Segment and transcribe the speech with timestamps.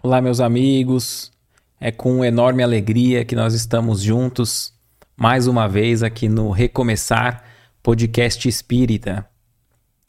[0.00, 1.32] Olá, meus amigos.
[1.80, 4.72] É com enorme alegria que nós estamos juntos
[5.16, 7.44] mais uma vez aqui no Recomeçar
[7.82, 9.28] Podcast Espírita.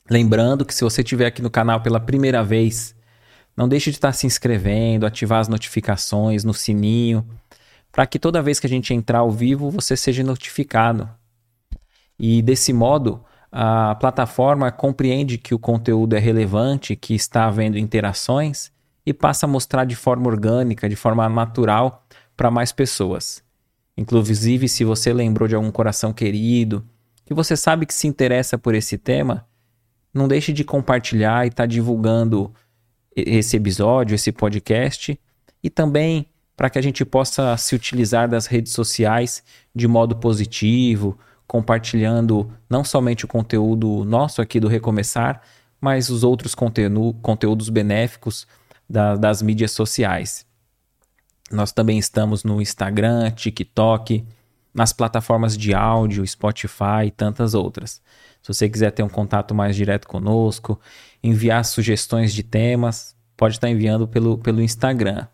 [0.09, 2.95] Lembrando que se você estiver aqui no canal pela primeira vez,
[3.59, 7.27] não deixe de estar se inscrevendo, ativar as notificações no sininho,
[7.91, 11.09] para que toda vez que a gente entrar ao vivo você seja notificado.
[12.17, 13.21] E desse modo,
[13.51, 18.71] a plataforma compreende que o conteúdo é relevante, que está havendo interações
[19.05, 22.05] e passa a mostrar de forma orgânica, de forma natural
[22.37, 23.43] para mais pessoas.
[23.97, 26.85] Inclusive, se você lembrou de algum coração querido,
[27.25, 29.45] que você sabe que se interessa por esse tema,
[30.13, 32.53] não deixe de compartilhar e estar tá divulgando
[33.27, 35.19] esse episódio, esse podcast
[35.63, 41.17] e também para que a gente possa se utilizar das redes sociais de modo positivo,
[41.47, 45.41] compartilhando não somente o conteúdo nosso aqui do Recomeçar,
[45.79, 48.45] mas os outros conteúdo, conteúdos benéficos
[48.89, 50.45] da, das mídias sociais.
[51.51, 54.25] Nós também estamos no Instagram, TikTok,
[54.73, 58.01] nas plataformas de áudio, Spotify e tantas outras.
[58.41, 60.79] Se você quiser ter um contato mais direto conosco,
[61.23, 65.25] enviar sugestões de temas, pode estar enviando pelo, pelo Instagram.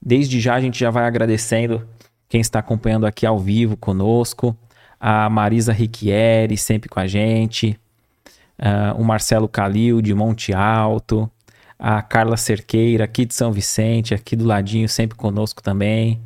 [0.00, 1.84] Desde já a gente já vai agradecendo
[2.28, 4.56] quem está acompanhando aqui ao vivo conosco,
[5.00, 7.76] a Marisa Riquieri, sempre com a gente,
[8.56, 11.28] uh, o Marcelo Calil, de Monte Alto,
[11.76, 16.22] a Carla Cerqueira, aqui de São Vicente, aqui do ladinho, sempre conosco também,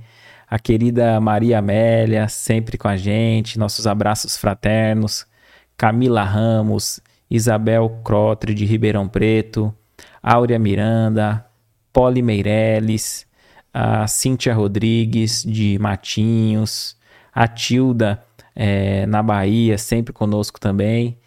[0.46, 5.26] a querida Maria Amélia, sempre com a gente, nossos abraços fraternos,
[5.74, 7.00] Camila Ramos,
[7.30, 9.74] Isabel Crotre, de Ribeirão Preto,
[10.22, 11.44] Áurea Miranda,
[11.92, 13.26] Poli Meirelles,
[13.72, 16.96] a Cíntia Rodrigues, de Matinhos,
[17.34, 18.22] a Tilda,
[18.54, 21.18] é, na Bahia, sempre conosco também.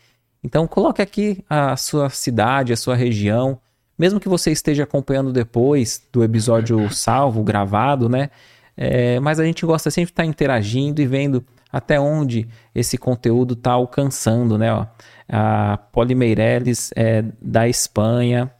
[0.43, 3.59] Então, coloque aqui a sua cidade, a sua região,
[3.97, 8.29] mesmo que você esteja acompanhando depois do episódio salvo, gravado, né?
[8.77, 13.53] É, mas a gente gosta sempre de estar interagindo e vendo até onde esse conteúdo
[13.53, 14.73] está alcançando, né?
[14.73, 14.85] Ó,
[15.27, 18.51] a Polimeireles é da Espanha,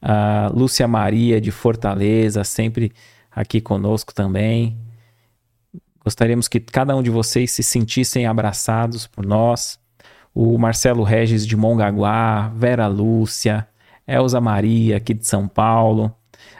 [0.00, 2.92] a Lúcia Maria de Fortaleza, sempre
[3.30, 4.76] aqui conosco também.
[6.02, 9.78] Gostaríamos que cada um de vocês se sentissem abraçados por nós.
[10.34, 13.68] O Marcelo Regis de Mongaguá, Vera Lúcia,
[14.06, 16.14] Elza Maria, aqui de São Paulo,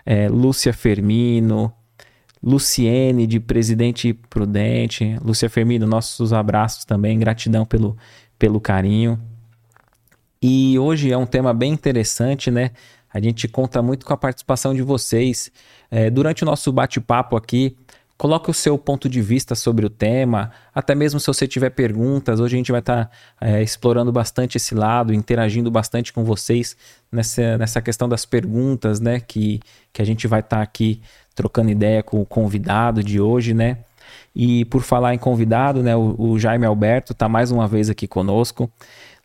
[0.05, 1.73] é, Lúcia Fermino,
[2.43, 5.17] Luciene, de Presidente Prudente.
[5.23, 7.97] Lúcia Fermino, nossos abraços também, gratidão pelo,
[8.39, 9.19] pelo carinho.
[10.43, 12.71] E hoje é um tema bem interessante, né?
[13.13, 15.51] A gente conta muito com a participação de vocês.
[15.91, 17.77] É, durante o nosso bate-papo aqui,
[18.21, 22.39] Coloque o seu ponto de vista sobre o tema, até mesmo se você tiver perguntas.
[22.39, 23.11] Hoje a gente vai estar tá,
[23.41, 26.77] é, explorando bastante esse lado, interagindo bastante com vocês
[27.11, 29.21] nessa, nessa questão das perguntas, né?
[29.21, 29.59] Que,
[29.91, 31.01] que a gente vai estar tá aqui
[31.35, 33.79] trocando ideia com o convidado de hoje, né?
[34.37, 35.97] E por falar em convidado, né?
[35.97, 38.71] O, o Jaime Alberto está mais uma vez aqui conosco.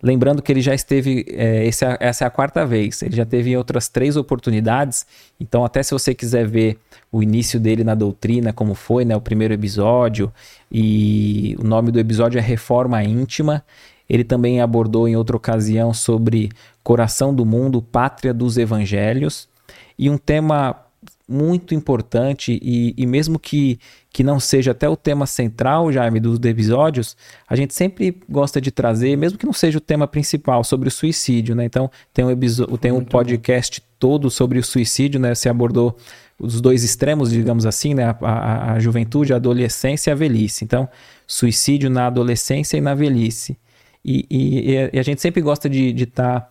[0.05, 3.25] Lembrando que ele já esteve, é, esse, é essa é a quarta vez, ele já
[3.25, 5.03] teve outras três oportunidades,
[5.39, 6.77] então até se você quiser ver
[7.11, 10.31] o início dele na doutrina, como foi, né, o primeiro episódio,
[10.71, 13.65] e o nome do episódio é Reforma Íntima,
[14.07, 16.51] ele também abordou em outra ocasião sobre
[16.83, 19.49] Coração do Mundo, Pátria dos Evangelhos,
[19.97, 20.85] e um tema
[21.27, 23.79] muito importante e, e, mesmo que,
[24.15, 28.71] que não seja até o tema central, Jaime, dos episódios, a gente sempre gosta de
[28.71, 31.65] trazer, mesmo que não seja o tema principal, sobre o suicídio, né?
[31.65, 32.33] Então, tem um,
[32.77, 33.87] tem um podcast bom.
[33.99, 35.35] todo sobre o suicídio, né?
[35.35, 35.97] Você abordou
[36.39, 38.05] os dois extremos, digamos assim, né?
[38.05, 40.63] A, a, a, juventude, a adolescência e a velhice.
[40.63, 40.87] Então,
[41.27, 43.57] suicídio na adolescência e na velhice.
[44.05, 46.49] E, e, e a gente sempre gosta de estar,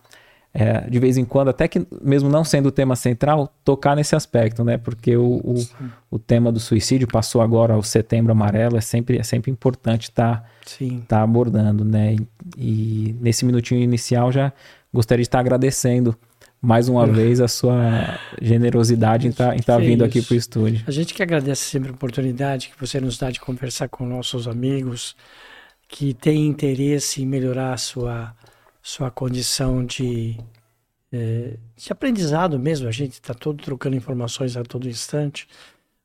[0.57, 4.15] é, de vez em quando, até que mesmo não sendo o tema central, tocar nesse
[4.15, 4.77] aspecto, né?
[4.77, 5.67] Porque o, o,
[6.11, 10.43] o tema do suicídio passou agora ao setembro amarelo, é sempre, é sempre importante estar
[10.43, 12.15] tá, tá abordando, né?
[12.15, 14.53] E, e nesse minutinho inicial já
[14.93, 16.17] gostaria de estar agradecendo
[16.61, 20.19] mais uma vez a sua generosidade em tá, estar tá vindo isso.
[20.19, 20.83] aqui para o estúdio.
[20.87, 24.47] A gente que agradece sempre a oportunidade que você nos dá de conversar com nossos
[24.47, 25.17] amigos
[25.89, 28.33] que têm interesse em melhorar a sua,
[28.85, 30.37] sua condição de,
[31.11, 32.87] é, de aprendizado mesmo.
[32.87, 35.47] A gente está todo trocando informações a todo instante.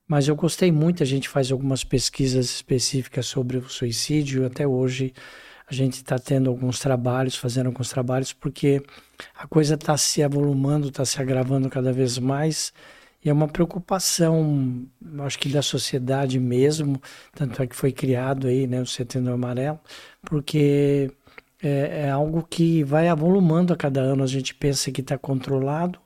[0.08, 4.46] Mas eu gostei muito, a gente faz algumas pesquisas específicas sobre o suicídio.
[4.46, 5.12] Até hoje
[5.68, 8.82] a gente está tendo alguns trabalhos, fazendo alguns trabalhos, porque
[9.36, 12.72] a coisa está se avolumando, está se agravando cada vez mais.
[13.22, 14.86] E é uma preocupação,
[15.18, 17.00] acho que da sociedade mesmo,
[17.34, 19.78] tanto é que foi criado aí, né, o Setembro Amarelo,
[20.22, 21.12] porque
[21.62, 24.22] é, é algo que vai avolumando a cada ano.
[24.22, 25.98] A gente pensa que está controlado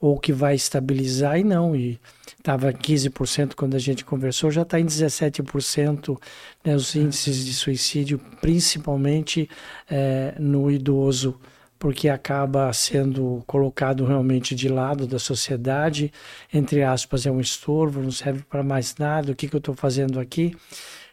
[0.00, 1.74] ou que vai estabilizar e não.
[1.74, 1.98] E
[2.38, 6.18] estava 15% quando a gente conversou, já está em 17%
[6.64, 9.48] né, os índices de suicídio, principalmente
[9.90, 11.40] é, no idoso,
[11.78, 16.12] porque acaba sendo colocado realmente de lado da sociedade,
[16.52, 19.74] entre aspas, é um estorvo, não serve para mais nada, o que, que eu estou
[19.74, 20.56] fazendo aqui?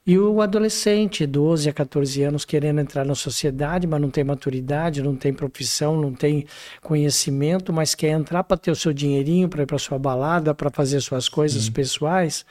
[0.05, 5.01] E o adolescente, 12 a 14 anos, querendo entrar na sociedade, mas não tem maturidade,
[5.01, 6.45] não tem profissão, não tem
[6.81, 10.69] conhecimento, mas quer entrar para ter o seu dinheirinho, para ir para sua balada, para
[10.69, 11.71] fazer suas coisas Sim.
[11.71, 12.45] pessoais,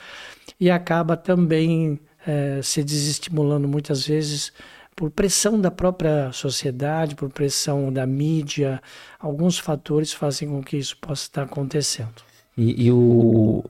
[0.59, 4.51] e acaba também é, se desestimulando muitas vezes
[4.97, 8.81] por pressão da própria sociedade, por pressão da mídia.
[9.19, 12.23] Alguns fatores fazem com que isso possa estar acontecendo.
[12.57, 13.65] E, e o,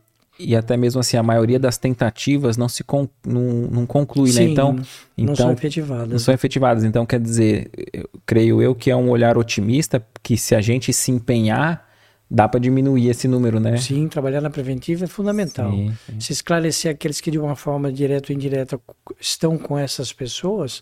[0.44, 4.32] e até mesmo assim a maioria das tentativas não se con, não, não conclui, né?
[4.32, 4.50] Sim, né?
[4.50, 4.84] Então, não
[5.16, 6.08] então são efetivadas.
[6.08, 6.84] Não são efetivadas.
[6.84, 10.92] Então quer dizer, eu, creio eu que é um olhar otimista que se a gente
[10.92, 11.88] se empenhar
[12.30, 13.76] dá para diminuir esse número, né?
[13.76, 15.70] Sim, trabalhar na preventiva é fundamental.
[15.70, 16.20] Sim, sim.
[16.20, 18.80] Se esclarecer aqueles que de uma forma direta ou indireta
[19.20, 20.80] estão com essas pessoas,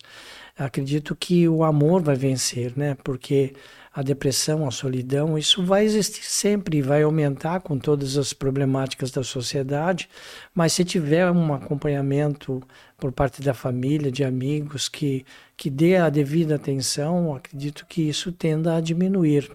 [0.56, 2.96] acredito que o amor vai vencer, né?
[3.02, 3.52] Porque
[3.92, 9.10] a depressão, a solidão, isso vai existir sempre e vai aumentar com todas as problemáticas
[9.10, 10.08] da sociedade,
[10.54, 12.62] mas se tiver um acompanhamento
[12.96, 15.24] por parte da família, de amigos, que,
[15.56, 19.50] que dê a devida atenção, acredito que isso tenda a diminuir.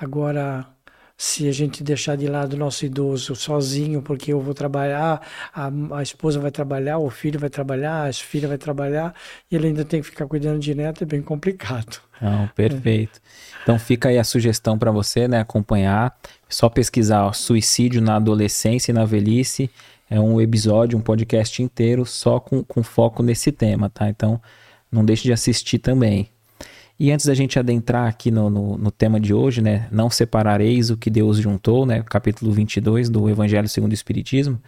[0.00, 0.66] Agora,
[1.20, 5.20] se a gente deixar de lado o nosso idoso sozinho, porque eu vou trabalhar,
[5.52, 9.14] a, a esposa vai trabalhar, o filho vai trabalhar, a filha vai trabalhar,
[9.50, 12.00] e ele ainda tem que ficar cuidando de neto, é bem complicado.
[12.22, 13.20] Não, perfeito.
[13.22, 13.62] É.
[13.62, 16.18] Então fica aí a sugestão para você, né, acompanhar,
[16.48, 19.70] só pesquisar ó, suicídio na adolescência e na velhice,
[20.08, 24.08] é um episódio, um podcast inteiro só com, com foco nesse tema, tá?
[24.08, 24.40] Então
[24.90, 26.30] não deixe de assistir também.
[27.00, 29.88] E antes da gente adentrar aqui no, no, no, tema de hoje, né?
[29.90, 32.02] Não separareis o que Deus juntou, né?
[32.02, 34.62] Capítulo 22 do Evangelho segundo o Espiritismo.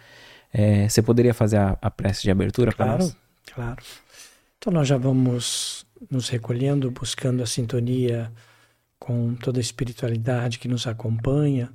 [0.51, 3.17] É, você poderia fazer a, a prece de abertura claro, para nós?
[3.53, 3.83] Claro.
[4.57, 8.31] Então nós já vamos nos recolhendo, buscando a sintonia
[8.97, 11.71] com toda a espiritualidade que nos acompanha,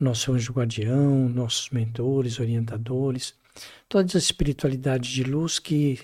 [0.00, 3.34] nosso anjo guardião, nossos mentores, orientadores,
[3.86, 6.00] toda a espiritualidade de luz que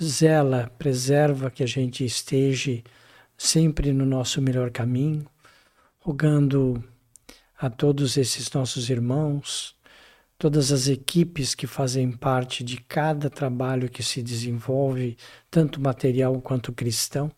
[0.00, 2.80] zela, preserva que a gente esteja
[3.36, 5.26] sempre no nosso melhor caminho,
[6.00, 6.82] rogando
[7.58, 9.74] a todos esses nossos irmãos,
[10.36, 15.16] todas as equipes que fazem parte de cada trabalho que se desenvolve,
[15.50, 17.30] tanto material quanto cristão,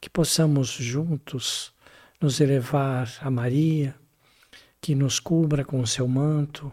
[0.00, 1.72] que possamos juntos
[2.20, 3.94] nos elevar a Maria,
[4.80, 6.72] que nos cubra com o seu manto,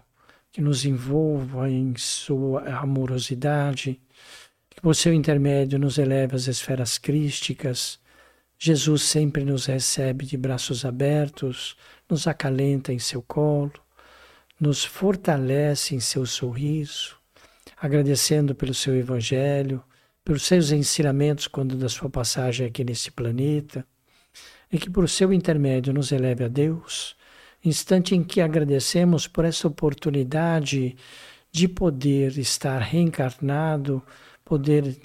[0.52, 4.00] que nos envolva em sua amorosidade,
[4.70, 8.00] que por seu intermédio nos eleve às esferas crísticas,
[8.58, 11.76] Jesus sempre nos recebe de braços abertos,
[12.10, 13.74] nos acalenta em seu colo,
[14.60, 17.18] nos fortalece em seu sorriso,
[17.78, 19.84] agradecendo pelo seu evangelho,
[20.24, 23.86] pelos seus ensinamentos quando da sua passagem aqui nesse planeta,
[24.72, 27.16] e que por seu intermédio nos eleve a Deus,
[27.64, 30.96] instante em que agradecemos por essa oportunidade
[31.52, 34.02] de poder estar reencarnado,
[34.44, 34.98] poder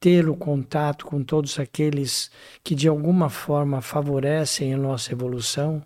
[0.00, 2.30] ter o contato com todos aqueles
[2.64, 5.82] que de alguma forma favorecem a nossa evolução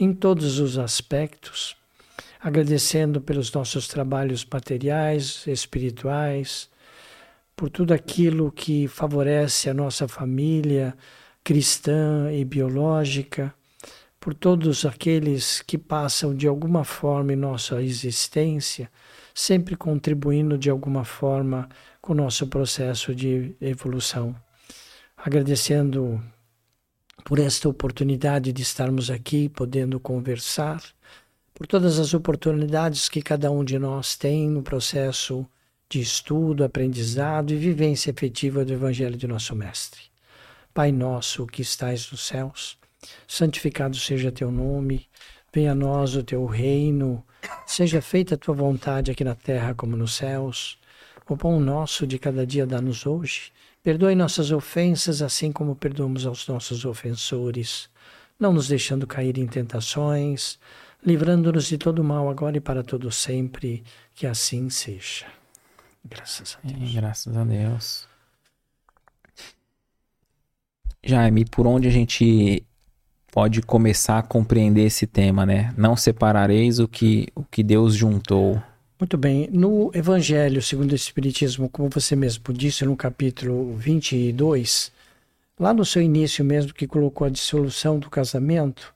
[0.00, 1.76] em todos os aspectos,
[2.40, 6.70] agradecendo pelos nossos trabalhos materiais, espirituais,
[7.54, 10.96] por tudo aquilo que favorece a nossa família
[11.44, 13.52] cristã e biológica,
[14.18, 18.90] por todos aqueles que passam de alguma forma em nossa existência,
[19.34, 21.68] sempre contribuindo de alguma forma
[22.08, 24.34] com o nosso processo de evolução.
[25.14, 26.18] Agradecendo
[27.22, 30.82] por esta oportunidade de estarmos aqui, podendo conversar,
[31.52, 35.46] por todas as oportunidades que cada um de nós tem no processo
[35.86, 40.00] de estudo, aprendizado e vivência efetiva do Evangelho de nosso Mestre.
[40.72, 42.78] Pai nosso que estais nos céus,
[43.26, 45.06] santificado seja teu nome,
[45.52, 47.22] venha a nós o teu reino,
[47.66, 50.78] seja feita a tua vontade aqui na terra como nos céus.
[51.28, 53.52] O pão nosso de cada dia dá-nos hoje.
[53.82, 57.88] Perdoe nossas ofensas, assim como perdoamos aos nossos ofensores,
[58.40, 60.58] não nos deixando cair em tentações,
[61.04, 65.26] livrando-nos de todo mal agora e para todo sempre, que assim seja.
[66.04, 66.94] Graças a Deus.
[66.94, 68.08] graças a Deus.
[71.04, 72.64] Jaime, por onde a gente
[73.30, 75.72] pode começar a compreender esse tema, né?
[75.76, 78.60] Não separareis o que, o que Deus juntou.
[79.00, 79.48] Muito bem.
[79.52, 84.90] No Evangelho segundo o Espiritismo, como você mesmo disse, no capítulo 22,
[85.56, 88.92] lá no seu início mesmo, que colocou a dissolução do casamento,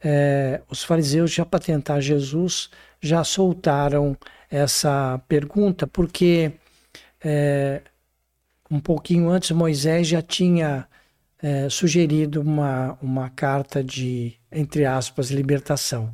[0.00, 4.16] é, os fariseus, já para tentar Jesus, já soltaram
[4.48, 6.52] essa pergunta, porque
[7.20, 7.82] é,
[8.70, 10.86] um pouquinho antes Moisés já tinha
[11.42, 16.12] é, sugerido uma, uma carta de, entre aspas, libertação.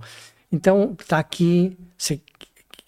[0.50, 1.76] Então, está aqui.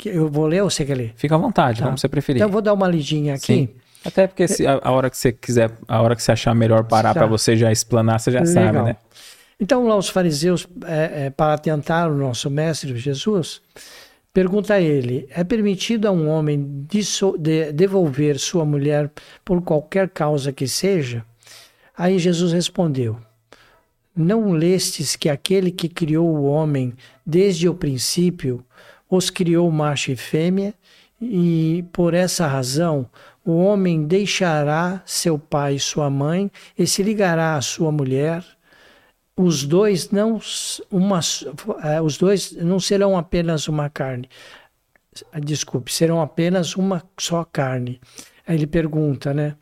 [0.00, 1.12] Você, eu vou ler ou você quer ler?
[1.16, 1.86] Fica à vontade, tá.
[1.86, 2.40] como você preferir.
[2.40, 3.46] Então, eu vou dar uma lidinha aqui.
[3.46, 3.68] Sim.
[4.04, 6.84] Até porque se, a, a, hora que você quiser, a hora que você achar melhor
[6.84, 8.54] parar para você já explanar, você já Legal.
[8.54, 8.96] sabe, né?
[9.60, 13.60] Então, lá os fariseus, é, é, para tentar o nosso mestre Jesus,
[14.32, 19.10] pergunta a ele: é permitido a um homem de, devolver sua mulher
[19.44, 21.24] por qualquer causa que seja?
[21.96, 23.18] Aí Jesus respondeu:
[24.14, 26.94] Não lestes que aquele que criou o homem
[27.26, 28.64] desde o princípio
[29.10, 30.74] os criou macho e fêmea,
[31.20, 33.08] e por essa razão
[33.44, 38.44] o homem deixará seu pai e sua mãe e se ligará à sua mulher.
[39.36, 40.40] Os dois não
[40.90, 41.20] uma,
[41.82, 44.28] eh, os dois não serão apenas uma carne.
[45.42, 48.00] Desculpe, serão apenas uma só carne.
[48.46, 49.56] Aí ele pergunta, né?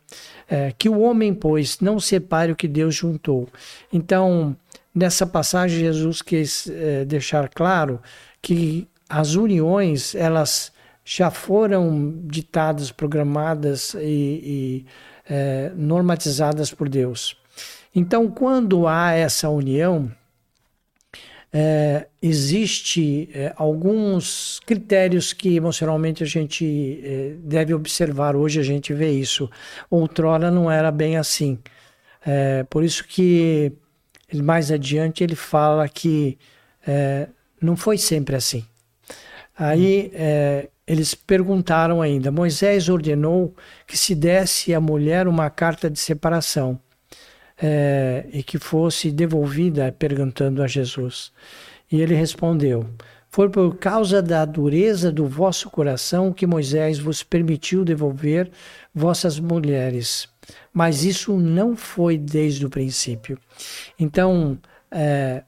[0.49, 3.47] É, que o homem, pois, não separe o que Deus juntou.
[3.91, 4.55] Então,
[4.95, 8.01] nessa passagem, Jesus quis é, deixar claro
[8.41, 10.71] que as uniões, elas
[11.03, 14.85] já foram ditadas, programadas e, e
[15.29, 17.37] é, normatizadas por Deus.
[17.95, 20.11] Então, quando há essa união,
[21.51, 28.35] é, existe é, alguns critérios que emocionalmente a gente é, deve observar.
[28.35, 29.49] Hoje a gente vê isso.
[29.89, 31.57] Outrora não era bem assim.
[32.25, 33.71] É, por isso que
[34.33, 36.37] mais adiante ele fala que
[36.85, 37.29] é,
[37.61, 38.65] não foi sempre assim.
[39.57, 43.55] Aí é, eles perguntaram ainda: Moisés ordenou
[43.87, 46.79] que se desse à mulher uma carta de separação
[47.61, 51.31] é, e que fosse devolvida perguntando a Jesus.
[51.91, 52.85] E ele respondeu:
[53.29, 58.51] Foi por causa da dureza do vosso coração que Moisés vos permitiu devolver
[58.93, 60.29] vossas mulheres.
[60.71, 63.37] Mas isso não foi desde o princípio.
[63.99, 64.57] Então,
[64.91, 65.43] é,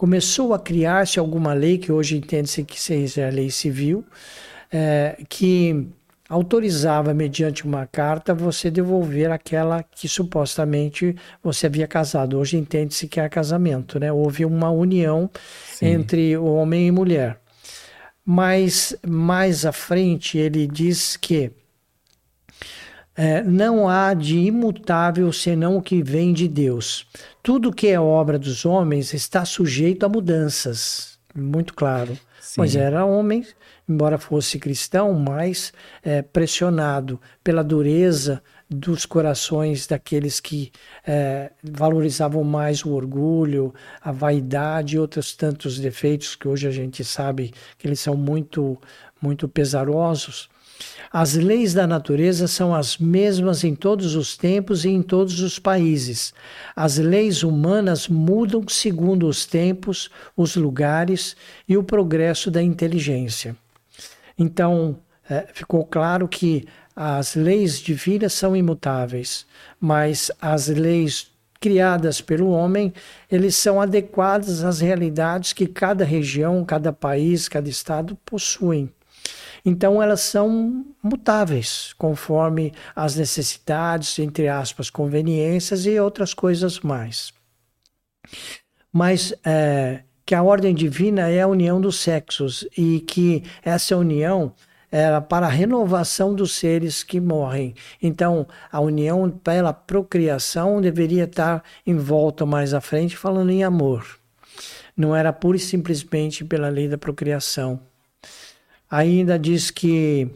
[0.00, 4.02] começou a criar-se alguma lei, que hoje entende-se que seja a lei civil,
[4.72, 5.86] é, que
[6.26, 12.38] autorizava, mediante uma carta, você devolver aquela que supostamente você havia casado.
[12.38, 14.10] Hoje entende-se que é casamento, né?
[14.10, 15.28] Houve uma união
[15.66, 15.88] Sim.
[15.88, 17.38] entre homem e mulher.
[18.24, 21.52] Mas mais à frente ele diz que
[23.20, 27.06] é, não há de imutável senão o que vem de Deus.
[27.42, 31.18] Tudo que é obra dos homens está sujeito a mudanças.
[31.34, 32.18] Muito claro.
[32.40, 32.54] Sim.
[32.56, 33.44] Mas era homem
[33.90, 35.72] embora fosse cristão, mais
[36.02, 40.70] é, pressionado pela dureza dos corações daqueles que
[41.04, 47.02] é, valorizavam mais o orgulho, a vaidade e outros tantos defeitos que hoje a gente
[47.02, 48.78] sabe que eles são muito,
[49.20, 50.48] muito pesarosos.
[51.12, 55.58] As leis da natureza são as mesmas em todos os tempos e em todos os
[55.58, 56.32] países.
[56.76, 61.34] As leis humanas mudam segundo os tempos, os lugares
[61.68, 63.56] e o progresso da inteligência.
[64.38, 64.98] Então,
[65.28, 69.46] é, ficou claro que as leis divinas são imutáveis,
[69.80, 72.92] mas as leis criadas pelo homem,
[73.30, 78.88] eles são adequadas às realidades que cada região, cada país, cada estado possuem.
[79.64, 87.32] Então elas são mutáveis, conforme as necessidades, entre aspas, conveniências e outras coisas mais.
[88.92, 94.52] mas é, que a ordem divina é a união dos sexos e que essa união
[94.90, 97.74] era para a renovação dos seres que morrem.
[98.02, 104.18] Então, a união pela procriação deveria estar em volta mais à frente, falando em amor.
[104.96, 107.80] Não era pura e simplesmente pela lei da procriação.
[108.90, 110.28] Ainda diz que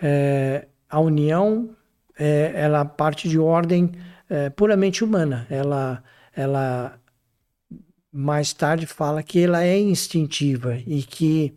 [0.00, 1.70] é, a união
[2.18, 3.92] é, ela parte de ordem
[4.28, 5.46] é, puramente humana.
[5.50, 6.02] Ela,
[6.36, 6.98] ela
[8.12, 11.54] mais tarde fala que ela é instintiva e que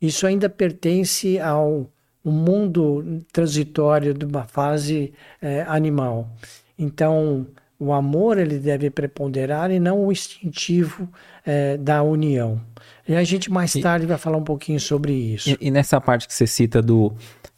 [0.00, 1.90] isso ainda pertence ao
[2.24, 6.30] mundo transitório de uma fase é, animal.
[6.78, 7.46] Então,
[7.82, 11.08] o amor ele deve preponderar e não o instintivo
[11.44, 12.60] é, da união.
[13.08, 15.50] E a gente mais tarde e, vai falar um pouquinho sobre isso.
[15.50, 17.12] E, e, nessa parte que você cita do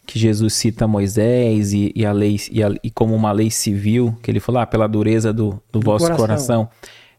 [0.07, 4.16] que Jesus cita Moisés e, e a lei e, a, e, como uma lei civil,
[4.23, 6.26] que ele falou ah, pela dureza do, do, do vosso coração.
[6.26, 6.69] coração.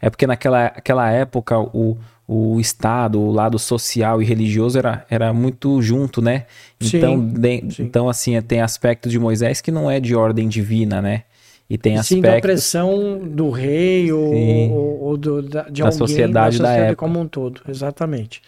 [0.02, 1.98] É porque naquela aquela época o
[2.28, 6.46] o Estado, o lado social e religioso era, era muito junto, né?
[6.82, 7.84] Então, sim, de, sim.
[7.84, 11.24] então assim, tem aspectos de Moisés que não é de ordem divina, né?
[11.70, 12.08] E tem aspectos...
[12.08, 16.68] Sim, da pressão do rei ou, ou, ou do, da, de da alguém, sociedade da
[16.68, 18.42] sociedade como um todo, exatamente.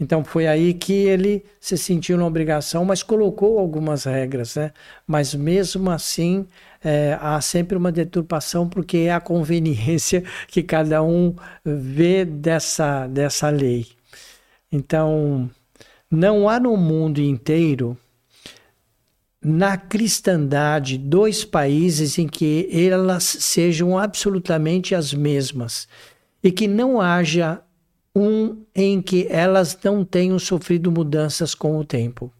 [0.00, 4.72] Então foi aí que ele se sentiu na obrigação, mas colocou algumas regras, né?
[5.06, 6.46] Mas mesmo assim
[6.84, 11.34] é, há sempre uma deturpação porque é a conveniência que cada um
[11.64, 13.86] vê dessa, dessa lei.
[14.70, 15.50] Então,
[16.10, 17.96] não há no mundo inteiro,
[19.42, 25.88] na cristandade, dois países em que elas sejam absolutamente as mesmas
[26.42, 27.62] e que não haja
[28.14, 32.32] um em que elas não tenham sofrido mudanças com o tempo.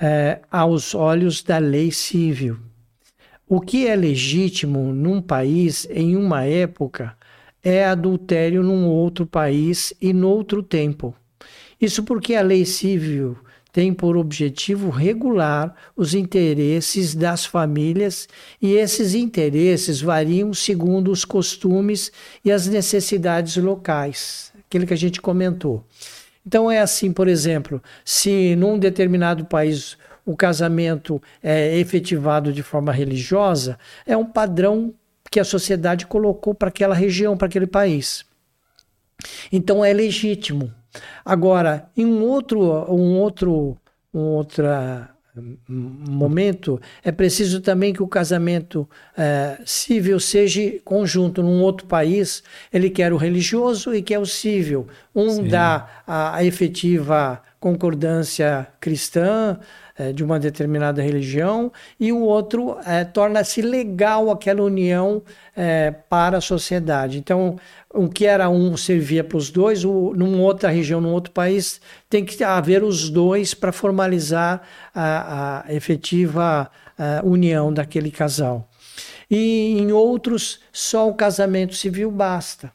[0.00, 2.58] É, aos olhos da lei civil.
[3.48, 7.16] O que é legítimo num país em uma época
[7.64, 11.14] é adultério num outro país e noutro tempo.
[11.80, 13.38] Isso porque a lei civil
[13.78, 18.28] tem por objetivo regular os interesses das famílias
[18.60, 22.10] e esses interesses variam segundo os costumes
[22.44, 25.84] e as necessidades locais, aquilo que a gente comentou.
[26.44, 32.90] Então é assim, por exemplo, se num determinado país o casamento é efetivado de forma
[32.90, 34.92] religiosa, é um padrão
[35.30, 38.26] que a sociedade colocou para aquela região, para aquele país.
[39.52, 40.74] Então é legítimo.
[41.24, 42.60] Agora, em um outro,
[42.92, 43.76] um outro,
[44.12, 45.10] um outra
[45.68, 52.42] momento, é preciso também que o casamento é, civil seja conjunto num outro país.
[52.72, 54.86] Ele quer o religioso e quer o civil.
[55.14, 55.48] Um Sim.
[55.48, 59.58] dá a, a efetiva concordância cristã,
[59.98, 65.22] é, de uma determinada religião, e o outro é, torna-se legal aquela união
[65.56, 67.18] é, para a sociedade.
[67.18, 67.56] Então,
[67.92, 71.80] o que era um servia para os dois, o, numa outra região, num outro país,
[72.08, 74.62] tem que haver os dois para formalizar
[74.94, 78.68] a, a efetiva a união daquele casal.
[79.30, 82.72] E em outros, só o casamento civil basta.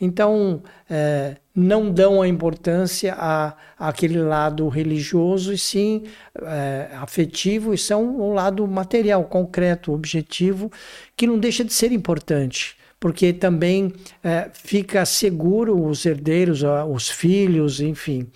[0.00, 6.04] Então, é, não dão a importância a, àquele lado religioso, e sim
[6.40, 10.70] é, afetivo, e são o lado material, concreto, objetivo,
[11.16, 17.80] que não deixa de ser importante, porque também é, fica seguro os herdeiros, os filhos,
[17.80, 18.28] enfim.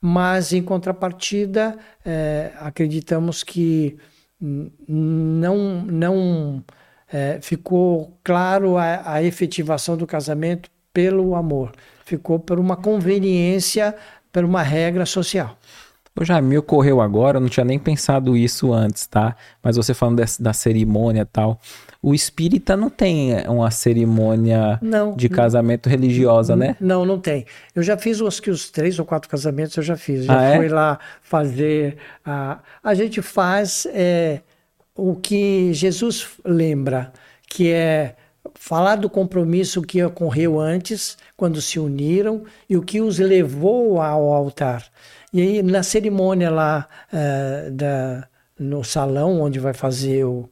[0.00, 3.96] Mas, em contrapartida, é, acreditamos que
[4.38, 6.62] não, não
[7.10, 11.72] é, ficou claro a, a efetivação do casamento pelo amor
[12.06, 13.94] ficou por uma conveniência,
[14.32, 15.58] por uma regra social.
[16.22, 19.36] Já me ocorreu agora, eu não tinha nem pensado isso antes, tá?
[19.62, 21.60] Mas você falando dessa, da cerimônia e tal.
[22.02, 26.76] O espírita não tem uma cerimônia não, de casamento não, religiosa, né?
[26.80, 27.44] Não, não tem.
[27.74, 30.24] Eu já fiz os que os três ou quatro casamentos eu já fiz.
[30.24, 30.56] Já ah, é?
[30.56, 30.72] fui é?
[30.72, 31.98] lá fazer.
[32.24, 34.40] A, a gente faz é,
[34.94, 37.12] o que Jesus lembra,
[37.46, 38.14] que é
[38.54, 44.32] falar do compromisso que ocorreu antes, quando se uniram, e o que os levou ao
[44.32, 44.84] altar.
[45.32, 48.26] E aí, na cerimônia lá uh, da,
[48.58, 50.50] no salão, onde vai fazer o, uh,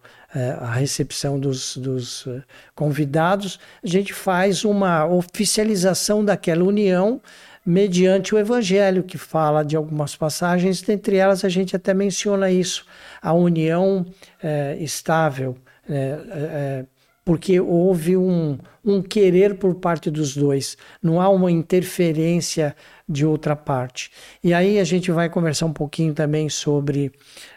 [0.60, 2.42] a recepção dos, dos uh,
[2.74, 7.20] convidados, a gente faz uma oficialização daquela união
[7.64, 12.84] mediante o Evangelho, que fala de algumas passagens, dentre elas a gente até menciona isso,
[13.22, 14.04] a união
[14.78, 15.56] estável
[17.24, 22.76] porque houve um, um querer por parte dos dois, não há uma interferência
[23.08, 24.10] de outra parte.
[24.42, 27.12] E aí a gente vai conversar um pouquinho também sobre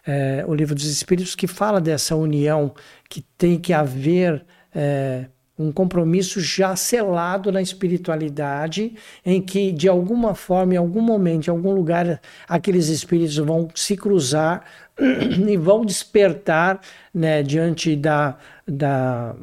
[0.05, 2.73] é, o Livro dos Espíritos, que fala dessa união,
[3.09, 5.25] que tem que haver é,
[5.57, 11.51] um compromisso já selado na espiritualidade, em que de alguma forma, em algum momento, em
[11.51, 14.63] algum lugar, aqueles espíritos vão se cruzar
[14.99, 16.79] e vão despertar
[17.13, 19.35] né, diante da, da,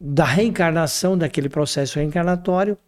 [0.00, 2.78] da reencarnação, daquele processo reencarnatório,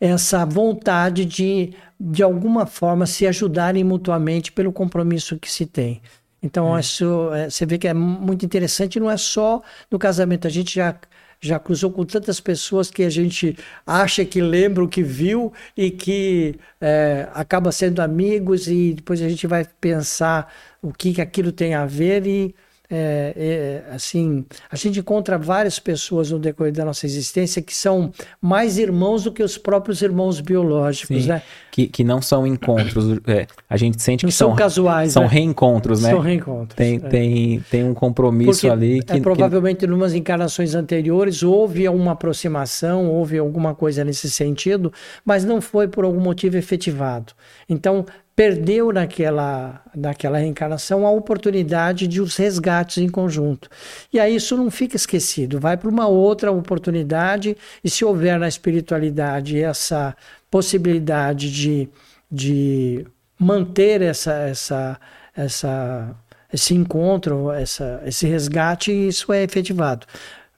[0.00, 6.00] essa vontade de, de alguma forma, se ajudarem mutuamente pelo compromisso que se tem.
[6.42, 6.80] Então, é.
[6.80, 10.74] isso é, você vê que é muito interessante, não é só no casamento, a gente
[10.74, 10.98] já
[11.40, 13.54] já cruzou com tantas pessoas que a gente
[13.86, 19.28] acha que lembra o que viu e que é, acaba sendo amigos e depois a
[19.28, 22.54] gente vai pensar o que, que aquilo tem a ver e
[22.96, 28.12] é, é, assim, a gente encontra várias pessoas no decorrer da nossa existência que são
[28.40, 31.42] mais irmãos do que os próprios irmãos biológicos, Sim, né?
[31.72, 35.24] Que, que não são encontros, é, a gente sente não que são, são casuais, são
[35.24, 35.28] né?
[35.28, 36.10] reencontros, né?
[36.10, 36.76] São reencontros.
[36.76, 37.08] Tem, é.
[37.08, 39.86] tem, tem um compromisso Porque ali que, é, provavelmente que...
[39.86, 44.92] em umas encarnações anteriores houve uma aproximação, houve alguma coisa nesse sentido,
[45.24, 47.32] mas não foi por algum motivo efetivado.
[47.68, 53.68] Então, perdeu naquela, naquela reencarnação a oportunidade de os resgates em conjunto.
[54.12, 58.48] E aí isso não fica esquecido, vai para uma outra oportunidade, e se houver na
[58.48, 60.16] espiritualidade essa
[60.50, 61.88] possibilidade de,
[62.30, 63.06] de
[63.38, 65.00] manter essa, essa,
[65.36, 66.16] essa,
[66.52, 70.06] esse encontro, essa, esse resgate, isso é efetivado.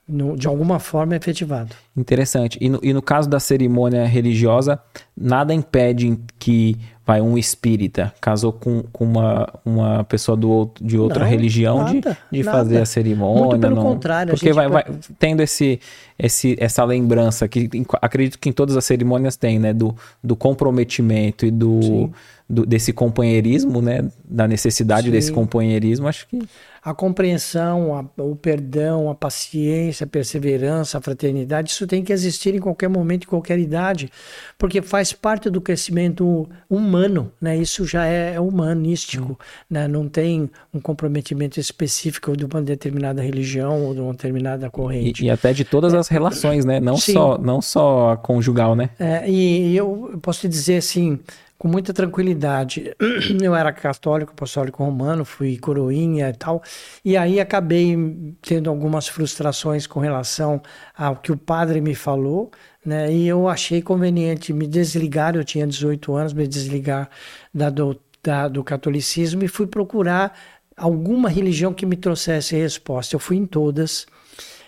[0.07, 1.75] No, de alguma forma é efetivado.
[1.95, 2.57] Interessante.
[2.61, 4.79] E no, e no caso da cerimônia religiosa,
[5.15, 11.23] nada impede que vai um espírita casou com, com uma, uma pessoa do, de outra
[11.23, 13.45] não, religião nada, de, de fazer a cerimônia.
[13.45, 14.33] Muito pelo não, contrário.
[14.33, 14.83] Porque vai, vai,
[15.17, 15.79] tendo esse,
[16.19, 17.69] esse, essa lembrança que
[18.01, 19.73] acredito que em todas as cerimônias tem, né?
[19.73, 22.11] Do, do comprometimento e do,
[22.49, 24.09] do desse companheirismo, né?
[24.23, 25.11] Da necessidade Sim.
[25.11, 26.39] desse companheirismo, acho que
[26.87, 32.55] a compreensão, a, o perdão, a paciência, a perseverança, a fraternidade, isso tem que existir
[32.55, 34.09] em qualquer momento, em qualquer idade,
[34.57, 37.57] porque faz parte do crescimento humano, né?
[37.57, 39.45] Isso já é, é humanístico, hum.
[39.69, 39.85] né?
[39.85, 45.23] Não tem um comprometimento específico de uma determinada religião ou de uma determinada corrente.
[45.23, 46.79] E, e até de todas as relações, né?
[46.79, 48.91] Não só, não só a conjugal, né?
[48.97, 51.19] É, e eu posso te dizer assim,
[51.57, 52.95] com muita tranquilidade.
[53.41, 56.61] Eu era católico, apostólico romano, fui coroinha e tal,
[57.03, 57.97] e aí acabei
[58.41, 60.61] tendo algumas frustrações com relação
[60.95, 62.51] ao que o padre me falou,
[62.85, 63.11] né?
[63.11, 67.09] E eu achei conveniente me desligar, eu tinha 18 anos, me desligar
[67.53, 70.37] da, do, da, do catolicismo e fui procurar
[70.75, 73.15] alguma religião que me trouxesse resposta.
[73.15, 74.05] Eu fui em todas.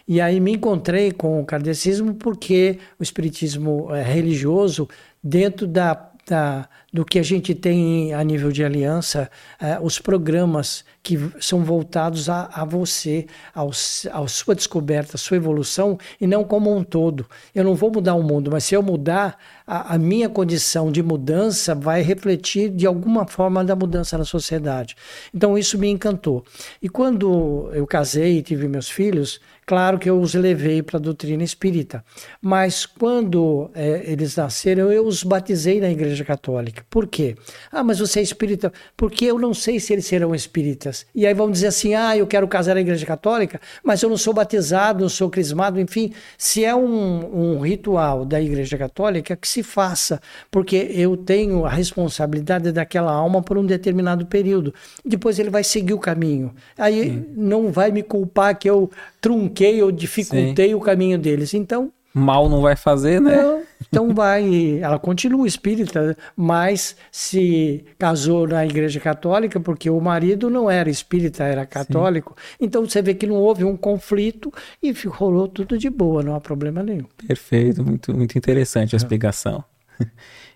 [0.08, 4.90] E aí me encontrei com o kardecismo porque o espiritismo é, religioso,
[5.24, 10.86] dentro da da, do que a gente tem a nível de aliança, eh, os programas
[11.02, 16.76] que são voltados a, a você, à sua descoberta, à sua evolução, e não como
[16.76, 17.26] um todo.
[17.54, 21.02] Eu não vou mudar o mundo, mas se eu mudar, a, a minha condição de
[21.02, 24.96] mudança vai refletir de alguma forma da mudança na sociedade.
[25.34, 26.46] Então isso me encantou.
[26.80, 29.40] E quando eu casei e tive meus filhos,
[29.70, 32.04] Claro que eu os levei para a doutrina espírita,
[32.42, 36.84] mas quando é, eles nasceram, eu os batizei na Igreja Católica.
[36.90, 37.36] Por quê?
[37.72, 38.74] Ah, mas você é espírita?
[38.98, 41.06] Porque eu não sei se eles serão espíritas.
[41.14, 44.18] E aí vão dizer assim: ah, eu quero casar na Igreja Católica, mas eu não
[44.18, 46.14] sou batizado, não sou crismado, enfim.
[46.36, 51.70] Se é um, um ritual da Igreja Católica, que se faça, porque eu tenho a
[51.70, 54.74] responsabilidade daquela alma por um determinado período.
[55.06, 56.56] Depois ele vai seguir o caminho.
[56.76, 57.26] Aí hum.
[57.36, 58.90] não vai me culpar que eu
[59.22, 60.74] trunquei ou dificultei Sim.
[60.74, 61.54] o caminho deles.
[61.54, 61.92] Então.
[62.12, 63.38] Mal não vai fazer, né?
[63.38, 64.80] Não, então vai.
[64.82, 71.44] Ela continua espírita, mas se casou na Igreja Católica porque o marido não era espírita,
[71.44, 72.36] era católico.
[72.36, 72.58] Sim.
[72.62, 74.52] Então você vê que não houve um conflito
[74.82, 77.06] e rolou tudo de boa, não há problema nenhum.
[77.28, 79.00] Perfeito, muito, muito interessante a é.
[79.00, 79.64] explicação.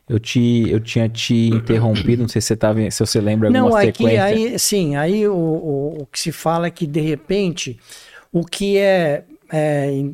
[0.08, 3.70] Eu, te, eu tinha te interrompido, não sei se você, tava, se você lembra alguma
[3.70, 4.24] não, aqui, sequência.
[4.24, 7.80] Aí, sim, aí o, o, o que se fala é que de repente
[8.34, 10.06] o que é, é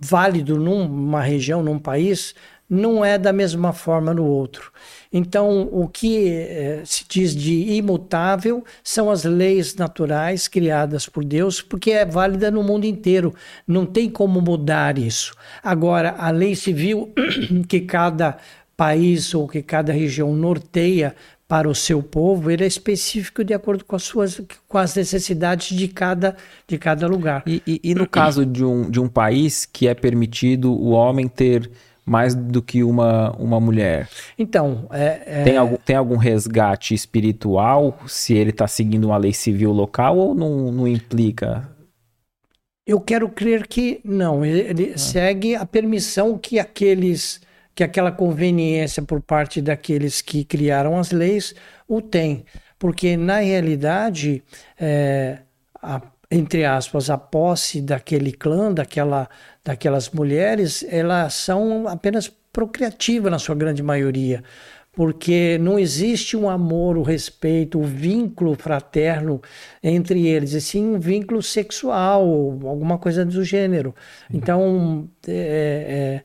[0.00, 2.34] válido numa região, num país,
[2.70, 4.70] não é da mesma forma no outro.
[5.12, 11.62] Então, o que eh, se diz de imutável são as leis naturais criadas por Deus,
[11.62, 13.34] porque é válida no mundo inteiro.
[13.66, 15.34] Não tem como mudar isso.
[15.62, 17.12] Agora, a lei civil
[17.66, 18.36] que cada
[18.76, 21.16] país ou que cada região norteia
[21.48, 25.74] para o seu povo, ele é específico de acordo com as suas com as necessidades
[25.74, 27.42] de cada, de cada lugar.
[27.46, 31.26] E, e, e no caso de um, de um país que é permitido o homem
[31.26, 31.70] ter
[32.04, 34.08] mais do que uma, uma mulher.
[34.38, 35.44] Então, é, é...
[35.44, 40.34] Tem, algum, tem algum resgate espiritual se ele está seguindo uma lei civil local ou
[40.34, 41.68] não, não implica?
[42.86, 44.44] Eu quero crer que não.
[44.44, 44.98] Ele ah.
[44.98, 47.40] segue a permissão que aqueles
[47.78, 51.54] que aquela conveniência por parte daqueles que criaram as leis
[51.86, 52.44] o tem.
[52.76, 54.42] Porque, na realidade,
[54.80, 55.38] é,
[55.80, 59.28] a, entre aspas, a posse daquele clã, daquela,
[59.64, 64.42] daquelas mulheres, elas são apenas procriativas na sua grande maioria
[64.90, 69.40] porque não existe um amor, o respeito, o vínculo fraterno
[69.80, 72.24] entre eles, e sim um vínculo sexual,
[72.64, 73.94] alguma coisa do gênero.
[74.28, 76.22] Então, é,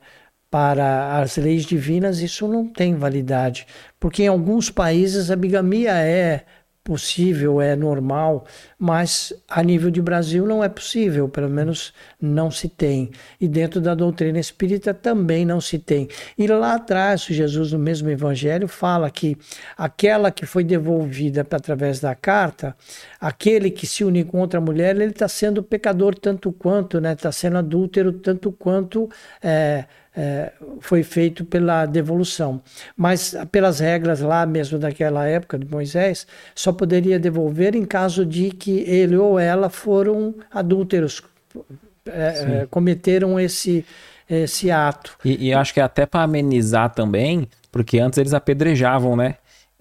[0.54, 3.66] para as leis divinas, isso não tem validade,
[3.98, 6.44] porque em alguns países a bigamia é
[6.84, 8.44] possível, é normal,
[8.78, 13.10] mas a nível de Brasil não é possível, pelo menos não se tem.
[13.40, 16.06] E dentro da doutrina espírita também não se tem.
[16.38, 19.36] E lá atrás, Jesus, no mesmo evangelho, fala que
[19.76, 22.76] aquela que foi devolvida através da carta,
[23.18, 27.14] aquele que se une com outra mulher, ele está sendo pecador tanto quanto, né?
[27.14, 29.10] Está sendo adúltero tanto quanto.
[29.42, 32.60] É, é, foi feito pela devolução.
[32.96, 38.50] Mas pelas regras lá mesmo daquela época de Moisés, só poderia devolver em caso de
[38.50, 41.22] que ele ou ela foram adúlteros,
[42.06, 43.84] é, cometeram esse,
[44.28, 45.16] esse ato.
[45.24, 49.36] E, e acho que é até para amenizar também, porque antes eles apedrejavam, né?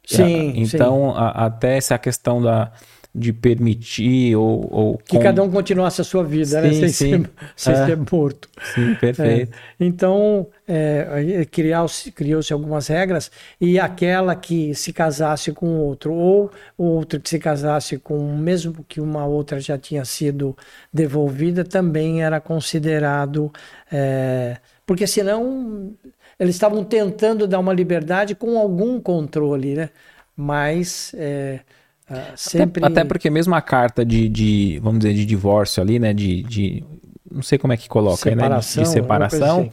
[0.05, 0.53] Sim.
[0.55, 1.17] Então, sim.
[1.17, 2.71] A, até essa questão da
[3.15, 5.21] de permitir ou, ou que com...
[5.21, 6.71] cada um continuasse a sua vida, né?
[6.71, 6.88] sim, né?
[6.88, 7.23] Sem, sim.
[7.23, 7.86] Ser, sem é.
[7.86, 8.49] ser morto.
[8.73, 9.54] Sim, perfeito.
[9.54, 9.86] É.
[9.86, 13.30] Então é, criou-se criou algumas regras
[13.62, 18.99] e aquela que se casasse com outro ou outro que se casasse com mesmo que
[18.99, 20.58] uma outra já tinha sido
[20.91, 23.52] devolvida também era considerado
[23.91, 25.93] é, porque senão
[26.39, 29.89] eles estavam tentando dar uma liberdade com algum controle, né?
[30.36, 31.60] Mas é,
[32.09, 32.83] ah, sempre...
[32.83, 36.13] Até, até, porque mesmo a carta de, de, vamos dizer, de divórcio ali, né?
[36.13, 36.83] De, de
[37.31, 38.83] não sei como é que coloca, separação, né?
[38.83, 39.59] De, de separação.
[39.61, 39.71] Assim.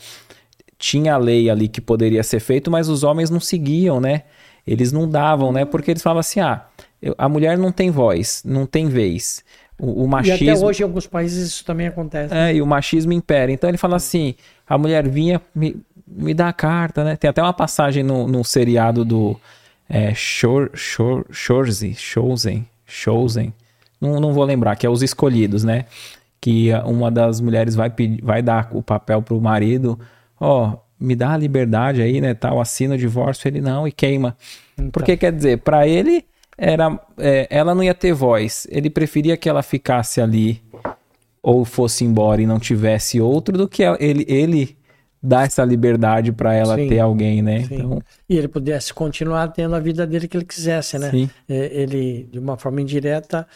[0.79, 4.23] Tinha a lei ali que poderia ser feito, mas os homens não seguiam, né?
[4.67, 5.65] Eles não davam, né?
[5.65, 6.65] Porque eles falavam assim: ah,
[7.19, 9.45] a mulher não tem voz, não tem vez.
[9.79, 10.47] O, o, machismo.
[10.47, 12.35] E até hoje em alguns países isso também acontece.
[12.35, 13.51] É, e o machismo impera.
[13.51, 14.35] Então ele fala assim:
[14.67, 17.17] a mulher vinha, me, me dá a carta, né?
[17.17, 19.39] Tem até uma passagem no, no seriado do
[19.91, 23.53] é, Shor, Shor, Shorze, Chosen, Chosen,
[24.01, 25.87] não, não vou lembrar, que é os escolhidos, né?
[26.41, 29.99] Que uma das mulheres vai, pedir, vai dar o papel pro marido,
[30.41, 33.93] ó, oh, me dá a liberdade aí, né, tal, assina o divórcio, ele não, e
[33.93, 34.37] queima.
[34.75, 34.91] Então.
[34.91, 36.25] Porque quer dizer, para ele,
[36.57, 40.63] era, é, ela não ia ter voz, ele preferia que ela ficasse ali
[41.43, 44.77] ou fosse embora e não tivesse outro do que ele, ele
[45.23, 47.67] dar essa liberdade para ela sim, ter alguém, né?
[47.71, 48.01] Então...
[48.29, 51.11] E ele pudesse continuar tendo a vida dele que ele quisesse, né?
[51.11, 51.31] Sim.
[51.49, 53.47] É, ele, de uma forma indireta,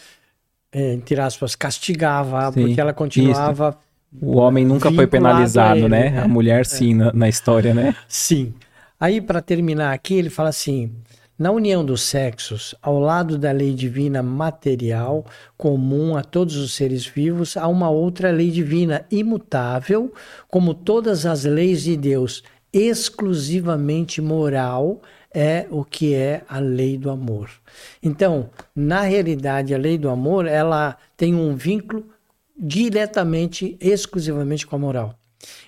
[0.72, 2.62] é, entre aspas, castigava, sim.
[2.66, 3.70] porque ela continuava.
[3.70, 4.24] Isso.
[4.24, 6.10] O homem nunca foi penalizado, ele, né?
[6.10, 6.22] né?
[6.22, 6.64] A mulher, é.
[6.64, 7.96] sim, na, na história, né?
[8.06, 8.54] Sim.
[9.00, 10.92] Aí, para terminar aqui, ele fala assim:
[11.38, 17.04] na união dos sexos, ao lado da lei divina material comum a todos os seres
[17.04, 20.12] vivos, há uma outra lei divina imutável,
[20.48, 22.42] como todas as leis de Deus,
[22.72, 25.00] exclusivamente moral,
[25.32, 27.50] é o que é a lei do amor.
[28.00, 32.06] Então, na realidade, a lei do amor, ela tem um vínculo
[32.56, 35.18] diretamente, exclusivamente com a moral.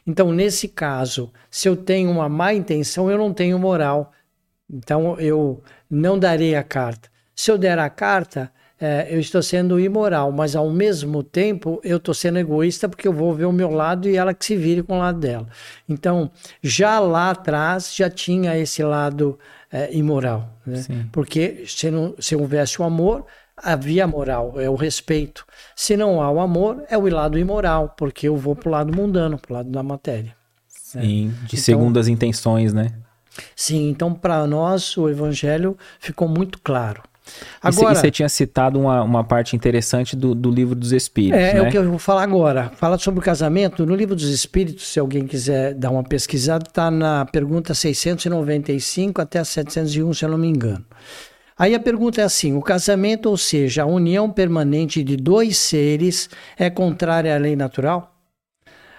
[0.07, 4.13] Então, nesse caso, se eu tenho uma má intenção, eu não tenho moral.
[4.71, 7.09] Então eu não darei a carta.
[7.35, 8.51] Se eu der a carta,
[8.81, 13.13] é, eu estou sendo imoral, mas ao mesmo tempo eu estou sendo egoísta porque eu
[13.13, 15.47] vou ver o meu lado e ela que se vire com o lado dela.
[15.89, 16.31] Então,
[16.63, 19.39] já lá atrás já tinha esse lado
[19.73, 20.85] é, imoral, né?
[21.11, 23.25] porque se, não, se houvesse o amor,
[23.57, 25.47] havia moral, é o respeito.
[25.75, 28.95] Se não há o amor, é o lado imoral, porque eu vou para o lado
[28.95, 30.37] mundano, para o lado da matéria.
[30.69, 31.35] Sim, né?
[31.47, 32.93] de então, segundas intenções, né?
[33.55, 37.03] Sim, então para nós o evangelho ficou muito claro.
[37.61, 41.41] Agora, e você tinha citado uma, uma parte interessante do, do livro dos Espíritos.
[41.41, 41.59] É, né?
[41.59, 42.71] é o que eu vou falar agora.
[42.77, 43.85] Fala sobre o casamento.
[43.85, 49.43] No livro dos Espíritos, se alguém quiser dar uma pesquisada, está na pergunta 695 até
[49.43, 50.85] 701, se eu não me engano.
[51.59, 56.29] Aí a pergunta é assim: o casamento, ou seja, a união permanente de dois seres,
[56.57, 58.16] é contrária à lei natural?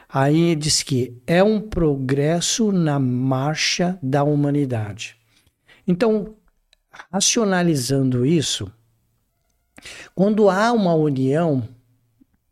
[0.10, 5.18] Aí diz que é um progresso na marcha da humanidade.
[5.86, 6.36] Então,
[7.12, 8.72] racionalizando isso,
[10.16, 11.68] quando há uma união,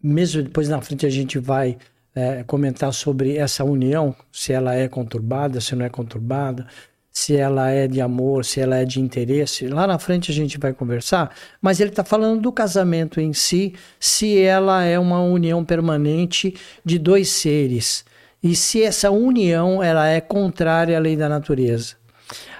[0.01, 1.77] mesmo depois na frente a gente vai
[2.13, 6.67] é, comentar sobre essa união, se ela é conturbada, se não é conturbada,
[7.15, 9.69] se ela é de amor, se ela é de interesse.
[9.69, 13.73] Lá na frente a gente vai conversar, mas ele está falando do casamento em si,
[13.97, 18.03] se ela é uma união permanente de dois seres
[18.43, 21.95] e se essa união ela é contrária à lei da natureza.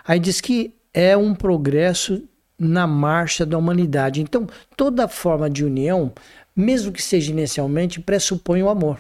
[0.08, 2.24] Aí diz que é um progresso
[2.58, 4.22] na marcha da humanidade.
[4.22, 6.14] Então, toda forma de união,
[6.56, 9.00] mesmo que seja inicialmente, pressupõe o amor.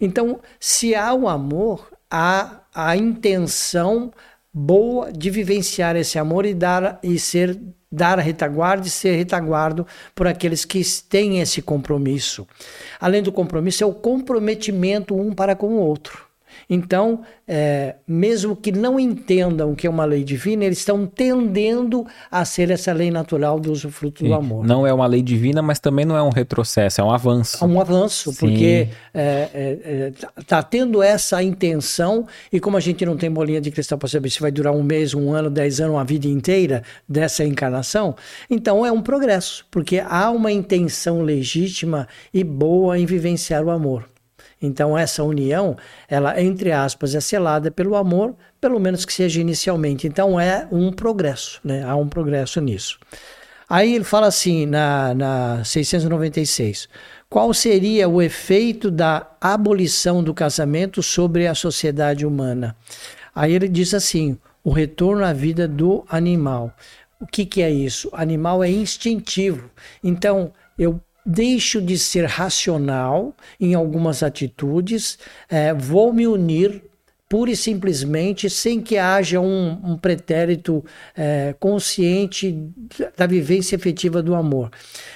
[0.00, 4.10] Então, se há o amor, há a intenção
[4.58, 7.60] boa de vivenciar esse amor e dar e ser
[7.92, 12.46] dar a retaguarda e ser retaguardo por aqueles que têm esse compromisso.
[12.98, 16.25] Além do compromisso, é o comprometimento um para com o outro.
[16.68, 22.44] Então, é, mesmo que não entendam que é uma lei divina, eles estão tendendo a
[22.44, 24.28] ser essa lei natural do usufruto Sim.
[24.28, 24.66] do amor.
[24.66, 27.62] Não é uma lei divina, mas também não é um retrocesso, é um avanço.
[27.62, 28.38] É um avanço, Sim.
[28.38, 33.30] porque está é, é, é tá tendo essa intenção, e como a gente não tem
[33.30, 36.04] bolinha de cristal para saber se vai durar um mês, um ano, dez anos, uma
[36.04, 38.14] vida inteira dessa encarnação,
[38.50, 44.04] então é um progresso, porque há uma intenção legítima e boa em vivenciar o amor.
[44.60, 45.76] Então essa união,
[46.08, 50.06] ela entre aspas é selada pelo amor, pelo menos que seja inicialmente.
[50.06, 51.84] Então é um progresso, né?
[51.84, 52.98] Há um progresso nisso.
[53.68, 56.88] Aí ele fala assim na, na 696,
[57.28, 62.76] qual seria o efeito da abolição do casamento sobre a sociedade humana?
[63.34, 66.72] Aí ele diz assim, o retorno à vida do animal.
[67.20, 68.08] O que, que é isso?
[68.12, 69.68] Animal é instintivo.
[70.02, 75.18] Então, eu deixo de ser racional em algumas atitudes,
[75.50, 76.82] é, vou me unir
[77.28, 80.84] pura e simplesmente sem que haja um, um pretérito
[81.16, 82.56] é, consciente
[83.16, 84.70] da vivência efetiva do amor.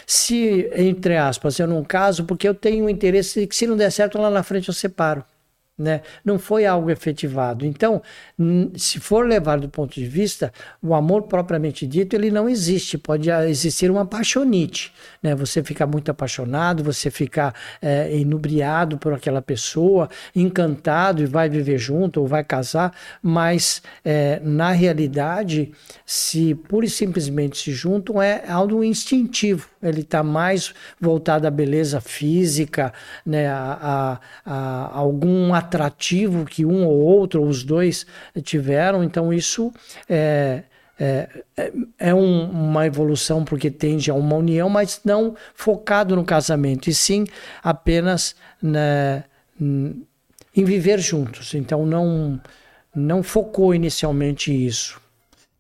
[0.05, 4.19] Se, entre aspas, eu não caso porque eu tenho interesse que se não der certo
[4.19, 5.25] lá na frente eu separo
[5.81, 6.03] né?
[6.23, 7.65] Não foi algo efetivado.
[7.65, 8.03] Então,
[8.77, 12.99] se for levar do ponto de vista, o amor propriamente dito, ele não existe.
[12.99, 15.35] Pode existir uma paixonite, né?
[15.35, 21.79] Você ficar muito apaixonado, você ficar é, inubriado por aquela pessoa, encantado e vai viver
[21.79, 25.73] junto ou vai casar, mas é, na realidade,
[26.05, 29.67] se pura e simplesmente se juntam, é algo instintivo.
[29.83, 32.93] Ele está mais voltado à beleza física,
[33.25, 33.49] né?
[33.49, 38.07] a, a, a algum atrativo que um ou outro, ou os dois,
[38.43, 39.05] tiveram.
[39.05, 39.73] Então, isso
[40.09, 40.65] é,
[40.99, 46.25] é, é, é um, uma evolução porque tende a uma união, mas não focado no
[46.25, 47.25] casamento, e sim
[47.63, 49.25] apenas né,
[49.61, 51.55] em viver juntos.
[51.55, 52.41] Então, não,
[52.95, 55.01] não focou inicialmente isso.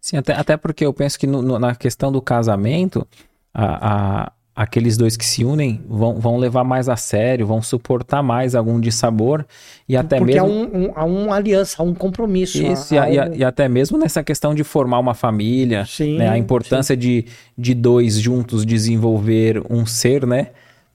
[0.00, 3.06] Sim, até, até porque eu penso que no, no, na questão do casamento,
[3.52, 8.22] a, a aqueles dois que se unem vão, vão levar mais a sério, vão suportar
[8.22, 9.42] mais algum dissabor
[9.88, 10.46] e até Porque mesmo...
[10.46, 12.62] há, um, um, há uma aliança, há um compromisso.
[12.62, 13.34] Isso, há, há e, um...
[13.36, 16.28] e, até mesmo nessa questão de formar uma família, sim, né?
[16.28, 17.24] a importância de,
[17.56, 20.48] de dois juntos desenvolver um ser, né?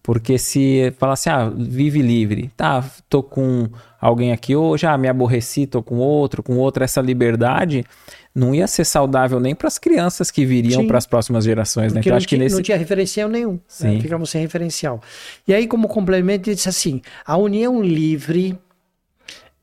[0.06, 3.68] Porque se falar assim, ah, vive livre, tá, tô com
[4.00, 7.84] alguém aqui hoje, ah, me aborreci, tô com outro, com outro, essa liberdade
[8.36, 12.02] não ia ser saudável nem para as crianças que viriam para as próximas gerações, né?
[12.02, 12.54] Porque então, acho que nesse...
[12.54, 13.54] não tinha referencial nenhum.
[13.54, 13.60] Né?
[13.68, 13.96] Sim.
[13.96, 14.02] Né?
[14.02, 15.02] Ficamos sem referencial.
[15.48, 18.60] E aí, como complemento, ele disse assim: a união livre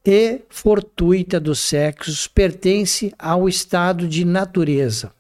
[0.04, 5.12] e fortuita dos sexos pertence ao estado de natureza.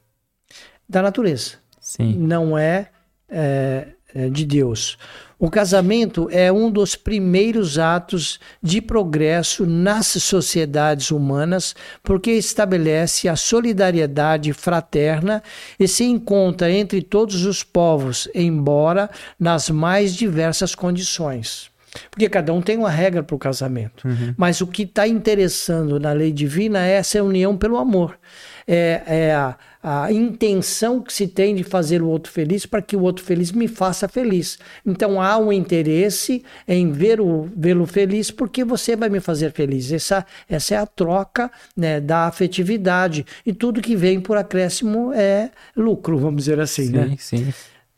[0.88, 1.52] Da natureza.
[1.80, 2.16] Sim.
[2.18, 2.88] Não é,
[3.28, 3.86] é
[4.30, 4.98] de Deus.
[5.42, 13.34] O casamento é um dos primeiros atos de progresso nas sociedades humanas, porque estabelece a
[13.34, 15.42] solidariedade fraterna
[15.80, 21.72] e se encontra entre todos os povos, embora nas mais diversas condições.
[22.08, 24.06] Porque cada um tem uma regra para o casamento.
[24.06, 24.34] Uhum.
[24.36, 28.16] Mas o que está interessando na lei divina é essa união pelo amor.
[28.64, 32.94] É, é a, a intenção que se tem de fazer o outro feliz para que
[32.94, 34.58] o outro feliz me faça feliz.
[34.86, 39.90] Então há um interesse em vê-lo feliz porque você vai me fazer feliz.
[39.90, 43.26] Essa, essa é a troca né, da afetividade.
[43.44, 46.86] E tudo que vem por acréscimo é lucro, vamos dizer assim.
[46.86, 47.16] Sim, né?
[47.18, 47.52] sim.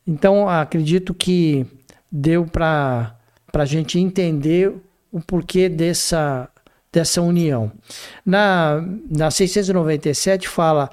[0.07, 1.67] Então acredito que
[2.11, 3.15] deu para
[3.53, 4.73] a gente entender
[5.13, 6.49] o porquê dessa,
[6.91, 7.71] dessa união.
[8.25, 10.91] Na, na 697 fala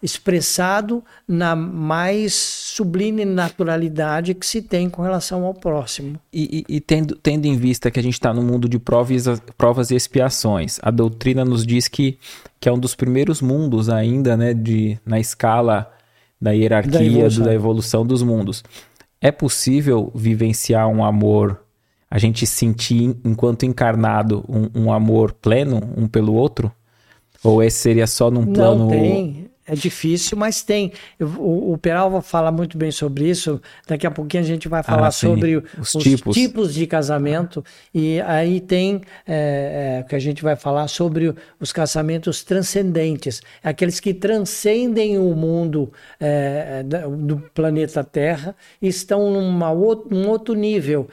[0.04, 6.20] expressado na mais sublime naturalidade que se tem com relação ao próximo.
[6.30, 9.24] E, e, e tendo, tendo em vista que a gente está no mundo de provas,
[9.56, 12.18] provas e expiações, a doutrina nos diz que,
[12.60, 15.90] que é um dos primeiros mundos ainda, né, de, na escala
[16.38, 17.44] da hierarquia, da evolução.
[17.44, 18.62] da evolução dos mundos.
[19.22, 21.62] É possível vivenciar um amor,
[22.10, 26.70] a gente sentir enquanto encarnado um, um amor pleno um pelo outro?
[27.42, 28.84] Ou esse seria só num plano.
[28.84, 29.53] Não tem.
[29.66, 30.92] É difícil, mas tem.
[31.18, 33.60] O, o Peralva fala muito bem sobre isso.
[33.86, 36.34] Daqui a pouquinho a gente vai ah, falar ah, sobre os, os tipos.
[36.36, 36.74] tipos.
[36.74, 37.64] de casamento.
[37.92, 44.00] E aí tem é, é, que a gente vai falar sobre os casamentos transcendentes aqueles
[44.00, 51.08] que transcendem o mundo é, do planeta Terra e estão num outro nível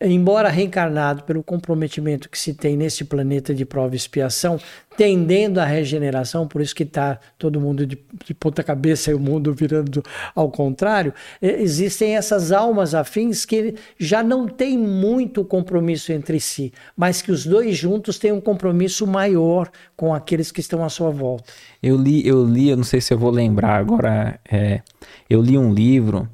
[0.00, 4.58] embora reencarnado pelo comprometimento que se tem nesse planeta de prova e expiação,
[4.96, 9.18] tendendo à regeneração, por isso que está todo mundo de, de ponta cabeça e o
[9.18, 10.02] mundo virando
[10.34, 17.20] ao contrário, existem essas almas afins que já não têm muito compromisso entre si, mas
[17.22, 21.44] que os dois juntos têm um compromisso maior com aqueles que estão à sua volta.
[21.82, 24.80] Eu li, eu li, eu não sei se eu vou lembrar agora, é,
[25.28, 26.28] eu li um livro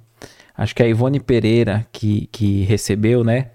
[0.63, 3.51] acho que é a Ivone Pereira que, que recebeu, né?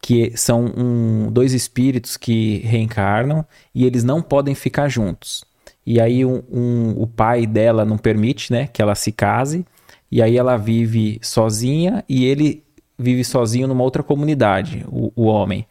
[0.00, 3.44] Que são um, dois espíritos que reencarnam
[3.74, 5.44] e eles não podem ficar juntos.
[5.84, 9.66] E aí um, um, o pai dela não permite, né, que ela se case.
[10.10, 12.62] E aí ela vive sozinha e ele
[12.98, 15.66] vive sozinho numa outra comunidade, o, o homem.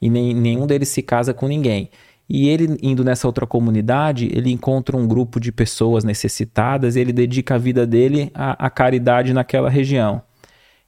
[0.00, 1.90] E nem, nenhum deles se casa com ninguém.
[2.28, 7.12] E ele indo nessa outra comunidade, ele encontra um grupo de pessoas necessitadas e ele
[7.12, 10.22] dedica a vida dele à, à caridade naquela região.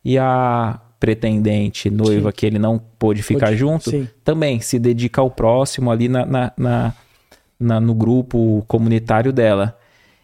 [0.09, 2.37] E a pretendente noiva sim.
[2.39, 4.09] que ele não pôde ficar Pode, junto, sim.
[4.25, 6.95] também se dedica ao próximo ali na, na, na,
[7.61, 9.77] na, no grupo comunitário dela.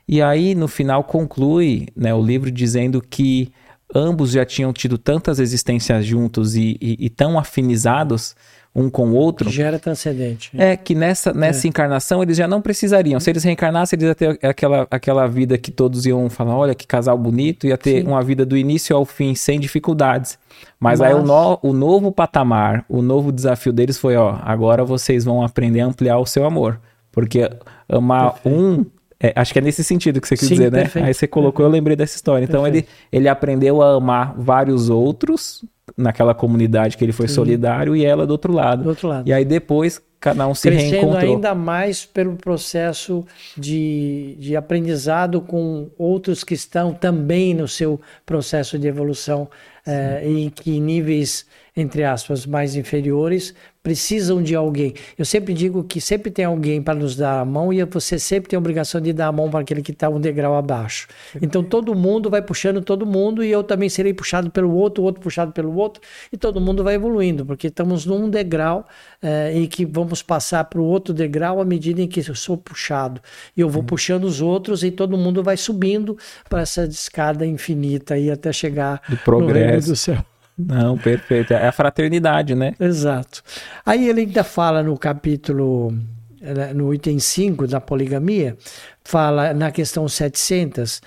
[0.09, 3.53] E aí, no final, conclui né, o livro dizendo que
[3.95, 8.35] ambos já tinham tido tantas existências juntos e, e, e tão afinizados
[8.75, 9.49] um com o outro.
[9.51, 10.51] Já era transcendente.
[10.59, 11.69] É que nessa, nessa é.
[11.69, 13.21] encarnação eles já não precisariam.
[13.21, 16.87] Se eles reencarnassem, eles iam ter aquela, aquela vida que todos iam falar: olha que
[16.87, 18.09] casal bonito, ia ter Sim.
[18.09, 20.39] uma vida do início ao fim sem dificuldades.
[20.81, 21.09] Mas, Mas...
[21.09, 25.45] aí o, no, o novo patamar, o novo desafio deles foi: ó, agora vocês vão
[25.45, 26.81] aprender a ampliar o seu amor.
[27.13, 27.49] Porque
[27.89, 28.59] amar Perfeito.
[28.59, 28.87] um
[29.21, 30.81] é, acho que é nesse sentido que você quis Sim, dizer, né?
[30.83, 31.03] perfeito.
[31.05, 31.09] né?
[31.09, 32.45] Aí você colocou, eu lembrei dessa história.
[32.45, 35.65] Então ele, ele aprendeu a amar vários outros
[35.97, 37.35] naquela comunidade que ele foi Sim.
[37.35, 38.83] solidário e ela do outro lado.
[38.83, 39.29] Do outro lado.
[39.29, 41.35] E aí depois cada um se Crescendo reencontrou.
[41.35, 43.27] ainda mais pelo processo
[43.57, 49.49] de, de aprendizado com outros que estão também no seu processo de evolução
[49.87, 51.45] é, em que níveis
[51.77, 53.55] entre aspas mais inferiores
[53.85, 54.95] precisam de alguém.
[55.17, 58.49] Eu sempre digo que sempre tem alguém para nos dar a mão e você sempre
[58.49, 61.07] tem a obrigação de dar a mão para aquele que está um degrau abaixo.
[61.41, 65.07] Então todo mundo vai puxando todo mundo e eu também serei puxado pelo outro, o
[65.07, 66.01] outro puxado pelo outro
[66.33, 68.89] e todo mundo vai evoluindo, porque estamos num degrau
[69.55, 73.21] e que vamos passar para o outro degrau à medida em que eu sou puxado.
[73.55, 73.87] E eu vou uhum.
[73.87, 76.17] puxando os outros e todo mundo vai subindo
[76.49, 79.53] para essa escada infinita e até chegar do progresso.
[79.53, 80.25] no reino do céu.
[80.57, 81.53] Não, perfeito.
[81.53, 82.75] É a fraternidade, né?
[82.79, 83.43] Exato.
[83.85, 85.93] Aí ele ainda fala no capítulo,
[86.41, 88.57] né, no item 5 da poligamia,
[89.05, 91.03] fala na questão 700,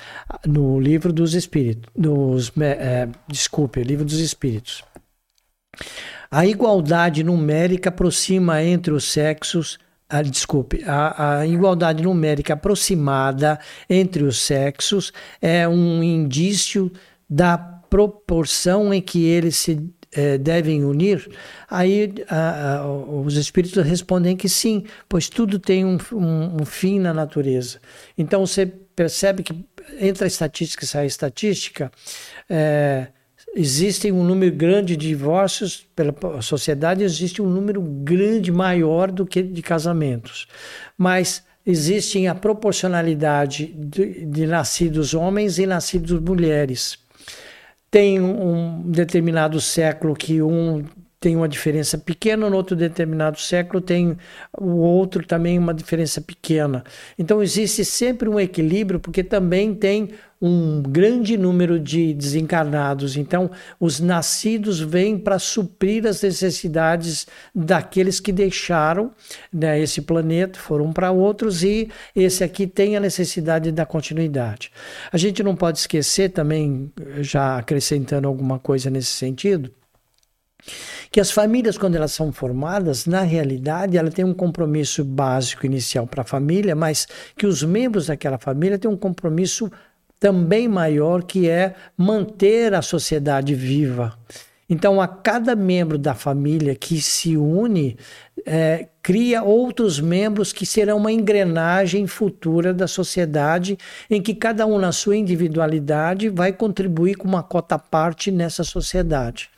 [0.45, 4.83] no livro dos espíritos, dos, é, desculpe, livro dos espíritos.
[6.29, 9.79] A igualdade numérica aproxima entre os sexos
[10.09, 16.89] ah, desculpe, a, a, igualdade numérica aproximada entre os sexos é um indício
[17.29, 19.81] da proporção em que eles se
[20.11, 21.27] é, devem unir?
[21.69, 26.99] Aí a, a, os espíritos respondem que sim, pois tudo tem um, um, um, fim
[26.99, 27.79] na natureza.
[28.17, 29.53] Então você percebe que
[29.99, 31.91] entre a estatística e a estatística,
[32.49, 33.07] é,
[33.55, 39.41] existem um número grande de divórcios pela sociedade, existe um número grande maior do que
[39.41, 40.47] de casamentos.
[40.97, 46.97] Mas existe a proporcionalidade de, de nascidos homens e nascidos mulheres
[47.89, 50.83] tem um determinado século que um
[51.19, 54.17] tem uma diferença pequena, no outro determinado século tem
[54.57, 56.83] o outro também uma diferença pequena.
[57.17, 60.09] Então existe sempre um equilíbrio, porque também tem
[60.39, 63.17] um grande número de desencarnados.
[63.17, 63.49] Então,
[63.79, 69.11] os nascidos vêm para suprir as necessidades daqueles que deixaram
[69.51, 74.71] né, esse planeta, foram para outros, e esse aqui tem a necessidade da continuidade.
[75.11, 79.71] A gente não pode esquecer também, já acrescentando alguma coisa nesse sentido,
[81.11, 86.05] que as famílias, quando elas são formadas, na realidade, ela tem um compromisso básico inicial
[86.05, 89.71] para a família, mas que os membros daquela família têm um compromisso
[90.19, 94.17] também maior, que é manter a sociedade viva.
[94.69, 97.97] Então, a cada membro da família que se une,
[98.45, 103.77] é, cria outros membros que serão uma engrenagem futura da sociedade,
[104.09, 109.49] em que cada um, na sua individualidade, vai contribuir com uma cota parte nessa sociedade.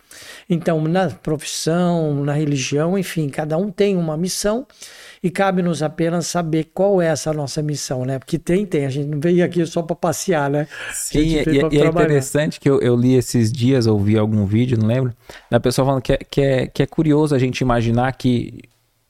[0.50, 4.66] Então, na profissão, na religião, enfim, cada um tem uma missão
[5.22, 8.20] e cabe-nos apenas saber qual é essa nossa missão, né?
[8.20, 10.68] Porque tem, tem, a gente não veio aqui só para passear, né?
[10.94, 14.88] Sim, e, e é interessante que eu, eu, li esses dias, ouvi algum vídeo, não
[14.88, 15.14] lembro,
[15.50, 18.60] da pessoa falando que é, que, é, que é curioso a gente imaginar que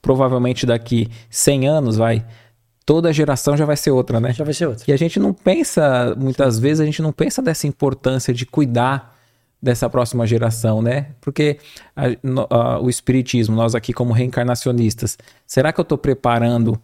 [0.02, 2.24] provavelmente daqui 100 anos, vai,
[2.84, 4.32] toda geração já vai ser outra, né?
[4.32, 4.84] Já vai ser outra.
[4.88, 9.19] E a gente não pensa, muitas vezes, a gente não pensa dessa importância de cuidar
[9.62, 11.08] dessa próxima geração, né?
[11.20, 11.58] Porque
[11.94, 12.04] a,
[12.50, 16.80] a, o espiritismo, nós aqui como reencarnacionistas, será que eu estou preparando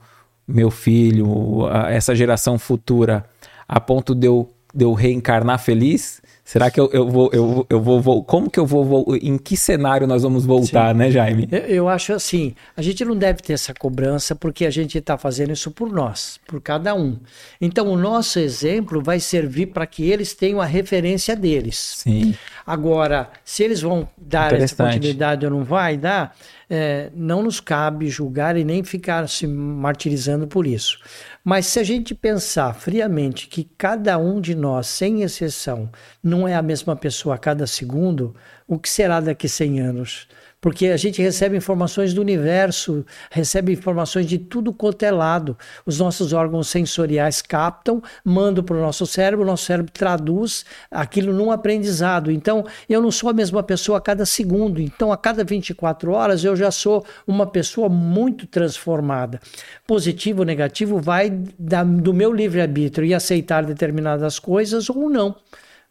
[0.46, 3.24] meu filho, a, essa geração futura,
[3.66, 6.20] a ponto de eu, de eu reencarnar feliz?
[6.46, 8.22] Será que eu, eu, vou, eu, eu vou, vou.
[8.22, 9.16] Como que eu vou, vou.
[9.20, 10.98] Em que cenário nós vamos voltar, Sim.
[10.98, 11.48] né, Jaime?
[11.50, 15.18] Eu, eu, acho assim: a gente não deve ter essa cobrança porque a gente está
[15.18, 17.18] fazendo isso por nós, por cada um.
[17.60, 21.94] Então, o nosso exemplo vai servir para que eles tenham a referência deles.
[21.96, 22.32] Sim.
[22.64, 26.32] Agora, se eles vão dar essa continuidade ou não vai dar,
[26.68, 30.98] é, não nos cabe julgar e nem ficar se martirizando por isso.
[31.44, 35.88] Mas se a gente pensar friamente que cada um de nós, sem exceção,
[36.22, 38.34] não é a mesma pessoa a cada segundo,
[38.66, 40.28] o que será daqui a 100 anos?
[40.60, 45.56] Porque a gente recebe informações do universo, recebe informações de tudo quanto é lado.
[45.84, 51.32] Os nossos órgãos sensoriais captam, mandam para o nosso cérebro, o nosso cérebro traduz aquilo
[51.32, 52.30] num aprendizado.
[52.30, 54.80] Então, eu não sou a mesma pessoa a cada segundo.
[54.80, 59.40] Então, a cada 24 horas, eu já sou uma pessoa muito transformada.
[59.86, 65.36] Positivo ou negativo vai da, do meu livre-arbítrio e aceitar determinadas coisas ou não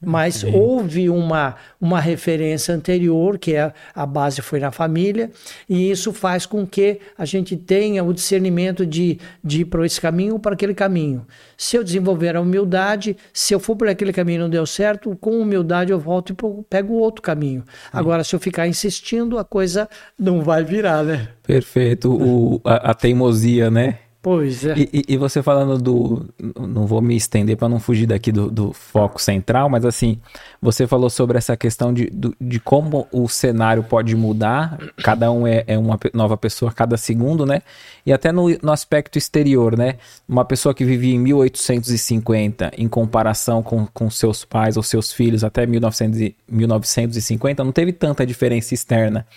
[0.06, 0.53] mas Sim.
[0.53, 5.32] houve uma, uma referência anterior, que é a base foi na família,
[5.68, 9.99] e isso faz com que a gente tenha o discernimento de, de ir para esse
[9.99, 11.26] caminho ou para aquele caminho.
[11.58, 15.16] Se eu desenvolver a humildade, se eu for por aquele caminho e não deu certo,
[15.20, 17.62] com humildade eu volto e pego o outro caminho.
[17.62, 17.89] Sim.
[17.91, 21.30] Agora, se eu ficar insistindo, a coisa não vai virar, né?
[21.43, 22.12] Perfeito.
[22.12, 23.99] O, a, a teimosia, né?
[24.26, 24.73] Pois é.
[24.76, 26.26] E, e, você falando do.
[26.59, 30.19] Não vou me estender para não fugir daqui do, do, foco central, mas assim,
[30.59, 32.11] você falou sobre essa questão de,
[32.41, 37.45] de como o cenário pode mudar, cada um é, é uma nova pessoa cada segundo,
[37.45, 37.61] né?
[38.03, 39.97] E até no, no aspecto exterior, né?
[40.28, 45.43] Uma pessoa que vivia em 1850, em comparação com, com seus pais ou seus filhos
[45.43, 49.28] até 1900, 1950, não teve tanta diferença externa.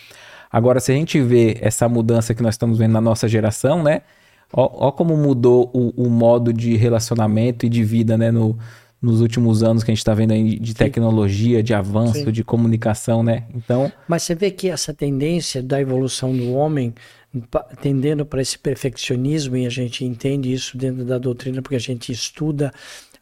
[0.51, 4.01] Agora, se a gente vê essa mudança que nós estamos vendo na nossa geração, né?
[4.53, 8.31] Ó, ó como mudou o, o, modo de relacionamento e de vida, né?
[8.31, 8.59] No,
[9.01, 12.33] nos últimos anos que a gente está vendo aí de tecnologia, de avanço, Sim.
[12.33, 13.45] de comunicação, né?
[13.55, 13.93] Então.
[14.09, 16.95] Mas você vê que essa tendência da evolução do homem
[17.81, 22.11] tendendo para esse perfeccionismo e a gente entende isso dentro da doutrina porque a gente
[22.11, 22.73] estuda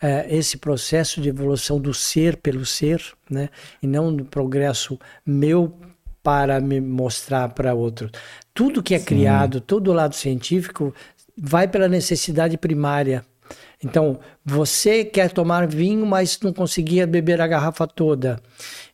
[0.01, 3.49] é, esse processo de evolução do ser pelo ser, né?
[3.83, 5.75] E não do progresso meu
[6.23, 8.11] para me mostrar para outro.
[8.53, 9.05] Tudo que é Sim.
[9.05, 10.95] criado, todo o lado científico,
[11.37, 13.25] vai pela necessidade primária.
[13.85, 18.41] Então, você quer tomar vinho, mas não conseguia beber a garrafa toda.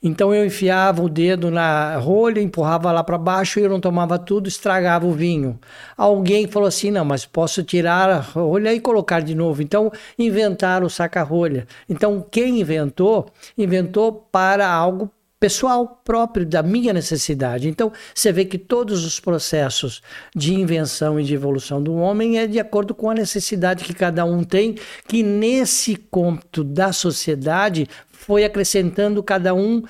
[0.02, 4.18] Então, eu enfiava o dedo na rolha, empurrava lá para baixo e eu não tomava
[4.18, 5.58] tudo, estragava o vinho.
[5.96, 9.62] Alguém falou assim: não, mas posso tirar a rolha e colocar de novo.
[9.62, 11.66] Então, inventaram o saca-rolha.
[11.88, 15.08] Então, quem inventou, inventou para algo
[15.42, 17.68] pessoal próprio da minha necessidade.
[17.68, 20.00] Então, você vê que todos os processos
[20.36, 24.24] de invenção e de evolução do homem é de acordo com a necessidade que cada
[24.24, 24.76] um tem,
[25.08, 29.82] que nesse conto da sociedade foi acrescentando cada um,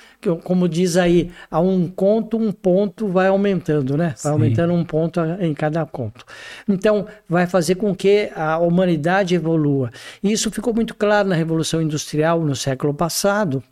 [0.43, 4.07] como diz aí, a um conto, um ponto vai aumentando, né?
[4.07, 4.29] Vai Sim.
[4.31, 6.25] aumentando um ponto em cada conto.
[6.67, 9.91] Então, vai fazer com que a humanidade evolua.
[10.23, 13.63] E isso ficou muito claro na Revolução Industrial no século passado,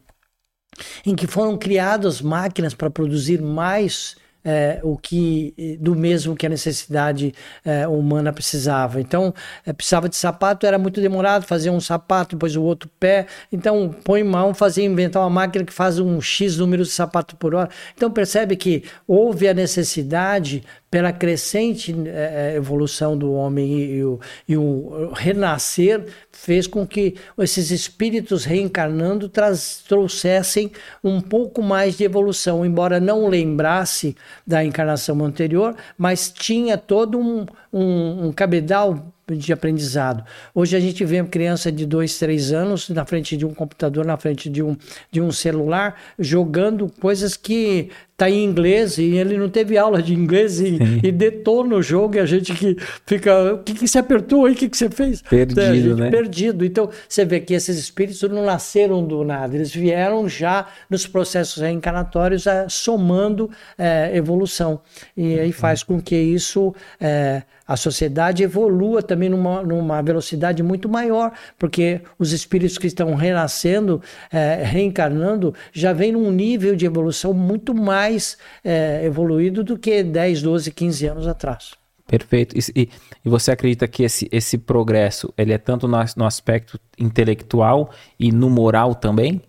[1.04, 6.48] em que foram criadas máquinas para produzir mais é, o que do mesmo que a
[6.48, 9.00] necessidade é, humana precisava.
[9.00, 9.34] Então,
[9.66, 13.26] é, precisava de sapato, era muito demorado fazer um sapato, depois o outro pé.
[13.52, 17.54] Então, põe mão, fazer inventar uma máquina que faz um X número de sapato por
[17.54, 17.68] hora.
[17.94, 24.20] Então, percebe que houve a necessidade pela crescente é, evolução do homem e, e, o,
[24.48, 30.72] e, o, renascer fez com que esses espíritos reencarnando traz, trouxessem
[31.02, 37.46] um pouco mais de evolução, embora não lembrasse da encarnação anterior, mas tinha todo um,
[37.72, 40.24] um, um cabedal de aprendizado.
[40.54, 44.04] Hoje a gente vê uma criança de dois, três anos na frente de um computador,
[44.04, 44.76] na frente de um,
[45.10, 50.12] de um celular, jogando coisas que tá em inglês e ele não teve aula de
[50.12, 52.76] inglês e, e detona o jogo e a gente que
[53.06, 55.22] fica, o que, que você apertou aí, o que, que você fez?
[55.22, 56.10] Perdido, né?
[56.10, 56.62] Perdido.
[56.62, 61.62] Então, você vê que esses espíritos não nasceram do nada, eles vieram já nos processos
[61.62, 64.82] reencarnatórios é, somando é, evolução.
[65.16, 66.74] E aí faz com que isso...
[67.00, 73.14] É, a sociedade evolua também numa, numa velocidade muito maior, porque os espíritos que estão
[73.14, 74.02] renascendo,
[74.32, 80.42] é, reencarnando, já vem num nível de evolução muito mais é, evoluído do que 10,
[80.42, 81.74] 12, 15 anos atrás.
[82.08, 82.58] Perfeito.
[82.58, 82.90] E,
[83.24, 88.32] e, você acredita que esse, esse progresso ele é tanto no, no aspecto intelectual e
[88.32, 89.40] no moral também?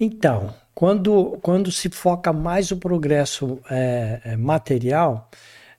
[0.00, 5.28] Então, quando, quando se foca mais o progresso é, material,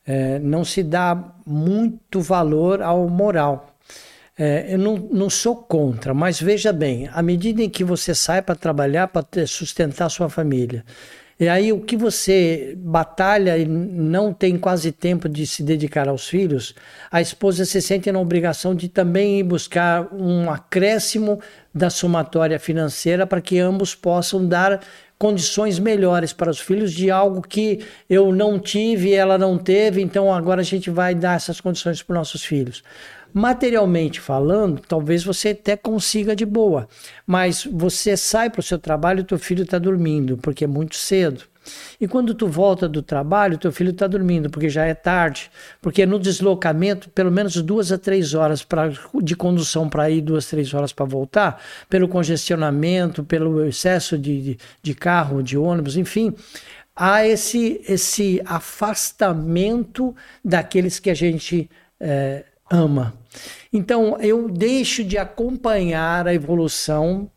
[0.06, 3.78] é, não se dá muito valor ao moral.
[4.38, 8.42] É, eu não, não sou contra, mas veja bem, à medida em que você sai
[8.42, 10.84] para trabalhar, para sustentar sua família,
[11.40, 16.28] e aí o que você batalha e não tem quase tempo de se dedicar aos
[16.28, 16.76] filhos,
[17.12, 21.40] a esposa se sente na obrigação de também ir buscar um acréscimo
[21.74, 24.80] da somatória financeira para que ambos possam dar
[25.24, 30.34] condições melhores para os filhos de algo que eu não tive ela não teve, então
[30.34, 32.84] agora a gente vai dar essas condições para os nossos filhos.
[33.34, 36.90] Materialmente falando, talvez você até consiga de boa,
[37.26, 40.98] mas você sai para o seu trabalho e teu filho está dormindo, porque é muito
[40.98, 41.46] cedo.
[42.00, 45.50] E quando tu volta do trabalho, teu filho está dormindo, porque já é tarde.
[45.82, 48.92] Porque no deslocamento, pelo menos duas a três horas pra,
[49.22, 54.58] de condução para ir, duas, três horas para voltar, pelo congestionamento, pelo excesso de, de,
[54.82, 56.34] de carro, de ônibus, enfim,
[56.96, 63.14] há esse, esse afastamento daqueles que a gente é, ama.
[63.72, 67.30] Então, eu deixo de acompanhar a evolução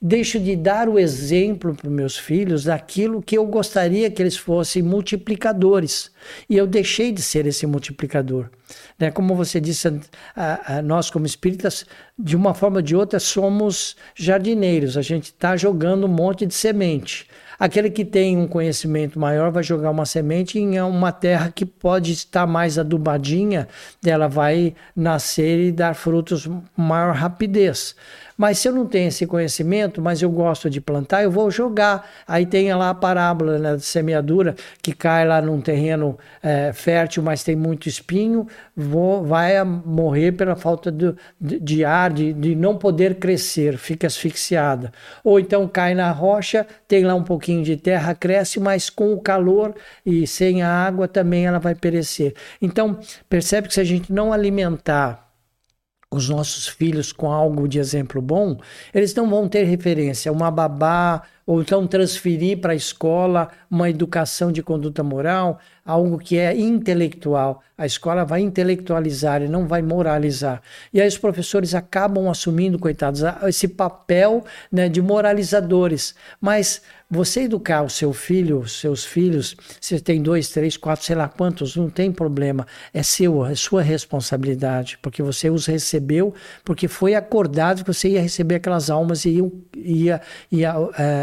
[0.00, 4.82] deixo de dar o exemplo para meus filhos daquilo que eu gostaria que eles fossem
[4.82, 6.10] multiplicadores.
[6.48, 8.50] E eu deixei de ser esse multiplicador.
[8.98, 9.10] Né?
[9.10, 9.88] Como você disse,
[10.36, 11.84] a, a, nós como espíritas,
[12.18, 14.96] de uma forma ou de outra, somos jardineiros.
[14.96, 17.26] A gente está jogando um monte de semente.
[17.60, 22.10] Aquele que tem um conhecimento maior vai jogar uma semente em uma terra que pode
[22.10, 23.68] estar mais adubadinha,
[24.02, 27.94] ela vai nascer e dar frutos com maior rapidez.
[28.40, 32.10] Mas se eu não tenho esse conhecimento, mas eu gosto de plantar, eu vou jogar.
[32.26, 37.22] Aí tem lá a parábola né, de semeadura, que cai lá num terreno é, fértil,
[37.22, 42.54] mas tem muito espinho, vou, vai morrer pela falta de, de, de ar, de, de
[42.54, 44.90] não poder crescer, fica asfixiada.
[45.22, 49.20] Ou então cai na rocha, tem lá um pouquinho de terra, cresce, mas com o
[49.20, 49.74] calor
[50.04, 52.32] e sem a água também ela vai perecer.
[52.62, 55.29] Então, percebe que se a gente não alimentar
[56.10, 58.58] os nossos filhos com algo de exemplo bom,
[58.92, 64.50] eles não vão ter referência, uma babá, ou então transferir para a escola uma educação
[64.50, 65.58] de conduta moral.
[65.84, 67.62] algo que é intelectual.
[67.80, 70.60] A escola vai intelectualizar e não vai moralizar.
[70.92, 76.14] E aí os professores acabam assumindo, coitados, esse papel né, de moralizadores.
[76.38, 81.26] Mas você educar o seu filho, seus filhos, você tem dois, três, quatro, sei lá
[81.26, 82.66] quantos, não tem problema.
[82.92, 88.20] É seu, é sua responsabilidade, porque você os recebeu, porque foi acordado que você ia
[88.20, 90.20] receber aquelas almas e ia, ia,
[90.52, 90.74] ia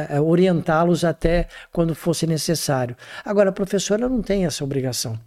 [0.09, 2.97] é, orientá-los até quando fosse necessário.
[3.23, 5.19] Agora, a professora não tem essa obrigação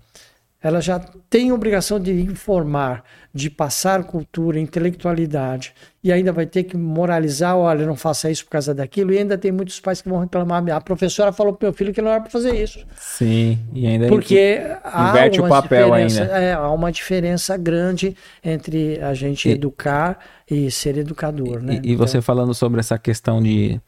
[0.63, 0.99] ela já
[1.31, 3.03] tem obrigação de informar,
[3.33, 8.51] de passar cultura, intelectualidade, e ainda vai ter que moralizar, olha, não faça isso por
[8.51, 11.73] causa daquilo, e ainda tem muitos pais que vão reclamar, a professora falou para meu
[11.73, 12.85] filho que não era para fazer isso.
[12.97, 14.61] Sim, e ainda porque
[15.09, 16.25] inverte o papel ainda.
[16.25, 20.19] É, há uma diferença grande entre a gente e, educar
[20.51, 21.81] e ser educador, né?
[21.83, 23.81] E, e você então falando sobre essa questão de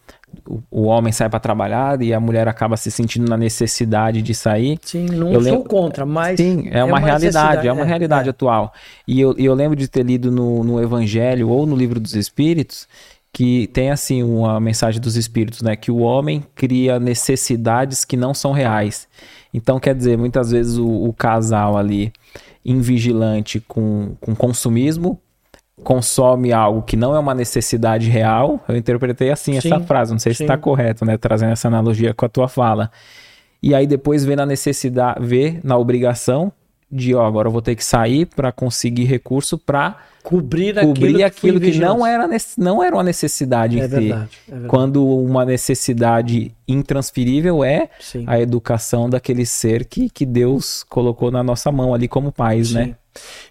[0.70, 4.78] o, homem sai para trabalhar e a mulher acaba se sentindo na necessidade de sair.
[4.83, 5.68] Sim, não eu sou lembro...
[5.68, 6.39] contra, mas.
[6.39, 8.30] Sim, é, é uma, realidade, é uma é, realidade é.
[8.30, 8.72] atual.
[9.07, 12.87] E eu, eu lembro de ter lido no, no Evangelho ou no Livro dos Espíritos
[13.33, 15.74] que tem assim uma mensagem dos Espíritos, né?
[15.74, 19.09] Que o homem cria necessidades que não são reais.
[19.55, 22.12] Então, quer dizer, muitas vezes o, o casal ali
[22.64, 25.18] invigilante com, com consumismo
[25.83, 30.18] consome algo que não é uma necessidade real, eu interpretei assim sim, essa frase, não
[30.18, 30.39] sei sim.
[30.39, 32.91] se está correto, né, trazendo essa analogia com a tua fala.
[33.62, 36.53] E aí depois vê na necessidade, vê na obrigação
[36.91, 41.59] de, ó, agora eu vou ter que sair para conseguir recurso para cobrir, cobrir aquilo,
[41.59, 44.68] que, aquilo que não era não era uma necessidade é verdade, é verdade.
[44.68, 48.25] Quando uma necessidade intransferível é Sim.
[48.27, 52.85] a educação daquele ser que, que Deus colocou na nossa mão ali como pais, né?
[52.85, 52.89] Sim.
[52.91, 52.97] né?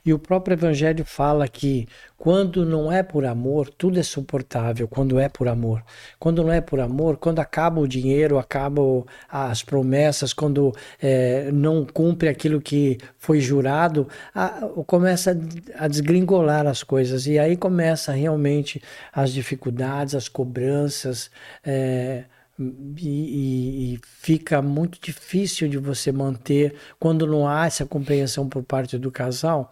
[0.03, 4.87] E o próprio Evangelho fala que quando não é por amor, tudo é suportável.
[4.87, 5.83] Quando é por amor.
[6.19, 11.83] Quando não é por amor, quando acaba o dinheiro, acabam as promessas, quando é, não
[11.83, 14.49] cumpre aquilo que foi jurado, a,
[14.85, 15.35] começa
[15.75, 17.27] a desgringolar as coisas.
[17.27, 18.81] E aí começa realmente
[19.11, 21.29] as dificuldades, as cobranças.
[21.63, 22.25] É,
[22.59, 28.97] e, e, fica muito difícil de você manter quando não há essa compreensão por parte
[28.97, 29.71] do casal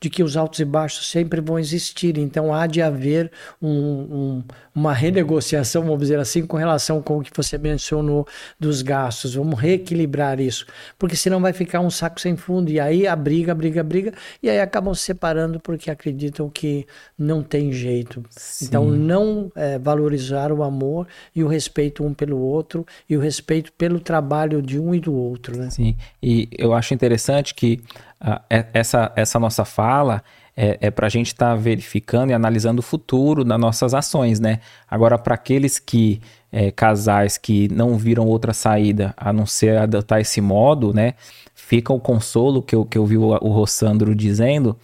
[0.00, 2.16] de que os altos e baixos sempre vão existir.
[2.16, 7.22] Então há de haver um, um, uma renegociação, vamos dizer assim, com relação com o
[7.22, 8.26] que você mencionou
[8.58, 9.34] dos gastos.
[9.34, 10.66] Vamos reequilibrar isso,
[10.98, 12.70] porque senão vai ficar um saco sem fundo.
[12.70, 16.86] E aí a briga, briga, briga, e aí acabam se separando porque acreditam que
[17.18, 18.24] não tem jeito.
[18.30, 18.66] Sim.
[18.66, 23.72] Então não é, valorizar o amor e o respeito um pelo outro e o respeito
[23.72, 25.56] pelo trabalho de um e do outro.
[25.56, 25.70] Né?
[25.70, 27.80] Sim, e eu acho interessante que
[28.20, 28.38] uh,
[28.74, 30.22] essa, essa nossa fala
[30.54, 34.38] é, é para a gente estar tá verificando e analisando o futuro das nossas ações,
[34.38, 34.60] né?
[34.90, 36.20] Agora, para aqueles que,
[36.52, 41.14] é, casais que não viram outra saída a não ser adotar esse modo, né?
[41.54, 44.76] Fica o consolo que eu, que eu vi o, o Rossandro dizendo,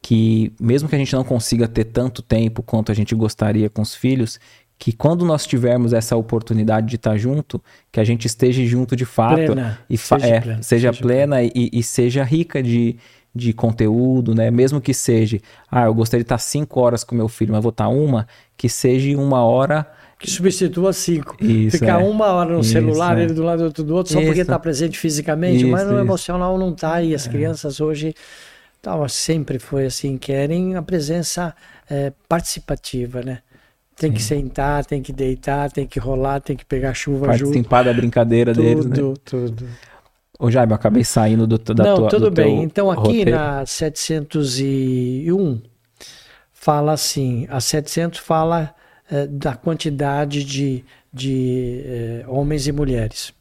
[0.00, 3.82] que mesmo que a gente não consiga ter tanto tempo quanto a gente gostaria com
[3.82, 4.38] os filhos,
[4.78, 7.60] que quando nós tivermos essa oportunidade de estar junto,
[7.90, 10.92] que a gente esteja junto de fato plena, e fa seja, é, plena, seja, seja
[10.92, 11.52] plena, plena.
[11.54, 12.96] E, e, seja rica de,
[13.34, 14.50] de conteúdo, né?
[14.50, 17.70] Mesmo que seja, ah, eu gostaria de estar cinco horas com meu filho, mas vou
[17.70, 19.84] estar uma, que seja uma hora
[20.18, 21.36] que substitua cinco.
[21.40, 22.04] Isso, Ficar é.
[22.04, 23.22] uma hora no Isso, celular, é.
[23.22, 24.26] ele do lado outro do outro, só Isso.
[24.26, 27.00] porque está presente fisicamente, mas no emocional não está.
[27.02, 27.30] E as é.
[27.30, 28.14] crianças hoje,
[28.82, 31.54] tal, sempre foi assim, querem a presença
[31.88, 33.38] é, participativa, né?
[33.98, 37.92] Tem que sentar, tem que deitar, tem que rolar, tem que pegar chuva Participar da
[37.92, 38.94] brincadeira tudo, deles, né?
[38.96, 39.68] Tudo, tudo.
[40.38, 42.62] Ô Jaime, eu acabei saindo do, da Não, tua tudo bem.
[42.62, 43.32] Então aqui roteiro.
[43.32, 45.60] na 701
[46.52, 48.72] fala assim, a 700 fala
[49.10, 53.32] eh, da quantidade de, de eh, homens e mulheres.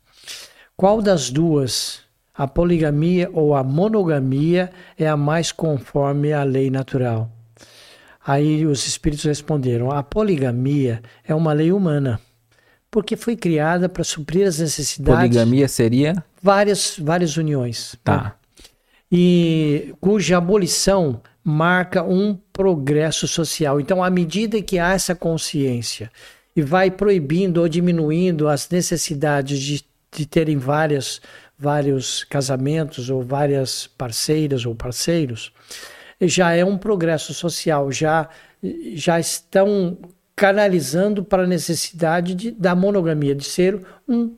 [0.75, 1.99] Qual das duas,
[2.33, 7.29] a poligamia ou a monogamia, é a mais conforme à lei natural?
[8.27, 12.19] Aí os espíritos responderam: a poligamia é uma lei humana,
[12.91, 15.29] porque foi criada para suprir as necessidades.
[15.29, 16.21] Poligamia seria?
[16.43, 17.95] Várias, várias uniões.
[18.03, 18.23] Tá.
[18.23, 18.31] Né?
[19.09, 23.79] E cuja abolição marca um progresso social.
[23.79, 26.11] Então, à medida que há essa consciência
[26.53, 31.21] e vai proibindo ou diminuindo as necessidades de, de terem várias,
[31.57, 35.53] vários casamentos ou várias parceiras ou parceiros,
[36.21, 38.29] já é um progresso social, já,
[38.93, 39.97] já estão
[40.35, 44.35] canalizando para a necessidade de, da monogamia, de ser um.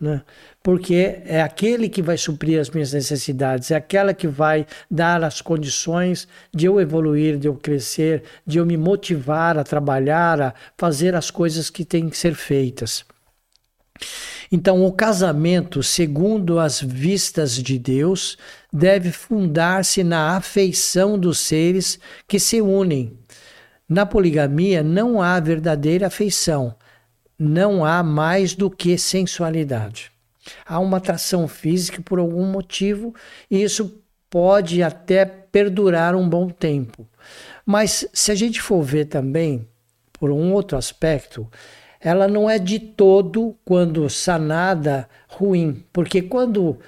[0.00, 0.22] Né?
[0.62, 5.40] Porque é aquele que vai suprir as minhas necessidades, é aquela que vai dar as
[5.40, 11.14] condições de eu evoluir, de eu crescer, de eu me motivar a trabalhar, a fazer
[11.14, 13.04] as coisas que têm que ser feitas.
[14.50, 18.36] Então, o casamento, segundo as vistas de Deus,
[18.72, 23.18] deve fundar-se na afeição dos seres que se unem.
[23.88, 26.74] Na poligamia não há verdadeira afeição,
[27.38, 30.10] não há mais do que sensualidade.
[30.66, 33.14] Há uma atração física por algum motivo
[33.50, 37.06] e isso pode até perdurar um bom tempo.
[37.66, 39.68] Mas se a gente for ver também
[40.12, 41.46] por um outro aspecto,
[42.00, 46.78] ela não é de todo, quando sanada, ruim, porque quando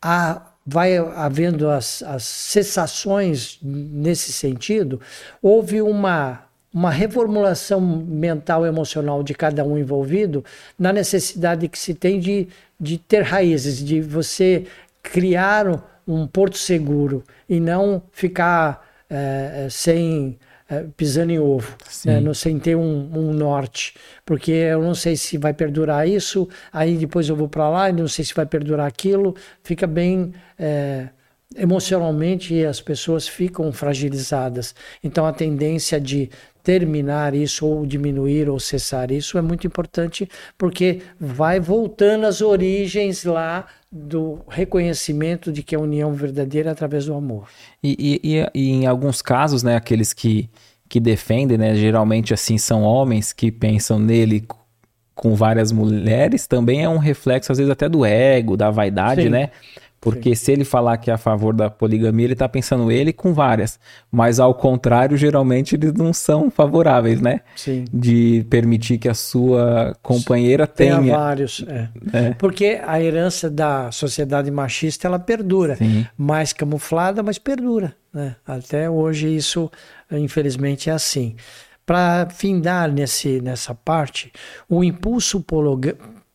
[0.00, 5.00] há, vai havendo as, as cessações nesse sentido,
[5.42, 10.44] houve uma uma reformulação mental emocional de cada um envolvido
[10.78, 12.46] na necessidade que se tem de,
[12.78, 14.66] de ter raízes, de você
[15.02, 20.38] criar um porto seguro e não ficar é, sem
[20.96, 22.20] pisando em ovo, né?
[22.20, 23.94] não, sem ter um, um, norte,
[24.24, 27.92] porque eu não sei se vai perdurar isso, aí depois eu vou para lá e
[27.92, 31.08] não sei se vai perdurar aquilo, fica bem é,
[31.56, 34.74] emocionalmente as pessoas ficam fragilizadas.
[35.02, 36.30] Então a tendência de
[36.62, 43.24] terminar isso ou diminuir ou cessar isso é muito importante porque vai voltando às origens
[43.24, 47.48] lá do reconhecimento de que a união verdadeira é através do amor.
[47.82, 50.48] E, e, e, em alguns casos, né, aqueles que,
[50.88, 54.46] que defendem, né, geralmente assim são homens que pensam nele
[55.14, 59.28] com várias mulheres, também é um reflexo às vezes até do ego, da vaidade, Sim.
[59.28, 59.50] né?
[60.00, 60.44] Porque Sim.
[60.44, 63.78] se ele falar que é a favor da poligamia, ele está pensando ele com várias.
[64.10, 67.40] Mas ao contrário, geralmente eles não são favoráveis, né?
[67.54, 67.84] Sim.
[67.92, 70.98] De permitir que a sua companheira tenha.
[70.98, 71.64] Tenha vários.
[71.68, 71.88] É.
[72.12, 72.30] É.
[72.34, 75.76] Porque a herança da sociedade machista ela perdura.
[75.76, 76.06] Sim.
[76.16, 77.94] Mais camuflada, mas perdura.
[78.12, 78.36] Né?
[78.46, 79.70] Até hoje isso,
[80.10, 81.36] infelizmente, é assim.
[81.84, 84.32] Para findar nesse, nessa parte,
[84.68, 85.40] o impulso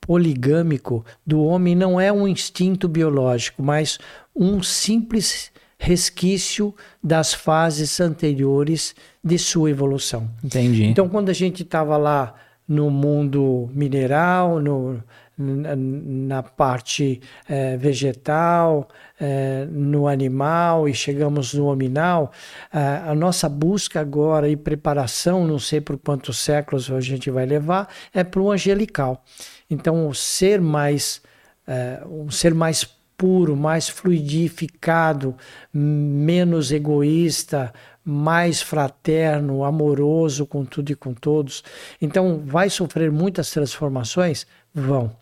[0.06, 3.98] poligâmico do homem não é um instinto biológico, mas
[4.36, 10.30] um simples resquício das fases anteriores de sua evolução.
[10.44, 10.86] Entendi.
[10.86, 12.36] Então, quando a gente estava lá
[12.68, 15.04] no mundo mineral, no,
[15.38, 18.88] na, na parte é, vegetal,
[19.20, 22.32] é, no animal e chegamos no hominal,
[22.72, 27.46] a, a nossa busca agora e preparação, não sei por quantos séculos a gente vai
[27.46, 29.24] levar, é para o angelical.
[29.70, 31.22] Então, o ser mais,
[31.68, 32.84] é, um ser mais
[33.18, 35.36] puro, mais fluidificado,
[35.74, 41.64] menos egoísta, mais fraterno, amoroso com tudo e com todos.
[42.02, 44.46] Então, vai sofrer muitas transformações?
[44.74, 45.16] Vão.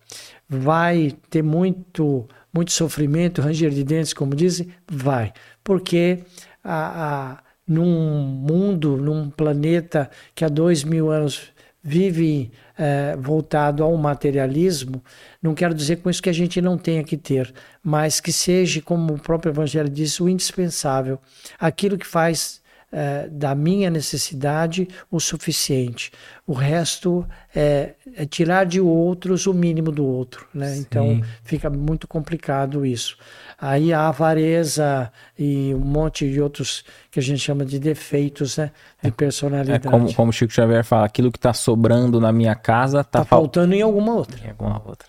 [0.50, 4.68] Vai ter muito, muito sofrimento, ranger de dentes, como dizem?
[4.92, 5.32] Vai.
[5.64, 6.20] Porque
[6.64, 11.53] a, a, num mundo, num planeta que há dois mil anos
[11.84, 15.04] vive é, voltado ao materialismo,
[15.42, 17.54] não quero dizer com isso que a gente não tenha que ter,
[17.84, 21.20] mas que seja, como o próprio Evangelho diz, o indispensável,
[21.60, 22.64] aquilo que faz
[22.96, 26.12] é, da minha necessidade o suficiente.
[26.46, 30.48] O resto é, é, tirar de outros o mínimo do outro.
[30.54, 30.78] Né?
[30.78, 33.18] Então fica muito complicado isso.
[33.66, 35.10] Aí a avareza
[35.40, 38.72] e um monte de outros que a gente chama de defeitos né?
[39.02, 39.88] de é, personalidade.
[39.88, 43.20] É como, como o Chico Xavier fala, aquilo que está sobrando na minha casa está
[43.20, 44.38] tá faltando em alguma outra.
[44.46, 45.08] Em alguma outra.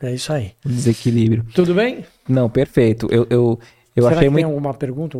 [0.00, 0.52] É isso aí.
[0.64, 1.44] Desequilíbrio.
[1.54, 2.02] Tudo bem?
[2.26, 3.08] Não, perfeito.
[3.10, 3.60] Eu, eu,
[3.94, 4.46] eu Será achei que muito...
[4.46, 5.18] tem alguma pergunta?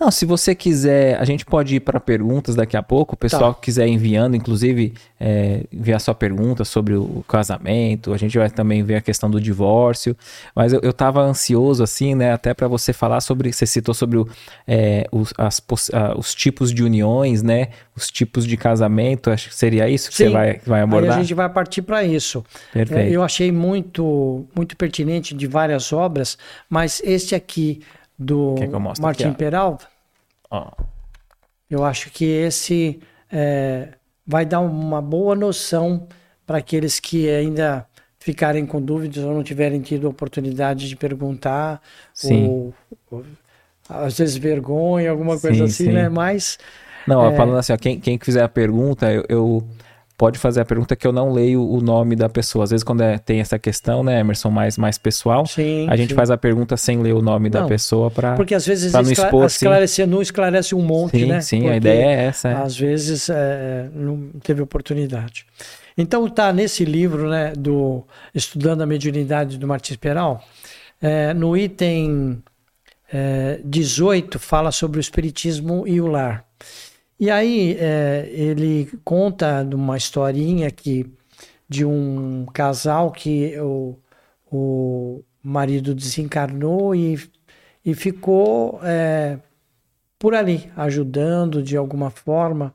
[0.00, 3.14] Não, se você quiser, a gente pode ir para perguntas daqui a pouco.
[3.16, 3.60] O pessoal tá.
[3.60, 8.12] quiser enviando, inclusive, é, enviar sua pergunta sobre o casamento.
[8.12, 10.16] A gente vai também ver a questão do divórcio.
[10.54, 12.32] Mas eu, eu tava ansioso, assim, né?
[12.32, 13.52] Até para você falar sobre.
[13.52, 14.28] Você citou sobre o,
[14.68, 15.60] é, os, as,
[16.16, 17.70] os tipos de uniões, né?
[17.96, 19.32] Os tipos de casamento.
[19.32, 20.26] Acho que seria isso que Sim.
[20.26, 21.10] você vai, vai abordar.
[21.10, 22.44] Aí a gente vai partir para isso.
[22.72, 23.08] Perfeito.
[23.08, 26.38] É, eu achei muito, muito pertinente de várias obras,
[26.70, 27.80] mas este aqui
[28.18, 28.56] do
[29.00, 29.86] Martin Peralta.
[30.50, 30.66] Oh.
[31.70, 32.98] Eu acho que esse
[33.30, 33.90] é,
[34.26, 36.08] vai dar uma boa noção
[36.46, 37.86] para aqueles que ainda
[38.18, 41.80] ficarem com dúvidas ou não tiverem tido oportunidade de perguntar,
[42.24, 42.74] ou,
[43.10, 43.24] ou,
[43.88, 45.92] às vezes vergonha, alguma coisa sim, assim, sim.
[45.92, 46.08] né?
[46.08, 46.58] Mas.
[47.06, 47.36] Não, é...
[47.36, 49.68] falando assim, ó, quem, quem fizer a pergunta, eu, eu
[50.18, 52.64] pode fazer a pergunta que eu não leio o nome da pessoa.
[52.64, 56.10] Às vezes, quando é, tem essa questão, né, Emerson, mais, mais pessoal, sim, a gente
[56.10, 56.16] sim.
[56.16, 58.34] faz a pergunta sem ler o nome não, da pessoa para.
[58.34, 61.40] Porque às vezes não expor, esclarecer não esclarece um monte, sim, né?
[61.40, 62.48] Sim, Porque a ideia é essa.
[62.48, 62.54] É.
[62.54, 65.46] Às vezes é, não teve oportunidade.
[65.96, 68.04] Então tá nesse livro, né, do
[68.34, 70.42] Estudando a Mediunidade do Martins Peral,
[71.00, 72.42] é, no item
[73.12, 76.44] é, 18 fala sobre o Espiritismo e o lar.
[77.20, 81.04] E aí é, ele conta uma historinha que
[81.68, 83.96] de um casal que o,
[84.50, 87.18] o marido desencarnou e,
[87.84, 89.38] e ficou é,
[90.18, 92.74] por ali, ajudando de alguma forma,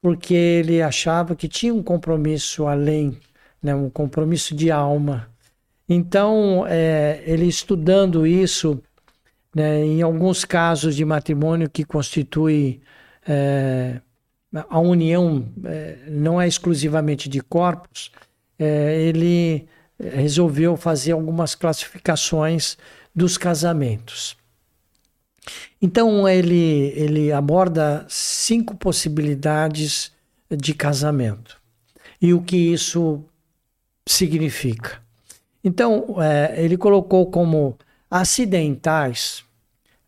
[0.00, 3.18] porque ele achava que tinha um compromisso além,
[3.62, 5.28] né, um compromisso de alma.
[5.88, 8.82] Então, é, ele estudando isso,
[9.54, 12.80] né, em alguns casos de matrimônio que constitui
[13.26, 14.00] é,
[14.68, 18.10] a união é, não é exclusivamente de corpos,
[18.58, 19.66] é, ele
[19.98, 22.76] resolveu fazer algumas classificações
[23.14, 24.36] dos casamentos.
[25.80, 30.12] Então ele, ele aborda cinco possibilidades
[30.50, 31.60] de casamento
[32.20, 33.22] e o que isso
[34.06, 35.02] significa.
[35.62, 37.76] Então é, ele colocou como
[38.10, 39.44] acidentais,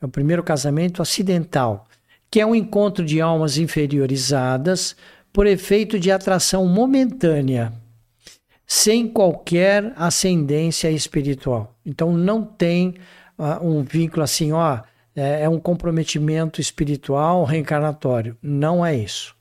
[0.01, 1.87] é o primeiro casamento acidental,
[2.31, 4.97] que é um encontro de almas inferiorizadas
[5.33, 7.72] por efeito de atração momentânea,
[8.66, 11.74] sem qualquer ascendência espiritual.
[11.85, 12.95] Então não tem
[13.39, 14.81] uh, um vínculo assim, ó,
[15.14, 18.37] é, é um comprometimento espiritual reencarnatório.
[18.43, 19.35] Não é isso.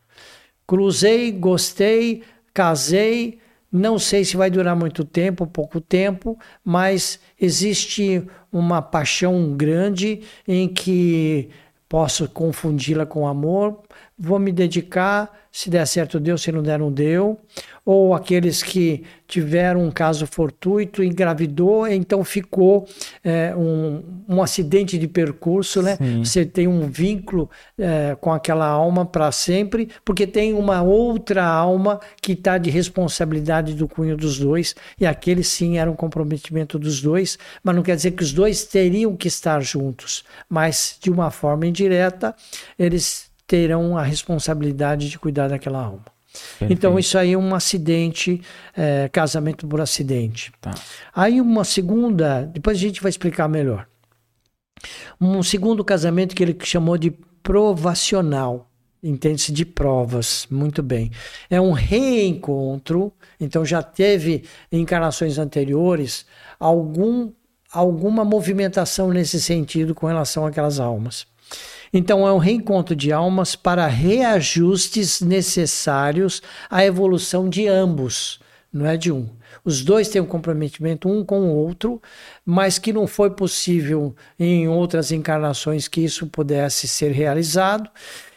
[0.67, 2.23] Cruzei, gostei,
[2.53, 3.39] casei,
[3.71, 10.67] não sei se vai durar muito tempo, pouco tempo, mas existe uma paixão grande em
[10.67, 11.49] que
[11.87, 13.81] posso confundi-la com amor,
[14.17, 17.39] vou me dedicar, se der certo deu, se não der não deu,
[17.85, 22.87] ou aqueles que tiveram um caso fortuito, engravidou, então ficou
[23.23, 25.97] é, um, um acidente de percurso, né?
[25.97, 26.23] Sim.
[26.23, 31.99] Você tem um vínculo é, com aquela alma para sempre, porque tem uma outra alma
[32.21, 37.01] que está de responsabilidade do cunho dos dois, e aquele sim era um comprometimento dos
[37.01, 41.29] dois, mas não quer dizer que os dois teriam que estar juntos, mas de uma
[41.29, 42.35] forma indireta,
[42.79, 46.05] eles terão a responsabilidade de cuidar daquela alma.
[46.59, 46.73] Perfeito.
[46.73, 48.41] Então, isso aí é um acidente,
[48.75, 50.51] é, casamento por acidente.
[50.59, 50.73] Tá.
[51.13, 53.87] Aí, uma segunda, depois a gente vai explicar melhor.
[55.19, 58.69] Um segundo casamento que ele chamou de provacional,
[59.01, 61.11] entende-se de provas, muito bem.
[61.49, 66.25] É um reencontro, então já teve em encarnações anteriores
[66.59, 67.31] algum,
[67.71, 71.27] alguma movimentação nesse sentido com relação àquelas almas.
[71.97, 78.37] Então, é um reencontro de almas para reajustes necessários à evolução de ambos,
[78.71, 79.29] não é de um.
[79.63, 82.01] Os dois têm um comprometimento um com o outro,
[82.45, 87.89] mas que não foi possível em outras encarnações que isso pudesse ser realizado.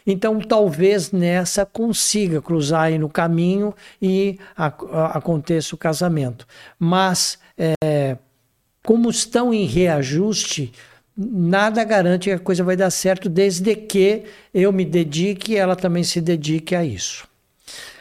[0.07, 6.47] Então, talvez nessa consiga cruzar aí no caminho e a, a, aconteça o casamento.
[6.79, 8.17] Mas, é,
[8.85, 10.71] como estão em reajuste,
[11.21, 15.75] nada garante que a coisa vai dar certo desde que eu me dedique e ela
[15.75, 17.27] também se dedique a isso.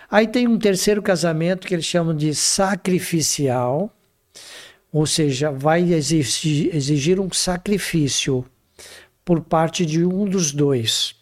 [0.08, 3.92] Aí tem um terceiro casamento que eles chamam de sacrificial,
[4.92, 8.44] ou seja, vai exigir, exigir um sacrifício
[9.24, 11.14] por parte de um dos dois.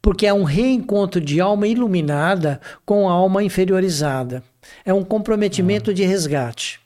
[0.00, 4.42] Porque é um reencontro de alma iluminada com alma inferiorizada.
[4.84, 5.94] É um comprometimento ah.
[5.94, 6.80] de resgate.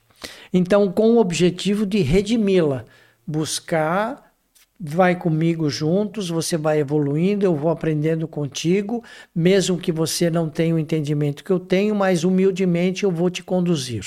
[0.53, 2.85] Então, com o objetivo de redimi-la,
[3.27, 4.31] buscar,
[4.79, 9.03] vai comigo juntos, você vai evoluindo, eu vou aprendendo contigo,
[9.35, 13.43] mesmo que você não tenha o entendimento que eu tenho, mas humildemente eu vou te
[13.43, 14.05] conduzir.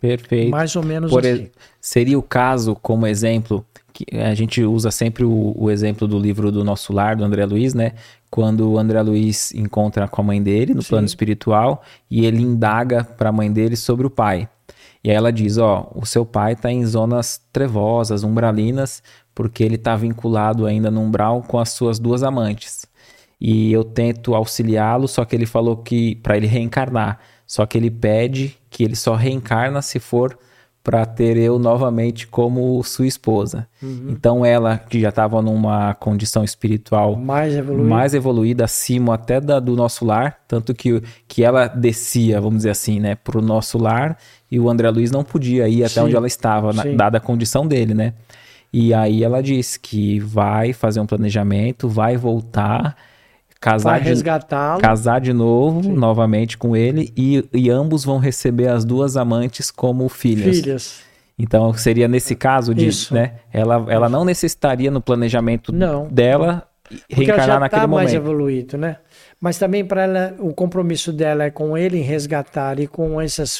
[0.00, 0.50] Perfeito.
[0.50, 1.50] Mais ou menos Por assim.
[1.80, 6.50] Seria o caso, como exemplo, que a gente usa sempre o, o, exemplo do livro
[6.50, 7.92] do Nosso Lar, do André Luiz, né?
[8.30, 10.90] Quando o André Luiz encontra com a mãe dele no Sim.
[10.90, 14.48] plano espiritual e ele indaga para a mãe dele sobre o pai.
[15.02, 19.02] E aí ela diz, ó, o seu pai está em zonas trevosas, umbralinas,
[19.34, 22.84] porque ele está vinculado ainda no umbral com as suas duas amantes.
[23.40, 27.90] E eu tento auxiliá-lo, só que ele falou que para ele reencarnar, só que ele
[27.90, 30.38] pede que ele só reencarna se for
[30.82, 33.66] para ter eu novamente como sua esposa.
[33.82, 34.06] Uhum.
[34.08, 39.60] Então ela, que já estava numa condição espiritual mais evoluída, mais evoluída acima até da,
[39.60, 43.78] do nosso lar, tanto que, que ela descia, vamos dizer assim, né, para o nosso
[43.78, 44.16] lar
[44.50, 47.20] e o André Luiz não podia ir até sim, onde ela estava, na, dada a
[47.20, 48.14] condição dele, né?
[48.72, 52.96] E aí ela disse que vai fazer um planejamento, vai voltar
[53.60, 54.24] casar de,
[54.80, 55.92] casar de novo, Sim.
[55.92, 60.56] novamente com ele, e, e ambos vão receber as duas amantes como filhas.
[60.56, 61.00] Filhas.
[61.38, 63.34] Então seria nesse caso disso, né?
[63.52, 66.06] Ela, ela não necessitaria no planejamento não.
[66.08, 66.66] dela
[67.08, 68.04] reencarnar ela já naquele tá momento.
[68.04, 68.96] mais evoluído, né?
[69.40, 73.58] Mas também para ela, o compromisso dela é com ele em resgatar e com essas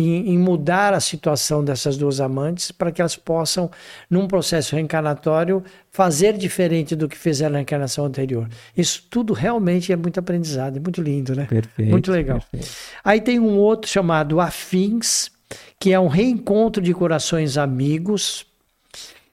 [0.00, 3.70] em, em, mudar a situação dessas duas amantes para que elas possam,
[4.08, 8.48] num processo reencarnatório, fazer diferente do que fizeram na encarnação anterior.
[8.76, 11.46] Isso tudo realmente é muito aprendizado, é muito lindo, né?
[11.46, 11.90] Perfeito.
[11.90, 12.40] Muito legal.
[12.50, 12.76] Perfeito.
[13.04, 15.30] Aí tem um outro chamado Afins,
[15.78, 18.46] que é um reencontro de corações amigos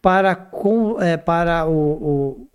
[0.01, 2.47] para, com, é, para o, o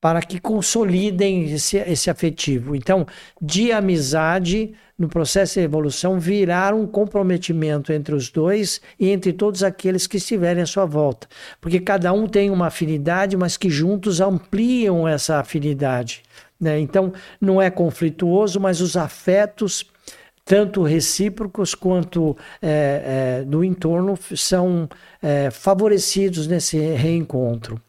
[0.00, 2.76] para que consolidem esse, esse afetivo.
[2.76, 3.04] Então,
[3.42, 9.62] de amizade, no processo de evolução, virar um comprometimento entre os dois e entre todos
[9.62, 11.28] aqueles que estiverem à sua volta.
[11.60, 16.22] Porque cada um tem uma afinidade, mas que juntos ampliam essa afinidade.
[16.58, 16.80] Né?
[16.80, 19.84] Então, não é conflituoso, mas os afetos
[20.44, 24.88] tanto recíprocos quanto é, é, do entorno são
[25.20, 27.82] é, favorecidos nesse reencontro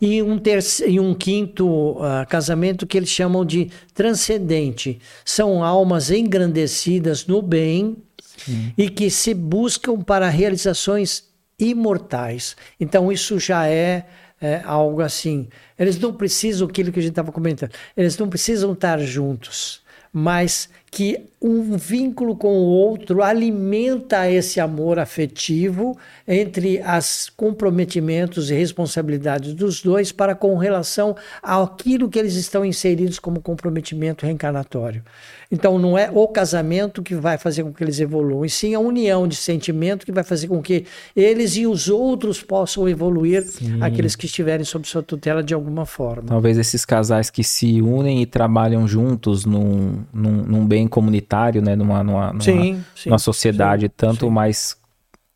[0.00, 4.98] e um, terceiro, e um quinto uh, casamento que eles chamam de transcendente.
[5.24, 7.96] São almas engrandecidas no bem
[8.36, 8.72] Sim.
[8.76, 11.24] e que se buscam para realizações
[11.58, 12.56] imortais.
[12.78, 14.06] Então, isso já é,
[14.40, 15.48] é algo assim.
[15.78, 19.80] Eles não precisam, aquilo que a gente estava comentando, eles não precisam estar juntos,
[20.12, 28.54] mas que um vínculo com o outro alimenta esse amor afetivo entre os comprometimentos e
[28.54, 35.02] responsabilidades dos dois para com relação àquilo que eles estão inseridos como comprometimento reencarnatório.
[35.50, 38.80] Então não é o casamento que vai fazer com que eles evoluam, e sim a
[38.80, 40.84] união de sentimento que vai fazer com que
[41.14, 43.80] eles e os outros possam evoluir, sim.
[43.80, 46.24] aqueles que estiverem sob sua tutela de alguma forma.
[46.26, 51.74] Talvez esses casais que se unem e trabalham juntos num, num, num bem comunitário, né?
[51.74, 54.76] numa, numa, numa, sim, sim, numa sociedade sim, tanto mais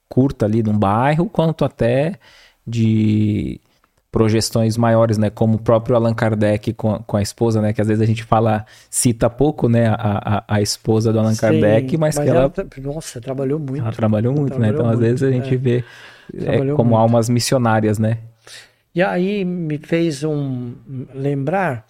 [0.06, 2.18] curta ali num bairro, quanto até
[2.66, 3.58] de
[4.12, 5.30] projeções maiores, né?
[5.30, 7.72] Como o próprio Allan Kardec com, com a esposa, né?
[7.72, 9.86] Que às vezes a gente fala, cita pouco, né?
[9.86, 9.94] A,
[10.48, 12.92] a, a esposa do Allan Sim, Kardec, mas, mas que ela, ela...
[12.92, 13.80] Nossa, trabalhou muito.
[13.80, 14.74] Ela trabalhou muito, trabalhou né?
[14.74, 15.56] Então muito, às vezes a gente é.
[15.56, 15.84] vê
[16.34, 16.96] é, como muito.
[16.96, 18.18] almas missionárias, né?
[18.92, 20.72] E aí me fez um
[21.14, 21.86] lembrar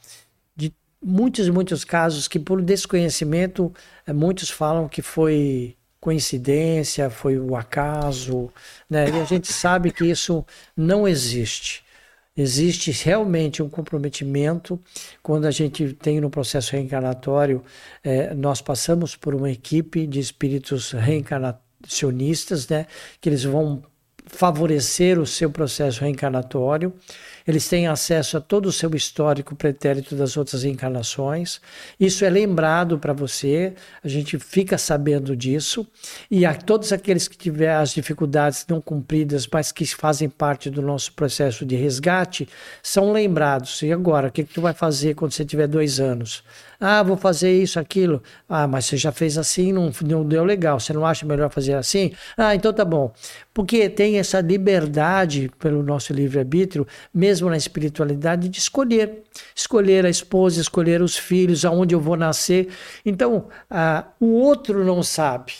[1.02, 3.72] muitos muitos casos que por desconhecimento
[4.06, 8.50] eh, muitos falam que foi coincidência, foi o acaso,
[8.88, 9.08] né?
[9.10, 10.44] E a gente sabe que isso
[10.76, 11.84] não existe.
[12.36, 14.80] Existe realmente um comprometimento.
[15.22, 17.62] Quando a gente tem no processo reencarnatório,
[18.02, 22.86] é, nós passamos por uma equipe de espíritos reencarnacionistas, né,
[23.20, 23.82] que eles vão
[24.26, 26.94] favorecer o seu processo reencarnatório
[27.46, 31.60] eles têm acesso a todo o seu histórico pretérito das outras encarnações.
[31.98, 35.86] Isso é lembrado para você, a gente fica sabendo disso.
[36.30, 40.82] E a todos aqueles que tiverem as dificuldades não cumpridas, mas que fazem parte do
[40.82, 42.48] nosso processo de resgate,
[42.82, 43.82] são lembrados.
[43.82, 46.42] E agora, o que, que tu vai fazer quando você tiver dois anos?
[46.80, 48.22] Ah, vou fazer isso, aquilo.
[48.48, 50.80] Ah, mas você já fez assim, não, não deu legal.
[50.80, 52.12] Você não acha melhor fazer assim?
[52.36, 53.12] Ah, então tá bom.
[53.52, 59.24] Porque tem essa liberdade pelo nosso livre-arbítrio, mesmo na espiritualidade, de escolher.
[59.54, 62.68] Escolher a esposa, escolher os filhos, aonde eu vou nascer.
[63.04, 65.52] Então, ah, o outro não sabe.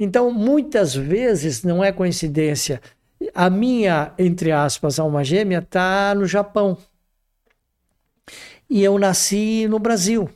[0.00, 2.80] Então, muitas vezes, não é coincidência,
[3.34, 6.78] a minha, entre aspas, alma gêmea está no Japão
[8.68, 10.28] e eu nasci no Brasil.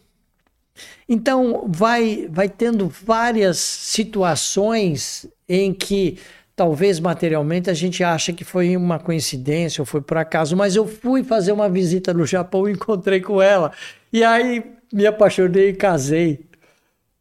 [1.08, 6.18] Então vai vai tendo várias situações em que
[6.56, 10.86] talvez materialmente a gente acha que foi uma coincidência ou foi por acaso, mas eu
[10.86, 13.72] fui fazer uma visita no Japão e encontrei com ela.
[14.12, 16.51] E aí me apaixonei e casei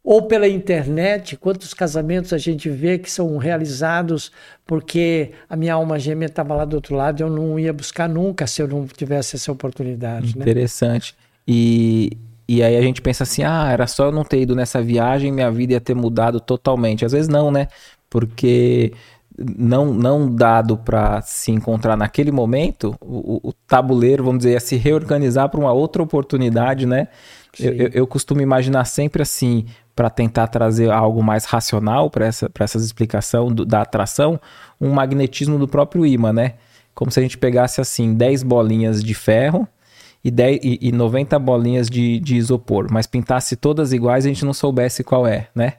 [0.04, 4.32] ou pela internet, quantos casamentos a gente vê que são realizados
[4.66, 8.47] porque a minha alma gêmea estava lá do outro lado, eu não ia buscar nunca
[8.47, 10.36] se eu não tivesse essa oportunidade.
[10.36, 10.41] Né?
[10.41, 11.14] Interessante.
[11.18, 11.26] Né?
[11.47, 14.82] E, e aí a gente pensa assim, ah, era só eu não ter ido nessa
[14.82, 17.06] viagem, minha vida ia ter mudado totalmente.
[17.06, 17.68] Às vezes não, né?
[18.10, 18.93] Porque
[19.58, 24.76] não, não dado para se encontrar naquele momento, o, o, tabuleiro, vamos dizer, ia se
[24.76, 27.08] reorganizar para uma outra oportunidade, né?
[27.60, 29.66] Eu, eu, eu, costumo imaginar sempre assim,
[29.96, 34.39] para tentar trazer algo mais racional para essa, essa explicação do, da atração,
[34.80, 36.54] um magnetismo do próprio imã, né?
[36.94, 39.68] Como se a gente pegasse assim 10 bolinhas de ferro
[40.24, 44.34] e, 10, e, e 90 bolinhas de, de isopor, mas pintasse todas iguais e a
[44.34, 45.74] gente não soubesse qual é, né?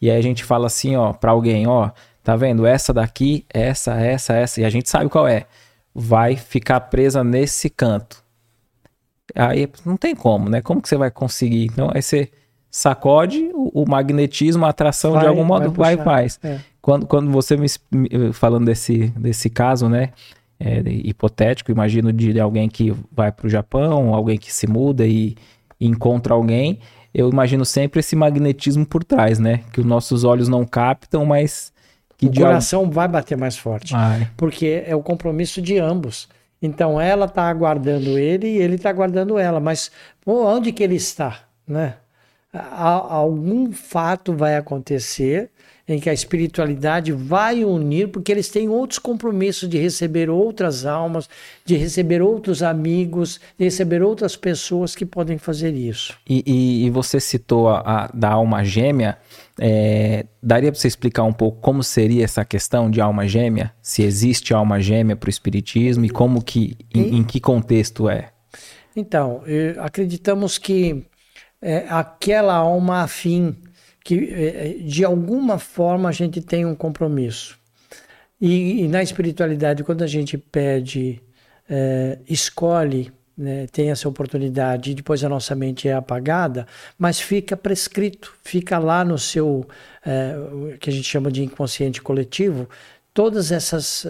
[0.00, 1.90] E aí a gente fala assim, ó, para alguém, ó,
[2.22, 2.66] tá vendo?
[2.66, 5.46] Essa daqui, essa, essa, essa, e a gente sabe qual é.
[5.94, 8.22] Vai ficar presa nesse canto.
[9.34, 10.62] Aí não tem como, né?
[10.62, 11.66] Como que você vai conseguir?
[11.66, 12.30] Então aí você
[12.70, 16.38] sacode o, o magnetismo, a atração vai, de algum modo vai, vai faz.
[16.42, 16.58] É.
[16.80, 17.66] Quando, quando você me
[18.32, 20.10] falando desse, desse caso, né?
[20.62, 25.34] É, hipotético, imagino de alguém que vai para o Japão, alguém que se muda e,
[25.80, 26.78] e encontra alguém.
[27.14, 29.62] eu imagino sempre esse magnetismo por trás, né?
[29.72, 31.72] Que os nossos olhos não captam, mas
[32.18, 34.28] que o coração vai bater mais forte, Ai.
[34.36, 36.28] porque é o compromisso de ambos.
[36.60, 39.90] Então ela está aguardando ele e ele está aguardando ela, mas
[40.22, 41.94] pô, onde que ele está, né?
[42.52, 45.50] Algum fato vai acontecer
[45.86, 51.28] em que a espiritualidade vai unir, porque eles têm outros compromissos de receber outras almas,
[51.64, 56.16] de receber outros amigos, de receber outras pessoas que podem fazer isso.
[56.28, 59.18] E, e, e você citou a, a, da alma gêmea.
[59.60, 63.72] É, daria para você explicar um pouco como seria essa questão de alma gêmea?
[63.82, 68.30] Se existe alma gêmea para o espiritismo e como que, em, em que contexto é?
[68.94, 69.42] Então,
[69.78, 71.04] acreditamos que
[71.60, 73.56] é, aquela alma afim
[74.04, 77.58] que é, é, de alguma forma a gente tem um compromisso.
[78.40, 81.20] E, e na espiritualidade, quando a gente pede,
[81.68, 86.66] é, escolhe, né, tem essa oportunidade, e depois a nossa mente é apagada,
[86.98, 89.68] mas fica prescrito, fica lá no seu,
[90.04, 92.68] é, que a gente chama de inconsciente coletivo,
[93.20, 94.08] todas essas, uh,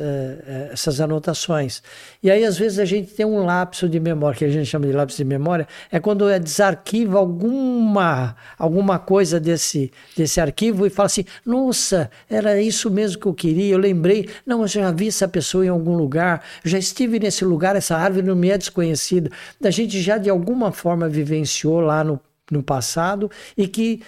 [0.71, 1.83] essas anotações.
[2.23, 4.87] E aí, às vezes, a gente tem um lapso de memória, que a gente chama
[4.87, 10.91] de lapso de memória, é quando é desarquiva alguma, alguma coisa desse, desse arquivo e
[10.91, 15.09] fala assim: nossa, era isso mesmo que eu queria, eu lembrei, não, eu já vi
[15.09, 19.29] essa pessoa em algum lugar, já estive nesse lugar, essa árvore não me é desconhecida.
[19.61, 23.29] A gente já, de alguma forma, vivenciou lá no, no passado
[23.59, 24.03] e que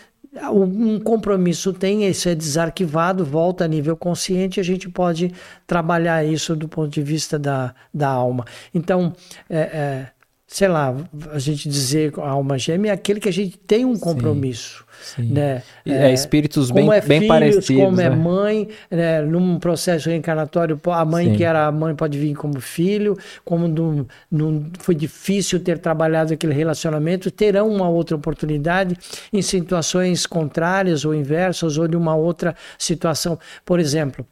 [0.51, 5.33] um compromisso tem, isso é desarquivado, volta a nível consciente, a gente pode
[5.67, 8.47] trabalhar isso do ponto de vista da, da alma.
[8.75, 9.13] Então,
[9.49, 10.09] é, é,
[10.53, 10.95] sei lá,
[11.33, 14.85] a gente dizer a alma gêmea é aquele que a gente tem um compromisso.
[15.03, 15.33] Sim, sim.
[15.33, 15.63] Né?
[15.87, 17.85] É, é, espíritos bem, é bem filhos, parecidos.
[17.85, 18.15] Como é né?
[18.15, 19.23] é mãe, né?
[19.23, 21.37] num processo reencarnatório, a mãe sim.
[21.37, 26.35] que era a mãe pode vir como filho, como não, não foi difícil ter trabalhado
[26.35, 28.95] aquele relacionamento, terão uma outra oportunidade
[29.33, 33.39] em situações contrárias ou inversas ou de uma outra situação.
[33.65, 34.27] Por exemplo,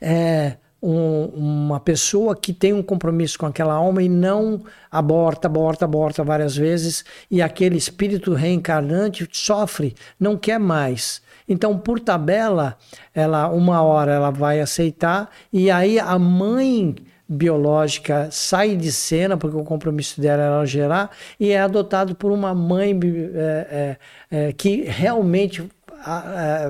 [0.00, 5.84] é, um, uma pessoa que tem um compromisso com aquela alma e não aborta, aborta,
[5.84, 11.22] aborta várias vezes, e aquele espírito reencarnante sofre, não quer mais.
[11.48, 12.76] Então, por tabela,
[13.14, 16.94] ela uma hora ela vai aceitar, e aí a mãe
[17.28, 22.54] biológica sai de cena, porque o compromisso dela era gerar, e é adotado por uma
[22.54, 22.98] mãe
[23.34, 23.96] é,
[24.30, 25.68] é, é, que realmente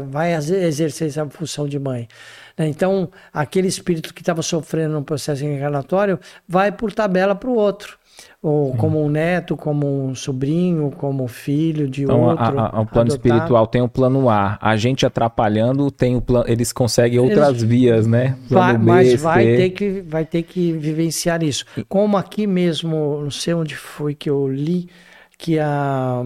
[0.08, 2.08] vai exercer essa função de mãe.
[2.56, 2.68] Né?
[2.68, 6.18] Então, aquele espírito que estava sofrendo no processo encarnatório
[6.48, 8.00] vai por tabela para o outro.
[8.42, 12.42] Ou como um neto, como um sobrinho, como filho de então, outro.
[12.42, 13.08] Então, o plano adotado.
[13.08, 14.58] espiritual tem o plano A.
[14.62, 18.38] A gente atrapalhando, tem o plano, eles conseguem outras eles, vias, né?
[18.48, 21.66] Vai, B, mas vai ter, que, vai ter que vivenciar isso.
[21.86, 24.88] Como aqui mesmo, não sei onde foi que eu li,
[25.36, 26.24] que a.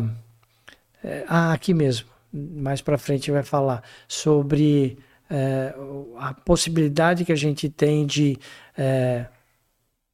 [1.02, 2.06] É, ah, aqui mesmo.
[2.32, 4.98] Mais para frente vai falar sobre
[5.30, 5.74] é,
[6.18, 8.38] a possibilidade que a gente tem de
[8.76, 9.26] é,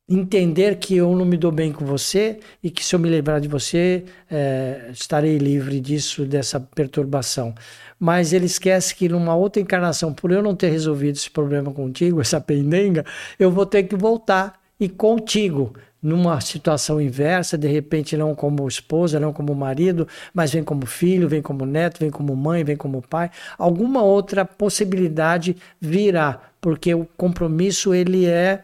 [0.09, 3.41] entender que eu não me dou bem com você e que se eu me lembrar
[3.41, 7.55] de você é, estarei livre disso dessa perturbação.
[7.99, 12.20] Mas ele esquece que numa outra encarnação por eu não ter resolvido esse problema contigo
[12.20, 13.05] essa pendenga
[13.39, 19.20] eu vou ter que voltar e contigo numa situação inversa, de repente não como esposa,
[19.20, 23.02] não como marido, mas vem como filho, vem como neto, vem como mãe, vem como
[23.02, 28.62] pai, alguma outra possibilidade virá, porque o compromisso ele é,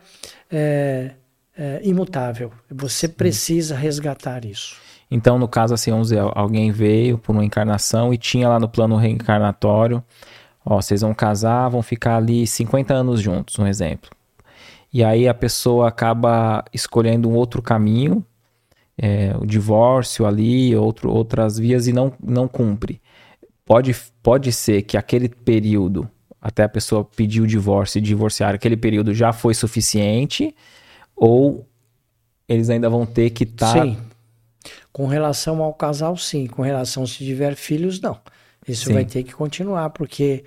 [0.50, 1.10] é,
[1.56, 2.50] é imutável.
[2.70, 4.76] Você precisa resgatar isso.
[5.10, 8.68] Então, no caso, assim, vamos dizer, alguém veio por uma encarnação e tinha lá no
[8.68, 10.02] plano reencarnatório,
[10.64, 14.15] ó, vocês vão casar, vão ficar ali 50 anos juntos, um exemplo
[14.96, 18.24] e aí a pessoa acaba escolhendo um outro caminho,
[18.96, 22.98] é, o divórcio ali, outro, outras vias e não, não cumpre.
[23.62, 26.08] Pode, pode ser que aquele período,
[26.40, 30.56] até a pessoa pedir o divórcio e divorciar, aquele período já foi suficiente,
[31.14, 31.68] ou
[32.48, 33.74] eles ainda vão ter que estar.
[33.74, 33.82] Tá...
[33.82, 33.98] Sim.
[34.94, 36.46] Com relação ao casal, sim.
[36.46, 38.18] Com relação se tiver filhos, não.
[38.66, 38.94] Isso sim.
[38.94, 40.42] vai ter que continuar, porque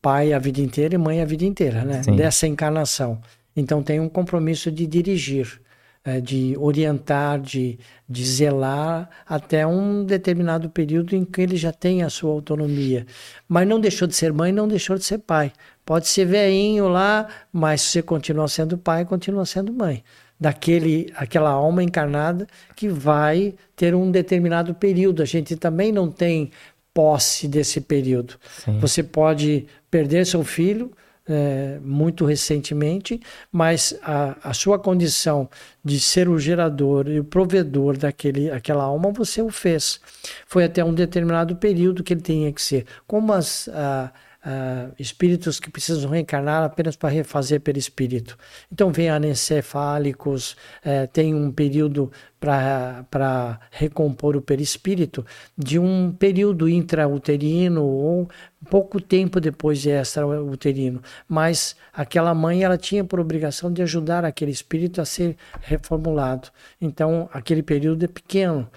[0.00, 2.02] pai a vida inteira e mãe a vida inteira, né?
[2.02, 2.16] Sim.
[2.16, 3.20] Dessa encarnação.
[3.56, 5.60] Então tem um compromisso de dirigir,
[6.04, 12.02] é, de orientar, de, de zelar até um determinado período em que ele já tem
[12.02, 13.06] a sua autonomia.
[13.48, 15.52] Mas não deixou de ser mãe, não deixou de ser pai.
[15.84, 20.02] Pode ser veinho lá, mas você continua sendo pai, continua sendo mãe.
[20.40, 25.22] Daquele, aquela alma encarnada que vai ter um determinado período.
[25.22, 26.50] A gente também não tem
[26.92, 28.34] posse desse período.
[28.64, 28.78] Sim.
[28.80, 30.90] Você pode perder seu filho,
[31.28, 33.20] é, muito recentemente,
[33.50, 35.48] mas a, a sua condição
[35.84, 40.00] de ser o gerador e o provedor daquele, aquela alma, você o fez.
[40.46, 42.86] Foi até um determinado período que ele tinha que ser.
[43.06, 43.68] Como as.
[43.68, 44.12] A,
[44.44, 48.36] uh, espíritos que precisam reencarnar apenas para refazer perispírito.
[48.70, 50.52] Então, vem anencefálicos,
[50.84, 52.10] uh, tem um período
[52.40, 55.24] para recompor o perispírito
[55.56, 58.28] de um período intrauterino ou
[58.68, 61.00] pouco tempo depois de extrauterino.
[61.28, 66.48] Mas aquela mãe ela tinha por obrigação de ajudar aquele espírito a ser reformulado.
[66.80, 68.68] Então, aquele período é pequeno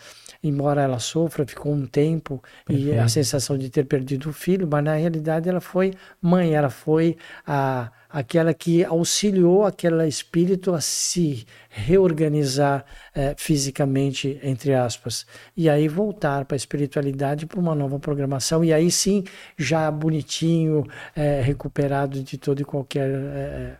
[0.47, 2.89] embora ela sofra, ficou um tempo Perfeito.
[2.89, 6.69] e a sensação de ter perdido o filho, mas na realidade ela foi mãe, ela
[6.69, 15.25] foi a, aquela que auxiliou aquele espírito a se reorganizar eh, fisicamente, entre aspas,
[15.57, 19.23] e aí voltar para a espiritualidade para uma nova programação, e aí sim,
[19.57, 20.85] já bonitinho,
[21.15, 23.75] eh, recuperado de todo e qualquer eh,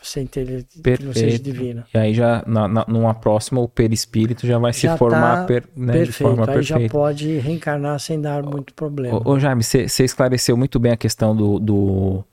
[0.00, 1.86] sem ter que não seja divina.
[1.92, 5.44] E aí já na, na, numa próxima o perispírito já vai já se formar tá
[5.44, 6.06] per, né, perfeito.
[6.06, 6.82] de forma aí perfeita.
[6.82, 9.20] já pode reencarnar sem dar muito problema.
[9.24, 12.24] Ô, ô Jaime, você esclareceu muito bem a questão do, do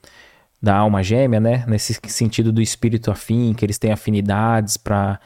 [0.62, 1.64] da alma gêmea, né?
[1.68, 5.20] Nesse sentido do espírito afim, que eles têm afinidades para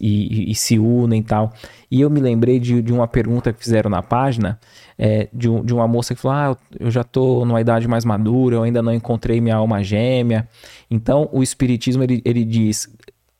[0.00, 1.52] e, e, se unem e tal.
[1.88, 4.58] E eu me lembrei de, de uma pergunta que fizeram na página
[5.02, 8.04] é, de, um, de uma moça que falou: Ah, eu já tô numa idade mais
[8.04, 10.46] madura, eu ainda não encontrei minha alma gêmea.
[10.90, 12.86] Então, o espiritismo ele, ele diz: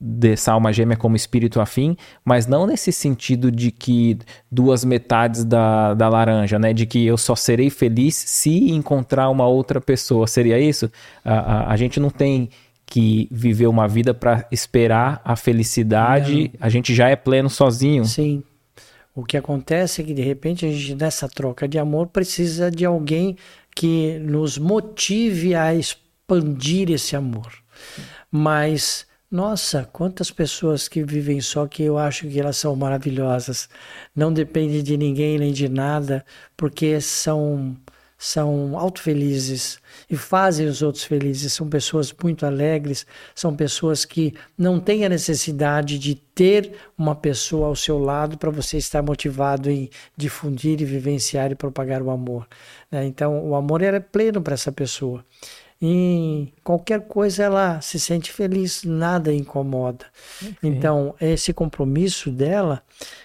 [0.01, 4.17] dessa alma gêmea como espírito afim, mas não nesse sentido de que
[4.51, 6.73] duas metades da, da laranja, né?
[6.73, 10.27] De que eu só serei feliz se encontrar uma outra pessoa.
[10.27, 10.91] Seria isso?
[11.23, 12.49] A, a, a gente não tem
[12.87, 16.67] que viver uma vida para esperar a felicidade, não.
[16.67, 18.07] a gente já é pleno sozinho.
[18.07, 18.43] Sim.
[19.15, 22.85] O que acontece é que de repente a gente nessa troca de amor precisa de
[22.85, 23.37] alguém
[23.75, 27.53] que nos motive a expandir esse amor.
[28.31, 33.69] Mas nossa, quantas pessoas que vivem só que eu acho que elas são maravilhosas.
[34.15, 36.25] Não depende de ninguém nem de nada,
[36.57, 37.77] porque são
[38.23, 39.79] são autofelizes
[40.11, 41.55] e fazem os outros felizes.
[41.55, 47.69] São pessoas muito alegres, são pessoas que não têm a necessidade de ter uma pessoa
[47.69, 52.47] ao seu lado para você estar motivado em difundir e vivenciar e propagar o amor.
[52.93, 53.07] Né?
[53.07, 55.25] Então, o amor era pleno para essa pessoa
[55.83, 60.05] em qualquer coisa ela se sente feliz, nada incomoda.
[60.63, 62.83] Então, esse compromisso dela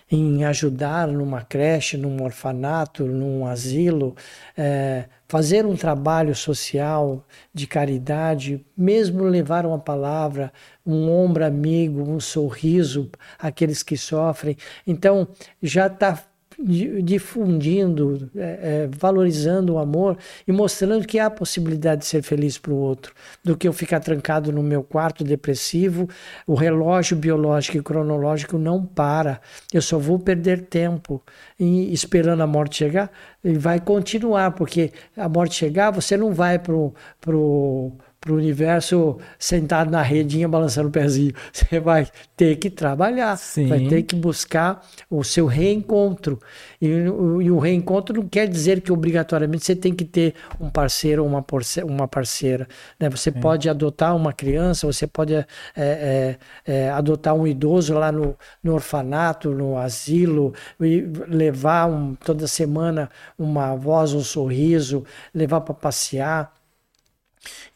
[0.09, 4.15] em ajudar numa creche, num orfanato, num asilo,
[4.57, 10.53] é, fazer um trabalho social de caridade, mesmo levar uma palavra,
[10.85, 14.55] um ombro amigo, um sorriso àqueles que sofrem.
[14.87, 15.27] Então,
[15.61, 16.23] já está
[16.57, 20.17] difundindo, é, é, valorizando o amor
[20.47, 23.13] e mostrando que há possibilidade de ser feliz para o outro,
[23.43, 26.07] do que eu ficar trancado no meu quarto depressivo,
[26.47, 29.41] o relógio biológico e cronológico não para,
[29.73, 31.21] eu só vou perder tempo
[31.59, 33.11] esperando a morte chegar,
[33.43, 37.91] e vai continuar, porque a morte chegar, você não vai para o
[38.25, 41.31] para o universo sentado na redinha balançando o pezinho.
[41.53, 43.67] Você vai ter que trabalhar, Sim.
[43.67, 46.39] vai ter que buscar o seu reencontro.
[46.81, 51.23] E, e, o reencontro não quer dizer que obrigatoriamente você tem que ter um parceiro
[51.23, 51.45] ou uma,
[51.83, 52.67] uma parceira.
[52.99, 53.09] Né?
[53.11, 55.45] Você pode adotar uma criança, você pode é,
[55.77, 62.47] é, é, adotar um idoso lá no, no orfanato, no asilo, e levar um, toda
[62.47, 63.07] semana
[63.37, 65.03] uma voz, um sorriso,
[65.33, 66.51] levar para passear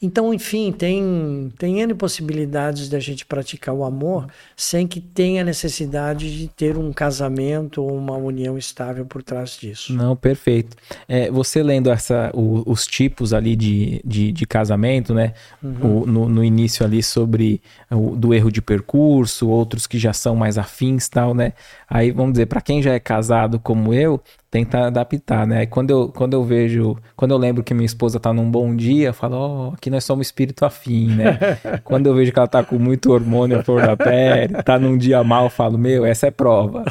[0.01, 6.37] então, enfim, tem, tem N possibilidades da gente praticar o amor sem que tenha necessidade
[6.37, 9.93] de ter um casamento ou uma união estável por trás disso.
[9.93, 10.77] Não, perfeito.
[11.07, 15.33] É, você lendo essa, o, os tipos ali de, de, de casamento, né?
[15.61, 16.01] Uhum.
[16.01, 20.35] O, no, no, início ali sobre o do erro de percurso, outros que já são
[20.35, 21.53] mais afins tal, né?
[21.89, 24.21] Aí, vamos dizer, para quem já é casado como eu,
[24.51, 25.65] tenta adaptar, né?
[25.65, 29.09] Quando eu, quando eu vejo, quando eu lembro que minha esposa tá num bom dia,
[29.09, 31.37] eu falo, ó, oh, aqui nós somos espírito afim, né?
[31.83, 34.97] quando eu vejo que ela tá com muito hormônio a flor da pele, tá num
[34.97, 36.83] dia mal, eu falo, meu, essa é prova.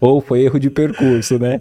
[0.00, 1.60] Ou foi erro de percurso, né?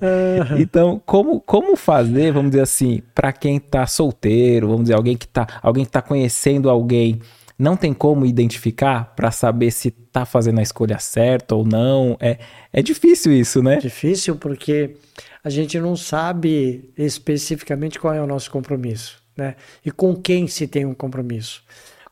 [0.57, 5.27] então, como, como fazer, vamos dizer assim, para quem tá solteiro, vamos dizer, alguém que
[5.27, 7.19] tá, alguém que tá conhecendo alguém,
[7.57, 12.15] não tem como identificar para saber se tá fazendo a escolha certa ou não.
[12.19, 12.37] É,
[12.71, 13.77] é difícil isso, né?
[13.77, 14.95] Difícil porque
[15.43, 19.55] a gente não sabe especificamente qual é o nosso compromisso, né?
[19.85, 21.63] E com quem se tem um compromisso.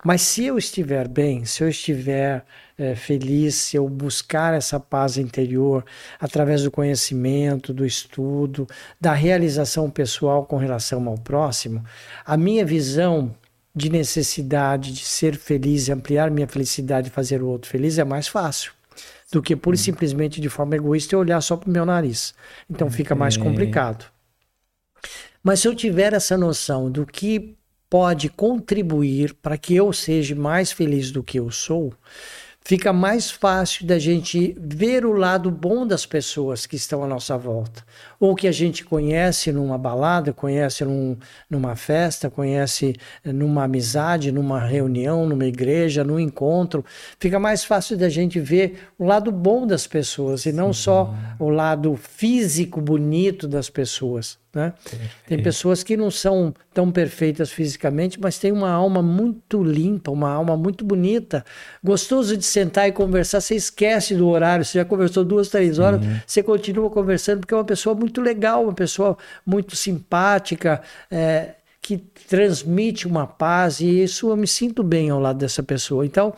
[0.06, 2.46] Mas se eu estiver bem, se eu estiver
[2.78, 5.84] é, feliz, se eu buscar essa paz interior
[6.20, 8.68] através do conhecimento, do estudo,
[9.02, 11.84] da realização pessoal com relação ao próximo,
[12.24, 13.36] a minha visão
[13.76, 18.28] de necessidade de ser feliz, ampliar minha felicidade e fazer o outro feliz, é mais
[18.28, 18.75] fácil
[19.36, 22.34] do que pura e simplesmente de forma egoísta eu olhar só para o meu nariz.
[22.70, 24.06] Então fica mais complicado.
[25.44, 27.58] Mas se eu tiver essa noção do que
[27.90, 31.94] pode contribuir para que eu seja mais feliz do que eu sou,
[32.62, 37.38] fica mais fácil da gente ver o lado bom das pessoas que estão à nossa
[37.38, 37.86] volta.
[38.20, 41.18] Ou que a gente conhece numa balada, conhece num,
[41.50, 46.84] numa festa, conhece numa amizade, numa reunião, numa igreja, num encontro.
[47.20, 50.82] Fica mais fácil da gente ver o lado bom das pessoas e não Sim.
[50.82, 54.38] só o lado físico bonito das pessoas.
[54.56, 54.72] Né?
[55.28, 60.30] Tem pessoas que não são tão perfeitas fisicamente, mas têm uma alma muito limpa, uma
[60.30, 61.44] alma muito bonita.
[61.84, 66.02] Gostoso de sentar e conversar, você esquece do horário, você já conversou duas, três horas,
[66.02, 66.20] uhum.
[66.26, 70.82] você continua conversando, porque é uma pessoa muito legal, uma pessoa muito simpática.
[71.10, 76.04] É, que transmite uma paz e isso eu me sinto bem ao lado dessa pessoa.
[76.04, 76.34] Então,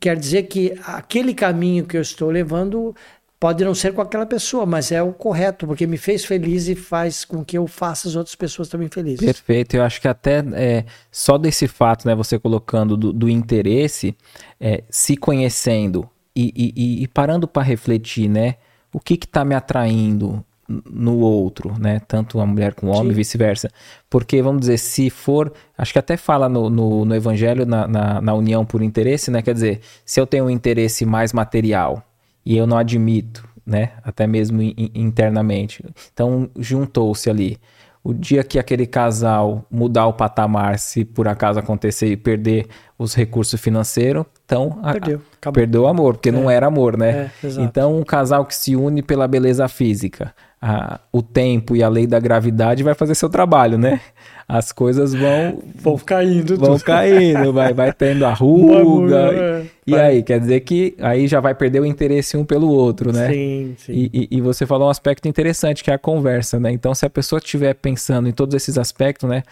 [0.00, 2.94] quer dizer que aquele caminho que eu estou levando
[3.38, 6.74] Pode não ser com aquela pessoa, mas é o correto, porque me fez feliz e
[6.74, 9.20] faz com que eu faça as outras pessoas também felizes.
[9.20, 9.76] Perfeito.
[9.76, 14.16] Eu acho que até é, só desse fato, né, você colocando do, do interesse,
[14.58, 18.54] é, se conhecendo e, e, e parando para refletir, né?
[18.90, 22.00] O que está me atraindo no outro, né?
[22.06, 23.70] Tanto a mulher com o homem vice-versa.
[24.10, 25.52] Porque, vamos dizer, se for.
[25.76, 29.42] Acho que até fala no, no, no Evangelho, na, na, na união por interesse, né?
[29.42, 32.02] Quer dizer, se eu tenho um interesse mais material
[32.44, 33.92] e eu não admito, né?
[34.02, 34.60] Até mesmo
[34.94, 35.84] internamente.
[36.12, 37.58] Então juntou-se ali.
[38.06, 43.14] O dia que aquele casal mudar o patamar, se por acaso acontecer e perder os
[43.14, 46.32] recursos financeiros, então Perdeu, a, perdeu o amor, porque é.
[46.32, 47.32] não era amor, né?
[47.42, 51.88] É, então um casal que se une pela beleza física, a, o tempo e a
[51.88, 54.00] lei da gravidade vai fazer seu trabalho, né?
[54.48, 56.84] as coisas vão vão caindo, vão tudo.
[56.84, 59.32] caindo, vai, vai tendo a ruga.
[59.32, 60.00] É, e vai.
[60.00, 63.28] aí, quer dizer que aí já vai perder o interesse um pelo outro, né?
[63.28, 63.92] Sim, sim.
[63.92, 66.70] E, e, e, você falou um aspecto interessante que é a conversa, né?
[66.70, 69.42] Então, se a pessoa estiver pensando em todos esses aspectos, né?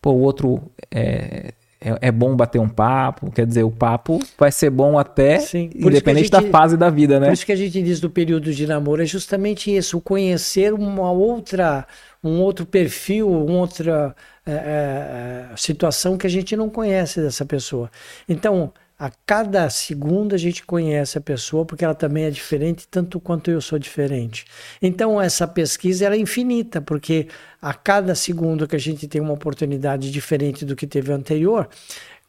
[0.00, 0.60] Pô, o outro
[0.90, 1.54] é,
[1.84, 5.68] é, é, bom bater um papo, quer dizer, o papo vai ser bom até, Sim.
[5.74, 7.26] independente gente, da fase da vida, né?
[7.26, 11.12] Por isso que a gente diz do período de namoro, é justamente isso, conhecer uma
[11.12, 11.86] outra,
[12.22, 14.16] um outro perfil, uma outra
[14.46, 17.90] é, é, é, situação que a gente não conhece dessa pessoa.
[18.26, 23.18] Então, a cada segundo a gente conhece a pessoa porque ela também é diferente tanto
[23.18, 24.44] quanto eu sou diferente.
[24.80, 27.26] Então essa pesquisa é infinita porque
[27.60, 31.68] a cada segundo que a gente tem uma oportunidade diferente do que teve anterior,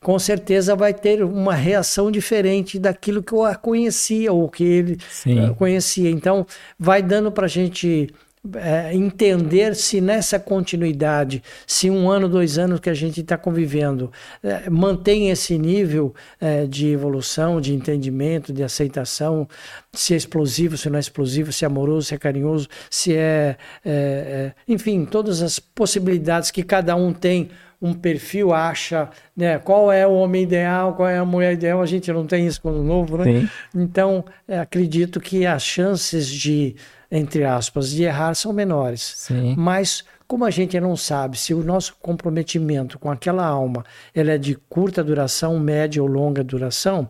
[0.02, 5.54] com certeza vai ter uma reação diferente daquilo que eu conhecia ou que ele Sim.
[5.56, 6.10] conhecia.
[6.10, 6.46] Então
[6.80, 8.10] vai dando para a gente
[8.56, 14.12] é, entender se nessa continuidade, se um ano, dois anos que a gente está convivendo,
[14.44, 19.48] é, mantém esse nível é, de evolução, de entendimento, de aceitação,
[19.94, 23.58] se é explosivo, se não é explosivo, se é amoroso, se é carinhoso, se é,
[23.84, 27.50] é, é enfim, todas as possibilidades que cada um tem
[27.82, 31.86] um perfil acha, né, qual é o homem ideal, qual é a mulher ideal, a
[31.86, 33.24] gente não tem isso quando novo, né?
[33.26, 33.50] Sim.
[33.76, 36.76] Então, é, acredito que as chances de
[37.12, 39.02] entre aspas, de errar são menores.
[39.18, 39.56] Sim.
[39.58, 44.38] Mas como a gente não sabe se o nosso comprometimento com aquela alma ela é
[44.38, 47.08] de curta duração, média ou longa duração,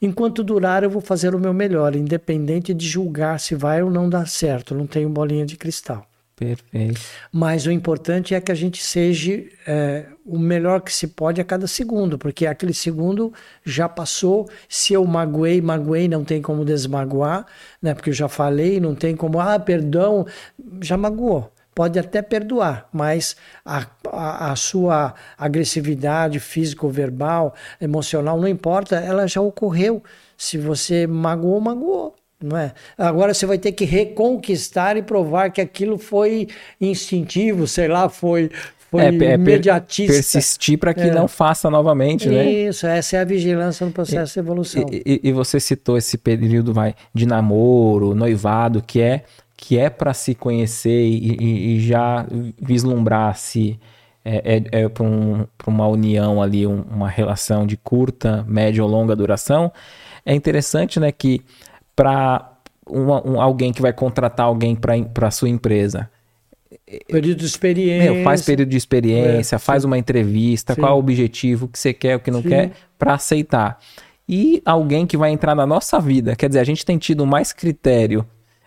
[0.00, 4.08] enquanto durar eu vou fazer o meu melhor, independente de julgar se vai ou não
[4.08, 4.74] dar certo.
[4.74, 6.06] Não tenho bolinha de cristal.
[6.36, 7.00] Perfeito.
[7.32, 11.44] Mas o importante é que a gente seja é, o melhor que se pode a
[11.44, 13.32] cada segundo, porque aquele segundo
[13.64, 14.48] já passou.
[14.68, 17.46] Se eu magoei, magoei, não tem como desmagoar,
[17.80, 17.94] né?
[17.94, 20.26] Porque eu já falei, não tem como, ah, perdão,
[20.80, 21.52] já magoou.
[21.72, 29.26] Pode até perdoar, mas a, a, a sua agressividade físico, verbal, emocional, não importa, ela
[29.26, 30.02] já ocorreu.
[30.36, 32.72] Se você magoou, magoou não é?
[32.96, 36.48] Agora você vai ter que reconquistar e provar que aquilo foi
[36.80, 38.50] instintivo, sei lá, foi
[38.94, 40.12] foi é, é imediatista.
[40.12, 41.12] persistir para que é.
[41.12, 42.44] não faça novamente, Isso, né?
[42.44, 44.86] Isso, essa é a vigilância no processo e, de evolução.
[44.90, 49.24] E, e, você citou esse período vai, de namoro, noivado, que é
[49.56, 52.26] que é para se conhecer e, e, já
[52.60, 53.78] vislumbrar se
[54.24, 58.90] é, é, é para um, uma união ali, um, uma relação de curta, média ou
[58.90, 59.72] longa duração.
[60.26, 61.40] É interessante, né, que
[61.94, 62.54] para
[62.88, 66.10] um, alguém que vai contratar alguém para a sua empresa.
[67.08, 68.12] Período de experiência.
[68.12, 70.80] Meu, faz período de experiência, é, faz uma entrevista, sim.
[70.80, 72.48] qual é o objetivo, o que você quer, o que não sim.
[72.48, 73.78] quer, para aceitar.
[74.28, 76.34] E alguém que vai entrar na nossa vida.
[76.34, 78.26] Quer dizer, a gente tem tido mais critério,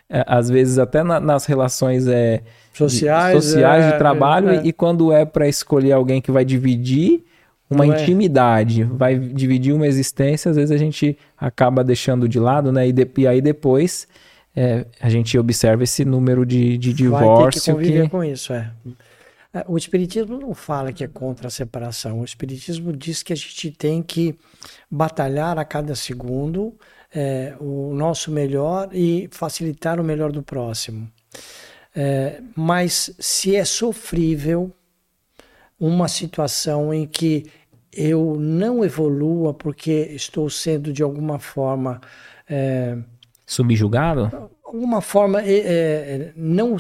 [0.10, 2.42] é, às vezes até na, nas relações é,
[2.74, 4.62] sociais, de, sociais é, de trabalho, é.
[4.64, 7.24] e quando é para escolher alguém que vai dividir
[7.70, 8.02] uma Não é?
[8.02, 12.88] intimidade, vai dividir uma existência, às vezes a gente acaba deixando de lado, né?
[12.88, 14.08] E, de, e aí depois
[14.56, 17.38] é, a gente observa esse número de, de divórcio.
[17.38, 18.10] Vai ter que conviver que...
[18.10, 18.72] com isso, é.
[19.54, 19.66] é.
[19.68, 22.22] O Espiritismo não fala que é contra a separação.
[22.22, 24.36] O Espiritismo diz que a gente tem que
[24.90, 26.74] batalhar a cada segundo
[27.14, 31.08] é, o nosso melhor e facilitar o melhor do próximo.
[31.96, 34.72] É, mas se é sofrível
[35.80, 37.46] uma situação em que
[37.94, 42.00] eu não evolua porque estou sendo de alguma forma
[42.50, 42.98] é,
[43.46, 44.50] subjugado?
[44.64, 46.76] Alguma forma é, é, não,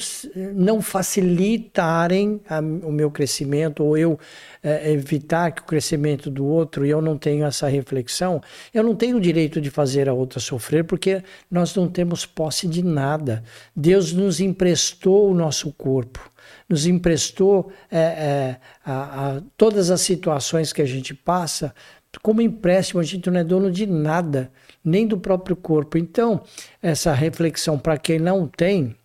[0.53, 4.19] não facilitarem a, o meu crescimento ou eu
[4.61, 8.41] é, evitar que o crescimento do outro e eu não tenho essa reflexão,
[8.73, 12.67] eu não tenho o direito de fazer a outra sofrer porque nós não temos posse
[12.67, 13.41] de nada.
[13.73, 16.29] Deus nos emprestou o nosso corpo
[16.69, 21.73] nos emprestou é, é, a, a, todas as situações que a gente passa
[22.21, 24.51] como empréstimo, a gente não é dono de nada,
[24.83, 25.97] nem do próprio corpo.
[25.97, 26.41] Então,
[26.81, 28.95] essa reflexão para quem não tem,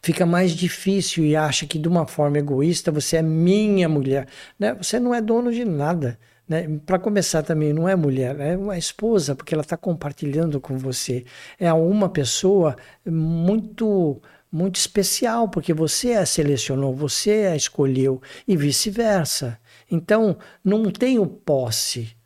[0.00, 4.26] fica mais difícil e acha que de uma forma egoísta você é minha mulher.
[4.58, 4.74] Né?
[4.74, 6.18] Você não é dono de nada.
[6.48, 6.80] Né?
[6.84, 11.24] Para começar também, não é mulher, é uma esposa, porque ela está compartilhando com você.
[11.58, 14.20] É uma pessoa muito
[14.50, 19.58] muito especial, porque você a selecionou, você a escolheu e vice-versa.
[19.90, 22.16] Então, não tenho posse,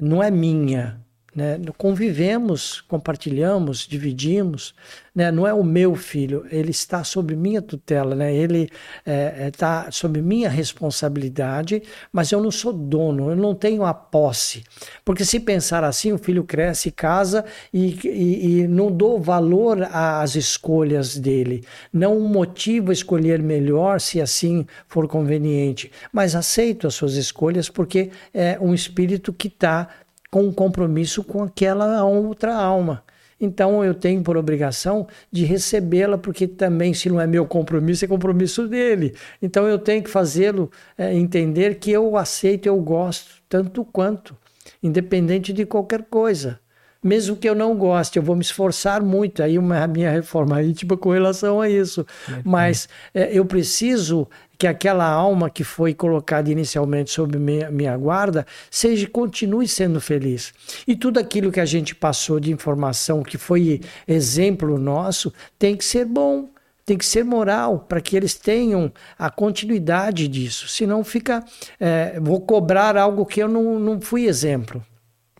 [0.00, 1.00] não é minha,
[1.34, 1.58] né?
[1.76, 4.74] Convivemos, compartilhamos, dividimos.
[5.14, 5.30] Né?
[5.30, 8.34] Não é o meu filho, ele está sob minha tutela, né?
[8.34, 8.72] ele está
[9.06, 11.82] é, é tá sob minha responsabilidade,
[12.12, 14.62] mas eu não sou dono, eu não tenho a posse.
[15.04, 20.36] Porque se pensar assim, o filho cresce, casa e, e, e não dou valor às
[20.36, 21.64] escolhas dele.
[21.92, 28.10] Não motivo a escolher melhor se assim for conveniente, mas aceito as suas escolhas porque
[28.32, 29.88] é um espírito que está
[30.30, 33.02] com um compromisso com aquela outra alma.
[33.40, 38.08] Então eu tenho por obrigação de recebê-la, porque também, se não é meu compromisso, é
[38.08, 39.14] compromisso dele.
[39.40, 44.36] Então eu tenho que fazê-lo é, entender que eu aceito, eu gosto, tanto quanto,
[44.82, 46.60] independente de qualquer coisa.
[47.02, 49.42] Mesmo que eu não goste, eu vou me esforçar muito.
[49.42, 52.06] Aí uma, a minha reforma íntima com relação a isso.
[52.44, 54.28] Mas é, eu preciso
[54.60, 60.52] que aquela alma que foi colocada inicialmente sob minha, minha guarda seja continue sendo feliz.
[60.86, 65.84] E tudo aquilo que a gente passou de informação que foi exemplo nosso tem que
[65.84, 66.50] ser bom
[66.84, 70.66] tem que ser moral para que eles tenham a continuidade disso.
[70.66, 71.44] Senão fica,
[71.78, 74.84] é, vou cobrar algo que eu não, não fui exemplo.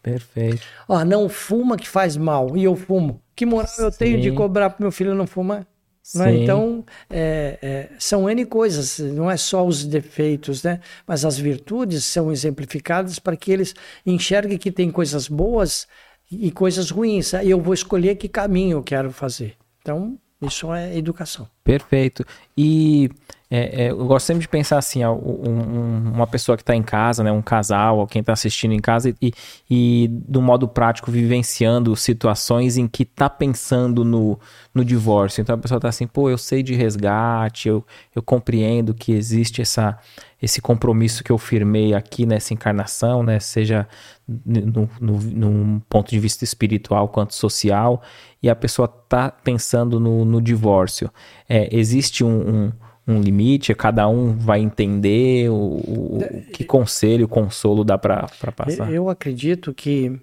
[0.00, 0.62] Perfeito.
[0.88, 3.20] Ó, não fuma que faz mal e eu fumo.
[3.34, 3.82] Que moral Sim.
[3.82, 5.66] eu tenho de cobrar para meu filho não fumar?
[6.14, 6.38] Né?
[6.38, 10.80] Então, é, é, são N coisas, não é só os defeitos, né?
[11.06, 13.74] mas as virtudes são exemplificadas para que eles
[14.04, 15.86] enxerguem que tem coisas boas
[16.30, 17.34] e coisas ruins.
[17.34, 19.56] Aí eu vou escolher que caminho eu quero fazer.
[19.80, 21.46] Então, isso é educação.
[21.62, 22.24] Perfeito.
[22.56, 23.10] E
[23.50, 26.82] é, é, eu gosto sempre de pensar assim, ó, um, uma pessoa que está em
[26.82, 29.32] casa, né, um casal, ou quem está assistindo em casa e,
[29.68, 34.38] e, do modo prático vivenciando situações em que está pensando no,
[34.72, 35.42] no divórcio.
[35.42, 37.84] Então a pessoa está assim, pô, eu sei de resgate, eu,
[38.14, 39.98] eu compreendo que existe essa,
[40.40, 43.86] esse compromisso que eu firmei aqui nessa encarnação, né, seja
[44.26, 48.02] no, no, num ponto de vista espiritual quanto social,
[48.42, 51.10] e a pessoa está pensando no, no divórcio.
[51.48, 52.72] É, existe um, um
[53.08, 56.18] um limite, cada um vai entender o, o
[56.52, 58.92] que conselho, consolo dá para passar?
[58.92, 60.20] Eu acredito que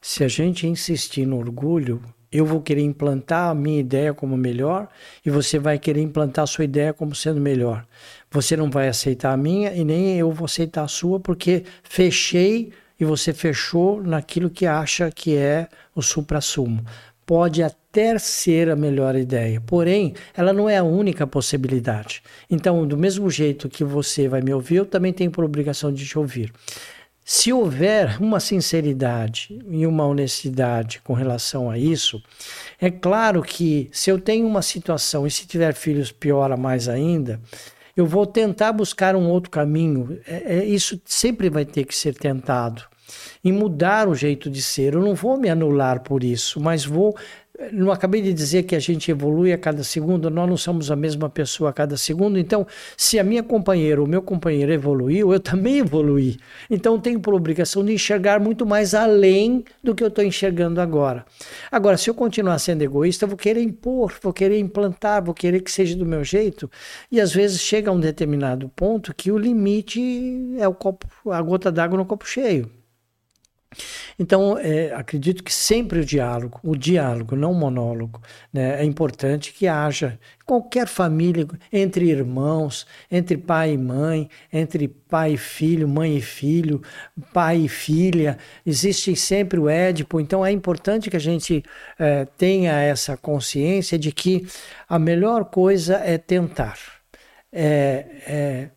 [0.00, 2.00] se a gente insistir no orgulho,
[2.30, 4.88] eu vou querer implantar a minha ideia como melhor
[5.24, 7.86] e você vai querer implantar a sua ideia como sendo melhor.
[8.30, 12.70] Você não vai aceitar a minha e nem eu vou aceitar a sua porque fechei
[13.00, 16.84] e você fechou naquilo que acha que é o supra-sumo
[17.28, 22.22] pode até ser a melhor ideia, porém, ela não é a única possibilidade.
[22.50, 26.06] Então, do mesmo jeito que você vai me ouvir, eu também tenho por obrigação de
[26.06, 26.50] te ouvir.
[27.30, 32.22] Se houver uma sinceridade e uma honestidade com relação a isso,
[32.80, 37.38] é claro que se eu tenho uma situação e se tiver filhos piora mais ainda,
[37.94, 40.18] eu vou tentar buscar um outro caminho.
[40.26, 42.82] É, é, isso sempre vai ter que ser tentado
[43.44, 44.94] e mudar o jeito de ser.
[44.94, 47.14] Eu não vou me anular por isso, mas vou
[47.72, 50.96] não acabei de dizer que a gente evolui a cada segundo, nós não somos a
[50.96, 52.38] mesma pessoa a cada segundo.
[52.38, 52.66] Então,
[52.96, 56.38] se a minha companheira, o meu companheiro evoluiu, eu também evoluí.
[56.70, 61.24] Então, tenho por obrigação de enxergar muito mais além do que eu estou enxergando agora.
[61.70, 65.60] Agora, se eu continuar sendo egoísta, eu vou querer impor, vou querer implantar, vou querer
[65.60, 66.70] que seja do meu jeito.
[67.10, 70.00] E às vezes chega a um determinado ponto que o limite
[70.58, 72.77] é o copo, a gota d'água no copo cheio.
[74.18, 78.20] Então, é, acredito que sempre o diálogo, o diálogo, não o monólogo,
[78.52, 85.34] né, é importante que haja qualquer família, entre irmãos, entre pai e mãe, entre pai
[85.34, 86.82] e filho, mãe e filho,
[87.32, 91.62] pai e filha, existe sempre o Édipo, então é importante que a gente
[91.98, 94.46] é, tenha essa consciência de que
[94.88, 96.78] a melhor coisa é tentar.
[97.52, 98.68] É, é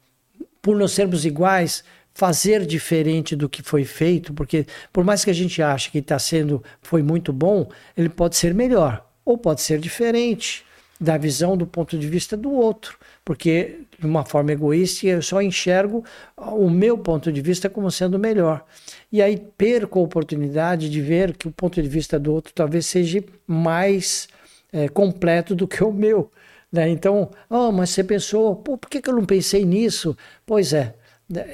[0.62, 1.84] por não sermos iguais,
[2.22, 6.20] fazer diferente do que foi feito, porque por mais que a gente ache que está
[6.20, 7.68] sendo foi muito bom,
[7.98, 10.64] ele pode ser melhor ou pode ser diferente
[11.00, 12.96] da visão do ponto de vista do outro,
[13.26, 16.06] porque de uma forma egoísta eu só enxergo
[16.38, 18.64] o meu ponto de vista como sendo melhor.
[19.12, 22.86] E aí perco a oportunidade de ver que o ponto de vista do outro talvez
[22.86, 24.28] seja mais
[24.72, 26.32] é, completo do que o meu.
[26.72, 26.88] Né?
[26.88, 30.16] Então, oh, mas você pensou, por que, que eu não pensei nisso?
[30.46, 30.94] Pois é,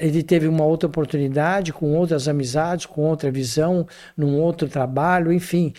[0.00, 3.86] ele teve uma outra oportunidade, com outras amizades, com outra visão,
[4.16, 5.72] num outro trabalho, enfim,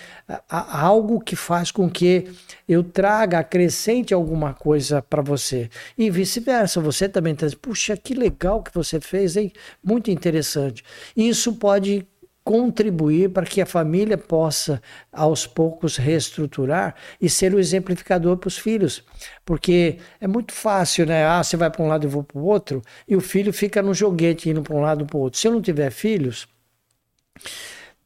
[0.49, 2.27] algo que faz com que
[2.67, 5.69] eu traga, acrescente alguma coisa para você.
[5.97, 9.51] E vice-versa, você também traz, puxa, que legal que você fez, hein?
[9.83, 10.83] Muito interessante.
[11.15, 12.07] Isso pode
[12.49, 14.81] contribuir para que a família possa,
[15.13, 19.03] aos poucos, reestruturar e ser o exemplificador para os filhos.
[19.45, 21.27] Porque é muito fácil, né?
[21.27, 23.83] Ah, você vai para um lado e vou para o outro, e o filho fica
[23.83, 25.39] no joguete indo para um lado e para o outro.
[25.39, 26.47] Se eu não tiver filhos,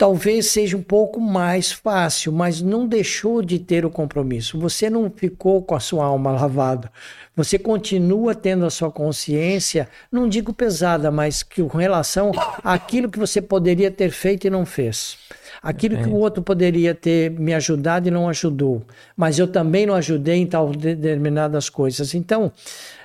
[0.03, 4.59] talvez seja um pouco mais fácil, mas não deixou de ter o compromisso.
[4.59, 6.91] Você não ficou com a sua alma lavada.
[7.37, 13.17] Você continua tendo a sua consciência, não digo pesada, mas que com relação àquilo que
[13.17, 15.17] você poderia ter feito e não fez.
[15.61, 18.81] Aquilo que o outro poderia ter me ajudado e não ajudou.
[19.15, 22.13] Mas eu também não ajudei em tal determinadas coisas.
[22.13, 22.51] Então,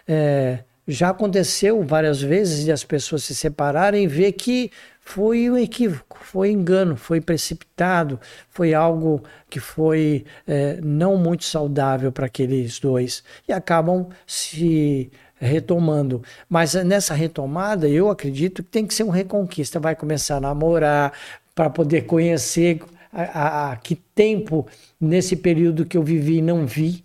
[0.09, 0.59] é,
[0.89, 4.73] já aconteceu várias vezes de as pessoas se separarem e ver que
[5.09, 8.21] foi um equívoco, foi engano, foi precipitado,
[8.51, 15.11] foi algo que foi é, não muito saudável para aqueles dois e acabam se
[15.41, 16.23] retomando.
[16.47, 19.81] Mas nessa retomada, eu acredito que tem que ser um reconquista.
[19.81, 21.15] Vai começar a namorar
[21.55, 24.67] para poder conhecer a, a, a, que tempo
[25.01, 27.03] nesse período que eu vivi e não vi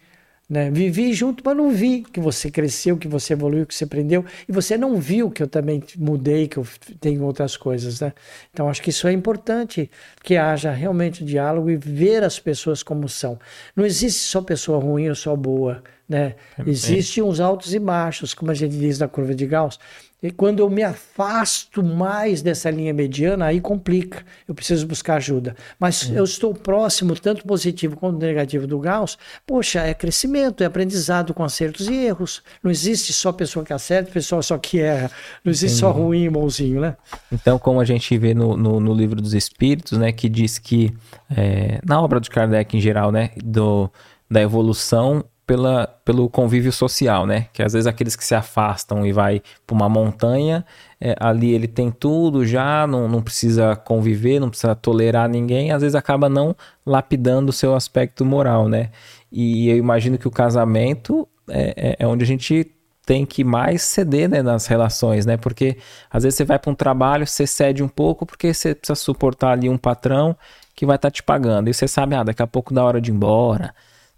[0.49, 0.69] né?
[0.69, 4.25] Vivi junto, mas não vi que você cresceu, que você evoluiu, que você aprendeu.
[4.47, 6.67] E você não viu que eu também mudei, que eu
[6.99, 8.01] tenho outras coisas.
[8.01, 8.13] Né?
[8.51, 9.89] Então, acho que isso é importante,
[10.21, 13.39] que haja realmente diálogo e ver as pessoas como são.
[13.75, 15.81] Não existe só pessoa ruim ou só boa.
[16.07, 16.35] Né?
[16.67, 19.79] Existem uns altos e baixos, como a gente diz na curva de Gauss.
[20.23, 24.23] E quando eu me afasto mais dessa linha mediana, aí complica.
[24.47, 25.53] Eu preciso buscar ajuda.
[25.77, 29.17] Mas eu estou próximo, tanto positivo quanto negativo do Gauss.
[29.45, 32.41] Poxa, é crescimento, é aprendizado com acertos e erros.
[32.63, 35.11] Não existe só pessoa que acerta, pessoa só que erra.
[35.43, 35.79] Não existe Entendi.
[35.79, 36.95] só ruim e bonzinho, né?
[37.29, 40.93] Então, como a gente vê no, no, no livro dos Espíritos, né, que diz que,
[41.35, 43.91] é, na obra de Kardec em geral, né, do,
[44.31, 47.47] da evolução pela, pelo convívio social, né?
[47.53, 50.65] Que às vezes aqueles que se afastam e vai para uma montanha,
[50.99, 55.81] é, ali ele tem tudo já, não, não precisa conviver, não precisa tolerar ninguém, às
[55.81, 56.55] vezes acaba não
[56.85, 58.89] lapidando o seu aspecto moral, né?
[59.31, 62.71] E eu imagino que o casamento é, é, é onde a gente
[63.05, 65.35] tem que mais ceder né, nas relações, né?
[65.35, 65.77] Porque
[66.09, 69.51] às vezes você vai para um trabalho, você cede um pouco porque você precisa suportar
[69.51, 70.37] ali um patrão
[70.73, 71.69] que vai estar tá te pagando.
[71.69, 73.73] E você sabe, ah, daqui a pouco dá hora de ir embora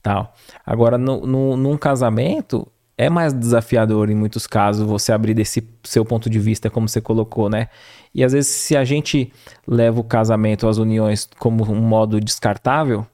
[0.06, 0.36] tal.
[0.64, 6.06] Agora, no, no, num casamento, é mais desafiador em muitos casos você abrir desse seu
[6.06, 7.70] ponto de vista, como você colocou, né?
[8.14, 9.34] E às vezes, se a gente
[9.68, 13.06] leva o casamento, as uniões, como um modo descartável,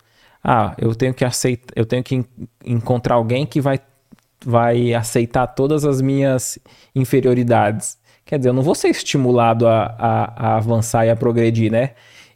[0.43, 2.25] ah, eu tenho que aceitar, eu tenho que
[2.65, 3.79] encontrar alguém que vai,
[4.45, 6.59] vai aceitar todas as minhas
[6.93, 7.97] inferioridades.
[8.25, 11.91] Quer dizer, eu não vou ser estimulado a, a, a avançar e a progredir, né?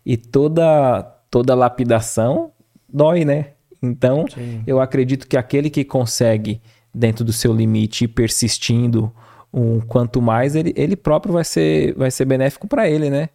[0.05, 2.51] E toda, toda lapidação
[2.87, 3.54] dói, né?
[3.85, 4.63] Então, Sim.
[4.65, 6.61] eu acredito que aquele que consegue,
[6.93, 9.11] dentro do seu limite, ir persistindo
[9.53, 13.29] um quanto mais, ele, ele próprio vai ser, vai ser benéfico para ele, né?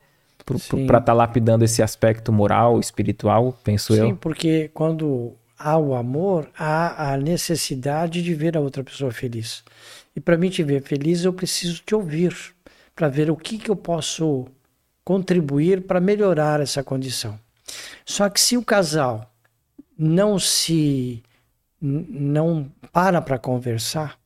[0.45, 4.07] Para estar tá lapidando esse aspecto moral, espiritual, penso Sim, eu.
[4.09, 9.63] Sim, porque quando há o amor, há a necessidade de ver a outra pessoa feliz.
[10.17, 12.35] E para mim te ver feliz, eu preciso te ouvir,
[12.95, 14.47] para ver o que, que eu posso
[15.05, 17.39] contribuir para melhorar essa condição.
[18.05, 19.30] Só que se o casal
[20.01, 21.23] não se
[21.79, 24.19] não para para conversar,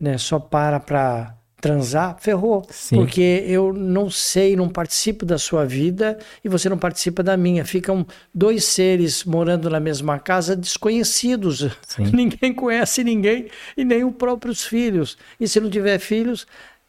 [0.00, 0.16] né?
[0.16, 2.66] Só para para transar, ferrou.
[2.70, 2.96] Sim.
[2.96, 7.64] Porque eu não sei, não participo da sua vida e você não participa da minha.
[7.64, 8.04] Ficam
[8.34, 11.68] dois seres morando na mesma casa desconhecidos.
[11.86, 12.04] Sim.
[12.12, 15.16] Ninguém conhece ninguém e nem os próprios filhos.
[15.38, 16.46] E se não tiver filhos,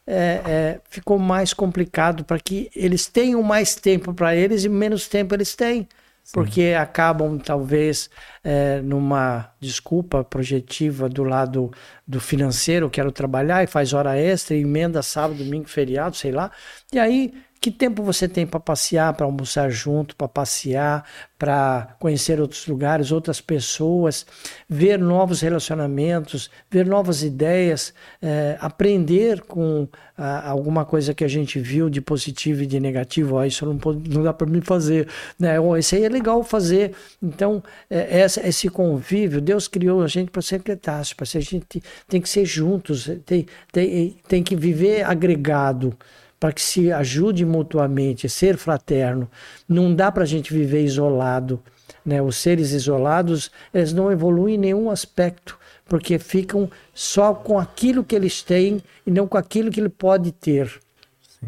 [0.08, 5.08] é, é, ficou mais complicado para que eles tenham mais tempo para eles e menos
[5.08, 5.88] tempo eles têm
[6.32, 8.10] porque acabam talvez
[8.44, 11.72] é, numa desculpa projetiva do lado
[12.08, 16.52] do financeiro, quero trabalhar e faz hora extra, emenda sábado, domingo, feriado, sei lá,
[16.92, 17.34] e aí
[17.64, 21.06] que tempo você tem para passear, para almoçar junto, para passear,
[21.40, 24.26] para conhecer outros lugares, outras pessoas,
[24.68, 29.88] ver novos relacionamentos, ver novas ideias, é, aprender com
[30.18, 33.38] ah, alguma coisa que a gente viu de positivo e de negativo?
[33.38, 33.80] Oh, isso não,
[34.10, 35.08] não dá para mim fazer.
[35.40, 35.58] Né?
[35.58, 36.94] Oh, isso aí é legal fazer.
[37.22, 41.42] Então, é, essa, esse convívio, Deus criou a gente para ser cretáceo, para ser a
[41.42, 45.98] gente tem que ser juntos, tem, tem, tem que viver agregado
[46.44, 49.30] para que se ajude mutuamente, ser fraterno.
[49.66, 51.58] Não dá para a gente viver isolado.
[52.06, 52.22] Né?
[52.22, 58.14] Os seres isolados, eles não evoluem em nenhum aspecto, porque ficam só com aquilo que
[58.14, 60.70] eles têm e não com aquilo que ele pode ter.
[61.40, 61.48] Sim.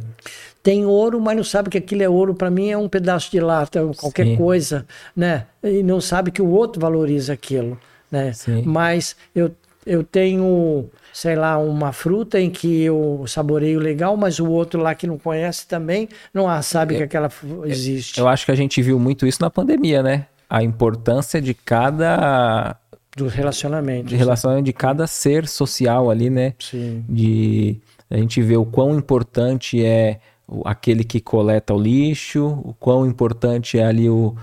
[0.63, 2.33] Tem ouro, mas não sabe que aquilo é ouro.
[2.33, 4.37] Para mim é um pedaço de lata, qualquer Sim.
[4.37, 5.45] coisa, né?
[5.61, 7.77] E não sabe que o outro valoriza aquilo,
[8.09, 8.31] né?
[8.31, 8.63] Sim.
[8.65, 9.53] Mas eu,
[9.85, 14.93] eu tenho sei lá, uma fruta em que eu saboreio legal, mas o outro lá
[14.93, 17.31] que não conhece também não sabe que aquela
[17.63, 18.19] existe.
[18.19, 20.25] Eu acho que a gente viu muito isso na pandemia, né?
[20.49, 22.75] A importância de cada
[23.15, 24.09] do relacionamento.
[24.09, 26.53] De relacionamento de cada ser social ali, né?
[26.59, 27.05] Sim.
[27.07, 27.79] De
[28.09, 30.19] a gente vê o quão importante é
[30.65, 34.35] aquele que coleta o lixo, o quão importante é ali o,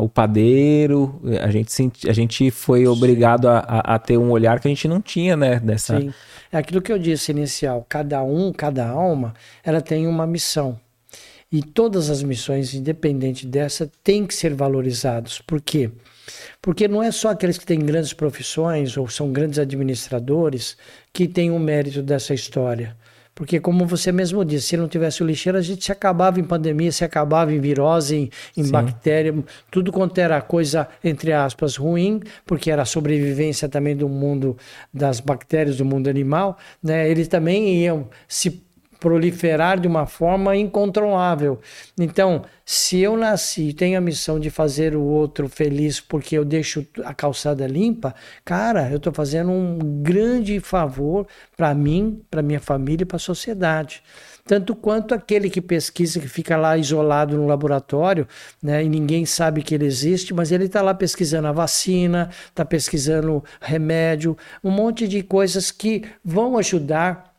[0.00, 4.70] o padeiro, a gente, a gente foi obrigado a, a, ter um olhar que a
[4.70, 5.60] gente não tinha, né?
[5.60, 6.00] Dessa...
[6.00, 6.12] Sim.
[6.52, 10.78] É aquilo que eu disse inicial, cada um, cada alma, ela tem uma missão.
[11.52, 15.40] E todas as missões, independente dessa, têm que ser valorizadas.
[15.40, 15.90] Por quê?
[16.62, 20.76] Porque não é só aqueles que têm grandes profissões ou são grandes administradores
[21.12, 22.96] que têm o mérito dessa história.
[23.40, 26.44] Porque, como você mesmo disse, se não tivesse o lixeiro, a gente se acabava em
[26.44, 29.34] pandemia, se acabava em virose, em, em bactéria,
[29.70, 34.58] tudo quanto era coisa, entre aspas, ruim, porque era a sobrevivência também do mundo
[34.92, 37.10] das bactérias, do mundo animal, né?
[37.10, 38.62] Eles também iam se
[39.00, 41.58] proliferar de uma forma incontrolável.
[41.98, 46.44] Então, se eu nasci e tenho a missão de fazer o outro feliz porque eu
[46.44, 48.14] deixo a calçada limpa,
[48.44, 53.20] cara, eu estou fazendo um grande favor para mim, para minha família e para a
[53.20, 54.02] sociedade
[54.50, 58.26] tanto quanto aquele que pesquisa, que fica lá isolado no laboratório,
[58.60, 62.64] né, e ninguém sabe que ele existe, mas ele está lá pesquisando a vacina, está
[62.64, 67.29] pesquisando remédio, um monte de coisas que vão ajudar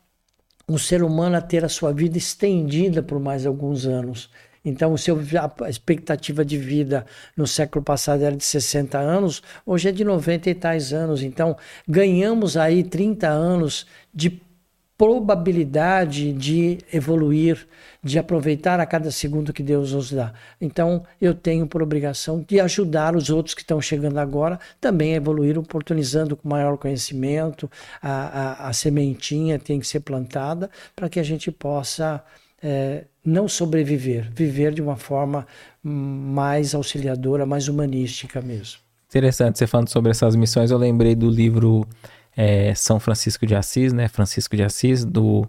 [0.71, 4.29] um ser humano a ter a sua vida estendida por mais alguns anos.
[4.63, 5.19] Então, o seu,
[5.61, 10.49] a expectativa de vida no século passado era de 60 anos, hoje é de 90
[10.49, 11.23] e tais anos.
[11.23, 11.57] Então,
[11.87, 14.41] ganhamos aí 30 anos de
[15.01, 17.67] probabilidade de evoluir,
[18.03, 20.31] de aproveitar a cada segundo que Deus nos dá.
[20.61, 25.17] Então, eu tenho por obrigação de ajudar os outros que estão chegando agora também a
[25.17, 27.67] evoluir, oportunizando com maior conhecimento.
[27.99, 32.23] A, a, a sementinha tem que ser plantada para que a gente possa
[32.61, 35.47] é, não sobreviver, viver de uma forma
[35.83, 38.77] mais auxiliadora, mais humanística mesmo.
[39.09, 41.87] Interessante, você falando sobre essas missões, eu lembrei do livro
[42.35, 44.07] é, São Francisco de Assis, né?
[44.07, 45.47] Francisco de Assis, do,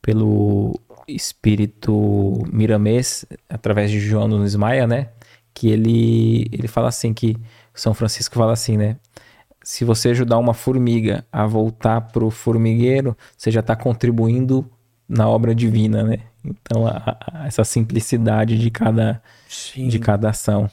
[0.00, 5.08] pelo espírito miramês, através de João Nunes Maia, né?
[5.54, 7.36] Que ele, ele fala assim, que
[7.74, 8.96] São Francisco fala assim, né?
[9.62, 14.68] Se você ajudar uma formiga a voltar para o formigueiro, você já está contribuindo
[15.08, 16.18] na obra divina, né?
[16.44, 19.22] Então, a, a, essa simplicidade de cada,
[19.76, 20.70] de cada ação.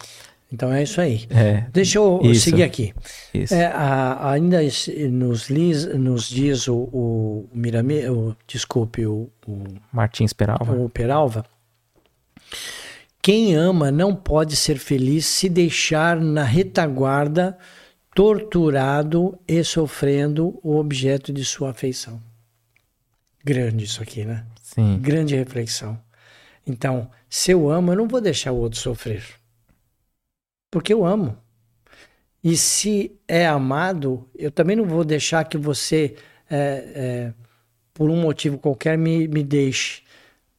[0.56, 1.28] Então é isso aí.
[1.30, 2.94] É, Deixa eu isso, seguir aqui.
[3.52, 4.60] É, a, ainda
[5.12, 10.74] nos, lis, nos diz o, o Mirame, o, desculpe, o, o Martins Peralva.
[10.74, 11.46] O Peralva.
[13.22, 17.58] Quem ama não pode ser feliz se deixar na retaguarda,
[18.16, 22.24] torturado e sofrendo o objeto de sua afeição.
[23.44, 24.46] Grande isso aqui, né?
[24.62, 25.00] Sim.
[25.02, 26.00] Grande reflexão.
[26.66, 29.22] Então, se eu amo, eu não vou deixar o outro sofrer
[30.76, 31.38] porque eu amo.
[32.44, 36.16] E se é amado, eu também não vou deixar que você,
[36.52, 37.34] é, é,
[37.94, 40.04] por um motivo qualquer, me, me deixe.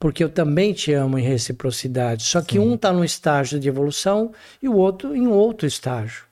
[0.00, 2.22] porque eu também te amo em reciprocidade.
[2.22, 2.60] Só que Sim.
[2.60, 4.32] um está num estágio de evolução
[4.62, 6.24] e o outro em outro estágio.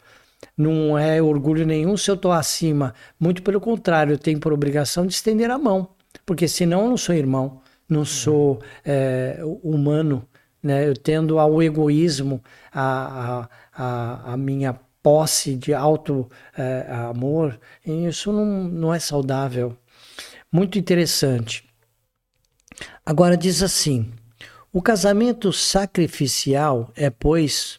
[0.57, 2.95] Não é orgulho nenhum se eu estou acima.
[3.21, 5.91] Muito pelo contrário, eu tenho por obrigação de estender a mão,
[6.25, 10.27] porque senão eu não sou irmão, não sou é, humano.
[10.65, 10.89] Né?
[10.89, 12.43] Eu tendo ao egoísmo,
[12.73, 16.27] a, a, a minha posse de alto
[16.57, 19.77] é, amor, isso não, não é saudável.
[20.51, 21.63] Muito interessante.
[23.05, 24.11] Agora diz assim:
[24.73, 27.79] o casamento sacrificial é, pois,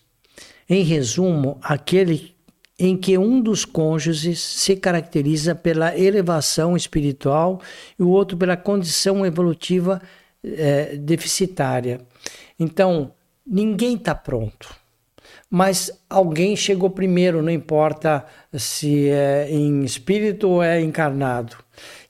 [0.70, 2.36] em resumo, aquele
[2.78, 7.62] em que um dos cônjuges se caracteriza pela elevação espiritual
[7.98, 10.02] e o outro pela condição evolutiva
[10.44, 12.02] é, deficitária.
[12.60, 13.14] Então,
[13.48, 14.85] ninguém está pronto
[15.50, 21.58] mas alguém chegou primeiro, não importa se é em espírito ou é encarnado.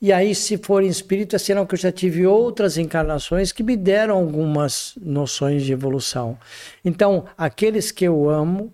[0.02, 3.64] E aí, se for em espírito, é sinal que eu já tive outras encarnações que
[3.64, 6.38] me deram algumas noções de evolução.
[6.84, 8.72] Então, aqueles que eu amo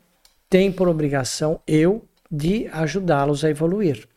[0.49, 4.07] têm por obrigação eu de ajudá-los a evoluir,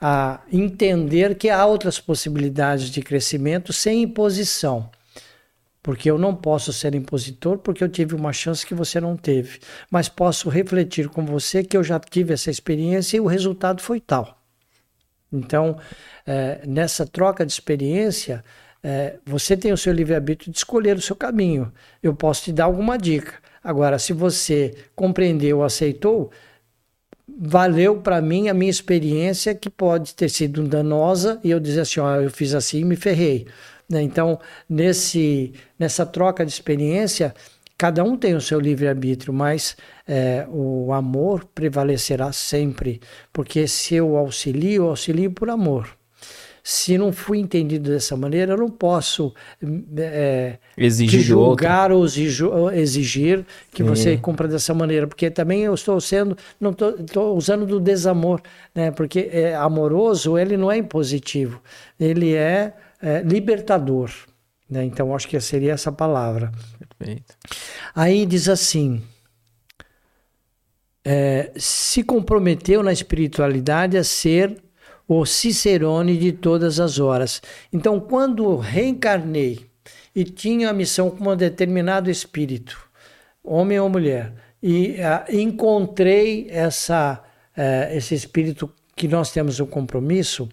[0.00, 4.90] a entender que há outras possibilidades de crescimento sem imposição
[5.84, 9.60] porque eu não posso ser impositor porque eu tive uma chance que você não teve,
[9.90, 14.00] mas posso refletir com você que eu já tive essa experiência e o resultado foi
[14.00, 14.40] tal.
[15.30, 15.76] Então,
[16.26, 18.42] é, nessa troca de experiência,
[18.82, 21.70] é, você tem o seu livre-arbítrio de escolher o seu caminho.
[22.02, 23.34] Eu posso te dar alguma dica.
[23.62, 26.30] Agora, se você compreendeu, aceitou,
[27.28, 32.00] valeu para mim a minha experiência que pode ter sido danosa e eu dizer assim,
[32.00, 33.46] ó, eu fiz assim e me ferrei.
[33.88, 34.02] Né?
[34.02, 34.38] Então,
[34.68, 37.34] nesse, nessa troca de experiência,
[37.76, 43.00] cada um tem o seu livre-arbítrio, mas é, o amor prevalecerá sempre,
[43.32, 45.88] porque se eu auxilio, eu auxilio por amor.
[46.66, 49.34] Se não fui entendido dessa maneira, eu não posso
[49.98, 52.06] é, exigir julgar ou
[52.72, 53.88] exigir que Sim.
[53.90, 58.40] você cumpra dessa maneira, porque também eu estou sendo, não estou usando do desamor,
[58.74, 58.90] né?
[58.90, 61.60] Porque é amoroso, ele não é impositivo,
[62.00, 62.72] ele é
[63.04, 64.10] é, libertador.
[64.68, 64.84] Né?
[64.84, 66.50] Então, acho que seria essa palavra.
[66.98, 67.36] Perfeito.
[67.94, 69.02] Aí diz assim:
[71.04, 74.56] é, se comprometeu na espiritualidade a ser
[75.06, 77.42] o Cicerone de todas as horas.
[77.70, 79.66] Então, quando reencarnei
[80.14, 82.88] e tinha a missão com um determinado espírito,
[83.42, 84.32] homem ou mulher,
[84.62, 87.22] e uh, encontrei essa,
[87.54, 90.48] uh, esse espírito que nós temos um compromisso,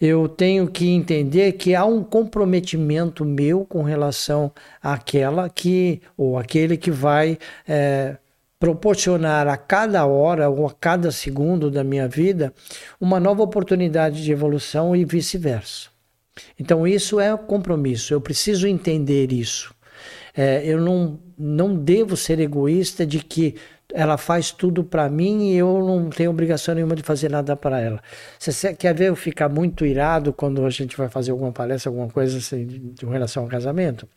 [0.00, 4.50] eu tenho que entender que há um comprometimento meu com relação
[4.82, 8.16] àquela que, ou aquele que vai é,
[8.58, 12.52] proporcionar a cada hora ou a cada segundo da minha vida
[12.98, 15.90] uma nova oportunidade de evolução e vice-versa.
[16.58, 19.74] Então, isso é compromisso, eu preciso entender isso.
[20.34, 23.56] É, eu não, não devo ser egoísta de que
[23.92, 27.80] ela faz tudo para mim e eu não tenho obrigação nenhuma de fazer nada para
[27.80, 28.02] ela.
[28.38, 32.08] Você quer ver eu ficar muito irado quando a gente vai fazer alguma palestra, alguma
[32.08, 34.08] coisa assim, de relação ao casamento?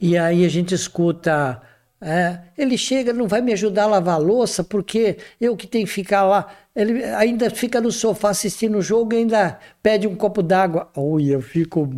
[0.00, 1.62] E aí a gente escuta
[2.00, 5.86] é, ele chega, não vai me ajudar a lavar a louça, porque eu que tenho
[5.86, 6.46] que ficar lá.
[6.76, 10.90] Ele ainda fica no sofá assistindo o jogo e ainda pede um copo d'água.
[10.94, 11.90] Ui, eu fico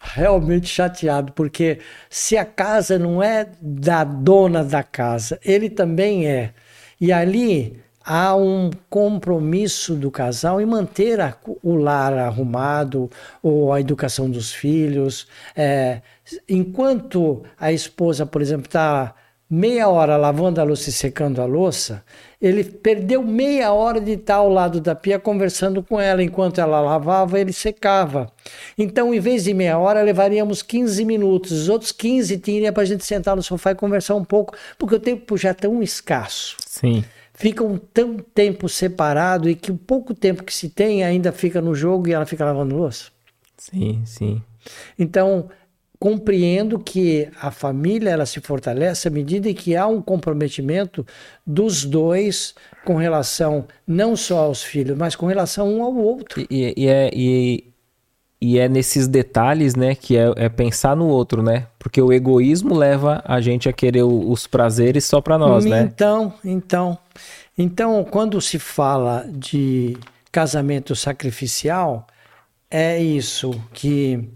[0.00, 6.54] realmente chateado, porque se a casa não é da dona da casa, ele também é.
[6.98, 13.10] E ali há um compromisso do casal em manter a, o lar arrumado
[13.42, 15.26] ou a educação dos filhos.
[15.54, 16.00] É,
[16.48, 19.14] enquanto a esposa, por exemplo, está
[19.48, 22.02] meia hora lavando a louça e secando a louça,
[22.42, 26.20] ele perdeu meia hora de estar ao lado da pia conversando com ela.
[26.20, 28.32] Enquanto ela lavava, ele secava.
[28.76, 31.52] Então, em vez de meia hora, levaríamos 15 minutos.
[31.52, 34.96] Os outros 15 tinha para a gente sentar no sofá e conversar um pouco, porque
[34.96, 36.56] o tempo já é tão escasso.
[36.66, 37.04] Sim.
[37.32, 41.60] Fica um tão tempo separado e que o pouco tempo que se tem ainda fica
[41.60, 43.04] no jogo e ela fica lavando louça.
[43.56, 44.42] Sim, sim.
[44.98, 45.48] Então,
[46.02, 51.06] compreendo que a família ela se fortalece à medida em que há um comprometimento
[51.46, 56.44] dos dois com relação não só aos filhos, mas com relação um ao outro.
[56.50, 57.72] E, e, é, e,
[58.40, 61.68] e é nesses detalhes, né, que é, é, pensar no outro, né?
[61.78, 65.82] Porque o egoísmo leva a gente a querer os prazeres só para nós, então, né?
[65.84, 66.98] Então, então,
[67.56, 69.96] então, quando se fala de
[70.32, 72.08] casamento sacrificial,
[72.68, 74.28] é isso que,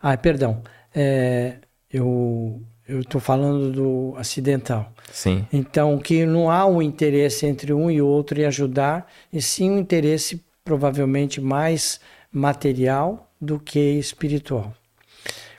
[0.00, 0.60] ah, perdão,
[0.94, 1.56] é,
[1.90, 4.92] eu eu estou falando do acidental.
[5.10, 5.46] Sim.
[5.52, 9.78] Então, que não há um interesse entre um e outro em ajudar, e sim um
[9.78, 11.98] interesse provavelmente mais
[12.30, 14.74] material do que espiritual.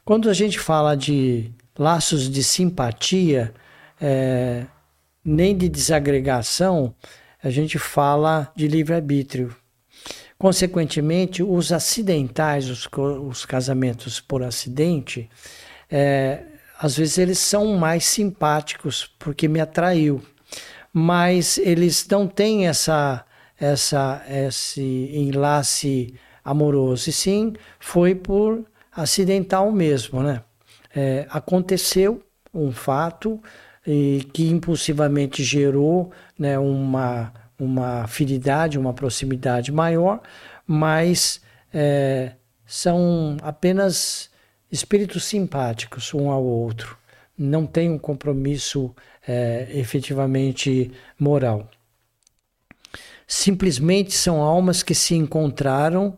[0.04, 3.54] Quando a gente fala de laços de simpatia,
[4.00, 4.66] é,
[5.24, 6.94] nem de desagregação,
[7.44, 9.56] a gente fala de livre-arbítrio.
[10.38, 12.88] Consequentemente, os acidentais, os,
[13.28, 15.30] os casamentos por acidente,
[15.90, 16.44] é,
[16.78, 20.22] às vezes eles são mais simpáticos porque me atraiu,
[20.92, 23.26] mas eles não têm essa,
[23.58, 24.82] essa, esse
[25.14, 26.14] enlace
[26.44, 30.42] amoroso, e sim foi por acidental mesmo, né?
[30.94, 32.22] É, aconteceu
[32.54, 33.42] um fato
[33.86, 40.22] e que impulsivamente gerou né, uma, uma afinidade, uma proximidade maior,
[40.66, 41.42] mas
[41.74, 42.34] é,
[42.66, 44.30] são apenas
[44.72, 46.98] espíritos simpáticos um ao outro.
[47.38, 48.96] Não tem um compromisso
[49.28, 51.70] é, efetivamente moral.
[53.28, 56.18] Simplesmente são almas que se encontraram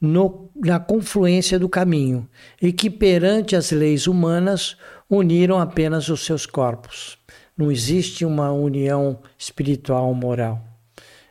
[0.00, 2.28] no, na confluência do caminho
[2.60, 4.76] e que, perante as leis humanas,
[5.08, 7.18] uniram apenas os seus corpos.
[7.56, 10.67] Não existe uma união espiritual moral.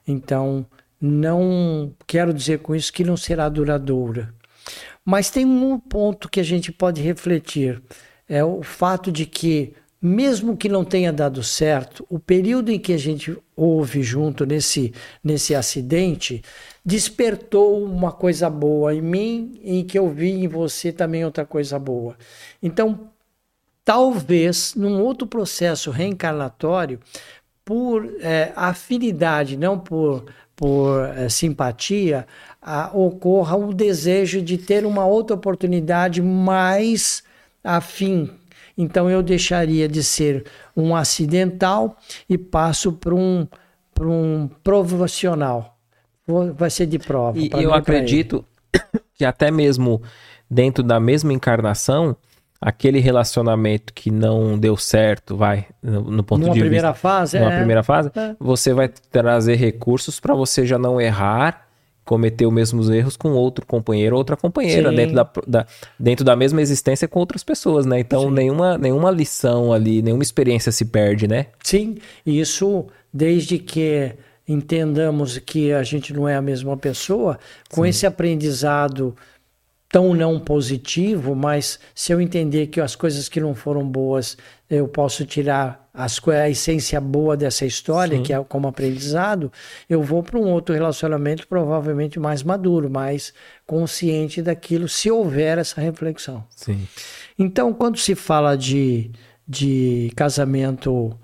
[0.08, 0.66] Então,
[1.00, 4.34] não quero dizer com isso que não será duradoura.
[5.06, 7.82] Mas tem um ponto que a gente pode refletir:
[8.28, 12.94] é o fato de que, mesmo que não tenha dado certo, o período em que
[12.94, 14.94] a gente houve junto nesse,
[15.24, 16.44] nesse acidente
[16.84, 21.78] despertou uma coisa boa em mim e que eu vi em você também outra coisa
[21.78, 22.18] boa.
[22.62, 23.10] Então,
[23.84, 27.00] talvez num outro processo reencarnatório,
[27.68, 30.23] por é, afinidade, não por,
[30.56, 32.26] por é, simpatia,
[32.61, 37.22] a, ocorra o desejo de ter uma outra oportunidade mais
[37.61, 38.30] afim.
[38.77, 40.45] Então eu deixaria de ser
[40.77, 41.98] um acidental
[42.30, 43.45] e passo para um,
[43.99, 45.77] um provacional.
[46.56, 47.38] Vai ser de prova.
[47.38, 48.45] E eu acredito
[49.14, 50.02] que até mesmo
[50.49, 52.15] dentro da mesma encarnação,
[52.60, 57.40] aquele relacionamento que não deu certo, vai, no, no ponto numa de primeira vista, fase,
[57.40, 58.36] numa é, primeira fase, é.
[58.40, 61.68] você vai trazer recursos para você já não errar,
[62.04, 64.96] cometer os mesmos erros com outro companheiro ou outra companheira Sim.
[64.96, 65.66] dentro da, da-
[66.00, 68.00] dentro da mesma existência com outras pessoas, né?
[68.00, 68.32] Então Sim.
[68.32, 71.48] nenhuma nenhuma lição ali, nenhuma experiência se perde, né?
[71.62, 74.14] Sim, isso desde que
[74.48, 77.38] entendamos que a gente não é a mesma pessoa,
[77.70, 79.14] com esse aprendizado
[79.89, 84.38] tão não positivo, mas se eu entender que as coisas que não foram boas,
[84.69, 88.23] eu posso tirar as, a essência boa dessa história, Sim.
[88.23, 89.51] que é como aprendizado,
[89.89, 93.34] eu vou para um outro relacionamento provavelmente mais maduro, mais
[93.65, 96.43] consciente daquilo, se houver essa reflexão.
[96.49, 96.85] Sim.
[97.39, 99.09] Então, quando se fala de,
[99.47, 101.18] de casamento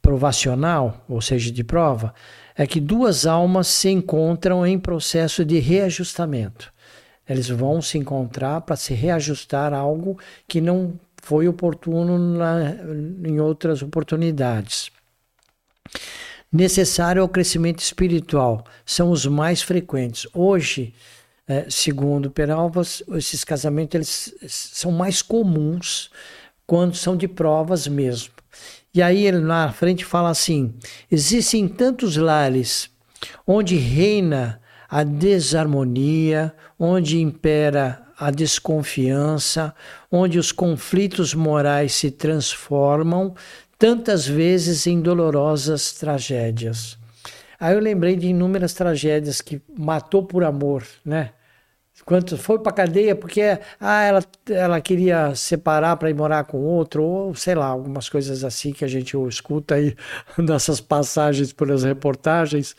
[0.00, 2.14] provacional, ou seja, de prova,
[2.56, 6.72] é que duas almas se encontram em processo de reajustamento.
[7.28, 12.76] Eles vão se encontrar para se reajustar a algo que não foi oportuno na,
[13.24, 14.90] em outras oportunidades.
[16.52, 20.28] Necessário ao crescimento espiritual são os mais frequentes.
[20.32, 20.94] Hoje,
[21.48, 26.10] eh, segundo Peralvas, esses casamentos eles são mais comuns
[26.64, 28.32] quando são de provas mesmo.
[28.94, 30.74] E aí ele na frente fala assim:
[31.10, 32.88] existem tantos lares
[33.46, 39.74] onde reina a desarmonia, onde impera a desconfiança,
[40.10, 43.34] onde os conflitos morais se transformam,
[43.78, 46.98] tantas vezes em dolorosas tragédias.
[47.58, 51.30] Aí eu lembrei de inúmeras tragédias que matou por amor, né?
[52.06, 53.42] Quanto foi para cadeia porque
[53.80, 58.44] ah, ela, ela queria separar para ir morar com outro, ou sei lá, algumas coisas
[58.44, 59.96] assim que a gente escuta aí
[60.38, 62.76] nessas passagens pelas reportagens.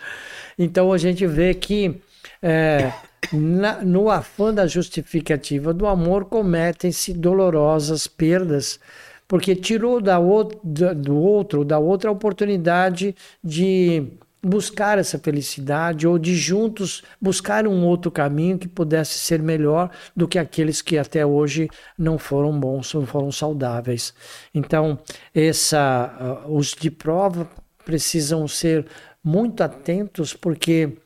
[0.57, 2.01] Então a gente vê que
[2.41, 2.93] é,
[3.31, 8.79] na- no afã da justificativa do amor cometem-se dolorosas perdas,
[9.27, 10.17] porque tirou da
[10.63, 14.07] da- do outro, da outra oportunidade de
[14.47, 20.27] buscar essa felicidade ou de juntos buscar um outro caminho que pudesse ser melhor do
[20.27, 24.13] que aqueles que até hoje não foram bons, não foram saudáveis.
[24.53, 24.97] Então,
[25.33, 27.49] essa, ah, os de prova
[27.85, 28.85] precisam ser
[29.23, 30.97] muito atentos porque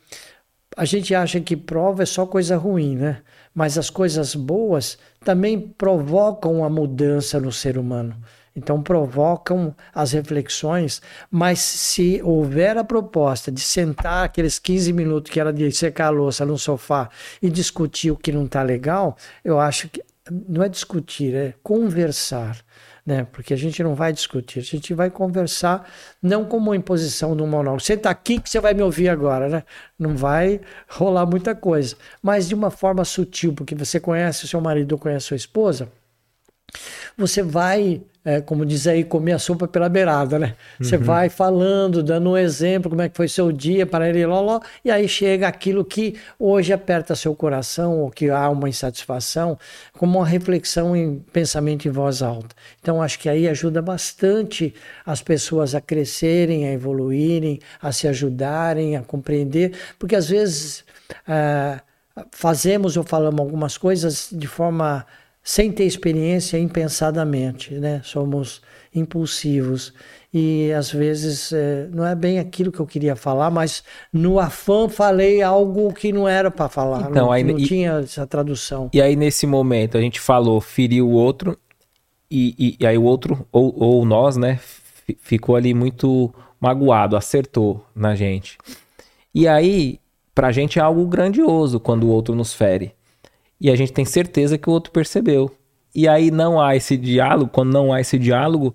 [0.77, 3.22] a gente acha que prova é só coisa ruim, né?
[3.53, 8.15] Mas as coisas boas também provocam a mudança no ser humano.
[8.56, 15.40] Então provocam as reflexões, mas se houver a proposta de sentar aqueles 15 minutos que
[15.40, 17.10] era de secar a louça no sofá
[17.41, 20.03] e discutir o que não está legal, eu acho que
[20.48, 22.64] não é discutir, é conversar
[23.06, 23.26] né?
[23.32, 25.90] Porque a gente não vai discutir, a gente vai conversar
[26.22, 27.82] não como uma imposição de um monólogo.
[27.82, 29.64] Está aqui que você vai me ouvir agora, né?
[29.98, 34.61] Não vai rolar muita coisa, mas de uma forma sutil, porque você conhece o seu
[34.61, 35.91] marido conhece a sua esposa,
[37.18, 40.56] você vai é, como diz aí, comer a sopa pela beirada, né?
[40.80, 41.03] Você uhum.
[41.03, 44.91] vai falando, dando um exemplo, como é que foi seu dia, para ele, loló, e
[44.91, 49.57] aí chega aquilo que hoje aperta seu coração, ou que há uma insatisfação,
[49.98, 52.56] como uma reflexão em pensamento em voz alta.
[52.80, 54.72] Então, acho que aí ajuda bastante
[55.03, 60.85] as pessoas a crescerem, a evoluírem, a se ajudarem, a compreender, porque às vezes
[61.27, 61.80] é,
[62.31, 65.07] fazemos ou falamos algumas coisas de forma
[65.43, 68.01] sem ter experiência impensadamente, né?
[68.03, 68.61] Somos
[68.93, 69.93] impulsivos
[70.34, 74.88] e às vezes é, não é bem aquilo que eu queria falar, mas no afã
[74.88, 78.89] falei algo que não era para falar, então, não, aí, não e, tinha essa tradução.
[78.93, 81.57] E aí nesse momento a gente falou, feriu o outro
[82.30, 84.59] e, e, e aí o outro ou, ou nós, né,
[85.22, 88.57] ficou ali muito magoado, acertou na gente.
[89.34, 89.99] E aí
[90.35, 92.93] pra gente é algo grandioso quando o outro nos fere
[93.61, 95.51] e a gente tem certeza que o outro percebeu.
[95.93, 98.73] E aí não há esse diálogo, quando não há esse diálogo,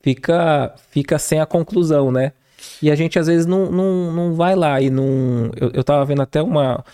[0.00, 2.32] fica, fica sem a conclusão, né?
[2.80, 5.50] E a gente às vezes não, não, não vai lá e não.
[5.56, 6.84] Eu, eu tava vendo até uma,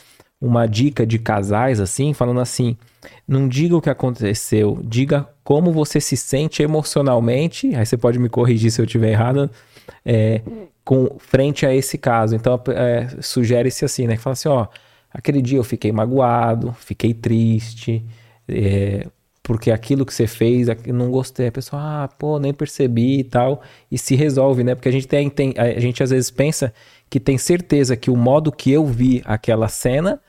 [0.41, 2.75] uma dica de casais assim, falando assim:
[3.27, 7.75] não diga o que aconteceu, diga como você se sente emocionalmente.
[7.75, 9.51] Aí você pode me corrigir se eu estiver errado.
[10.05, 10.41] É,
[10.89, 12.35] com frente a esse caso.
[12.35, 14.17] Então, é, sugere-se assim, né?
[14.17, 14.67] Fala assim, ó,
[15.13, 18.05] Aquele dia eu fiquei magoado, fiquei triste,
[18.47, 19.07] é,
[19.43, 21.47] porque aquilo que você fez, não gostei.
[21.47, 24.75] A pessoa, ah, pô, nem percebi e tal, e se resolve, né?
[24.75, 26.73] Porque a gente tem, tem, a gente às vezes pensa
[27.09, 30.21] que tem certeza que o modo que eu vi aquela cena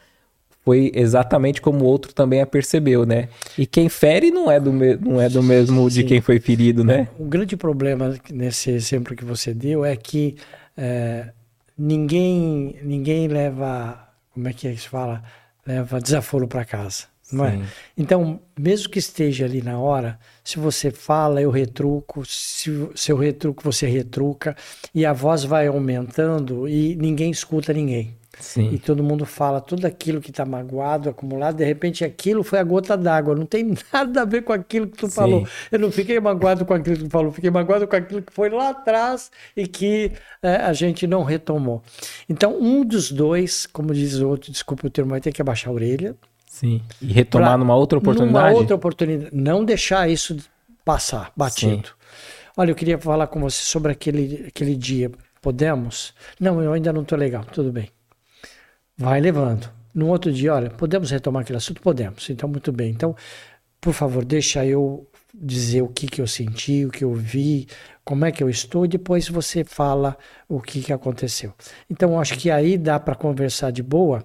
[0.64, 3.27] foi exatamente como o outro também a percebeu, né?
[3.57, 6.01] E quem fere não é do, me, não é do mesmo Sim.
[6.01, 7.10] de quem foi ferido, né?
[7.18, 10.35] O grande problema nesse exemplo que você deu é que
[10.77, 11.30] é,
[11.77, 15.23] ninguém, ninguém leva como é que é se fala?
[15.65, 17.06] Leva desaforo para casa.
[17.31, 17.60] Não é?
[17.95, 23.18] Então, mesmo que esteja ali na hora, se você fala, eu retruco, se, se eu
[23.18, 24.56] retruco, você retruca,
[24.95, 28.18] e a voz vai aumentando e ninguém escuta ninguém.
[28.40, 28.72] Sim.
[28.72, 32.64] E todo mundo fala tudo aquilo que está magoado, acumulado, de repente aquilo foi a
[32.64, 35.14] gota d'água, não tem nada a ver com aquilo que tu Sim.
[35.14, 35.48] falou.
[35.72, 38.49] Eu não fiquei magoado com aquilo que tu falou, fiquei magoado com aquilo que foi
[38.49, 41.84] lá atrás e que é, a gente não retomou.
[42.30, 45.72] Então, um dos dois, como diz o outro, desculpa o termo, vai ter que abaixar
[45.72, 46.16] a orelha.
[46.48, 46.82] Sim.
[47.02, 48.49] E retomar numa outra oportunidade.
[48.49, 49.30] Numa outra oportunidade.
[49.34, 50.38] Não deixar isso
[50.84, 51.90] passar, batido.
[51.90, 51.94] Sim.
[52.57, 55.11] Olha, eu queria falar com você sobre aquele, aquele dia.
[55.41, 56.14] Podemos?
[56.40, 57.45] Não, eu ainda não estou legal.
[57.45, 57.90] Tudo bem.
[58.99, 59.71] Vai levando.
[59.95, 61.81] No outro dia, olha, podemos retomar aquele assunto?
[61.81, 62.30] Podemos.
[62.30, 62.91] Então, muito bem.
[62.91, 63.15] Então,
[63.80, 67.65] por favor, deixa eu dizer o que, que eu senti, o que eu vi,
[68.03, 70.17] como é que eu estou, e depois você fala
[70.49, 71.53] o que, que aconteceu.
[71.89, 74.23] Então, acho que aí dá para conversar de boa,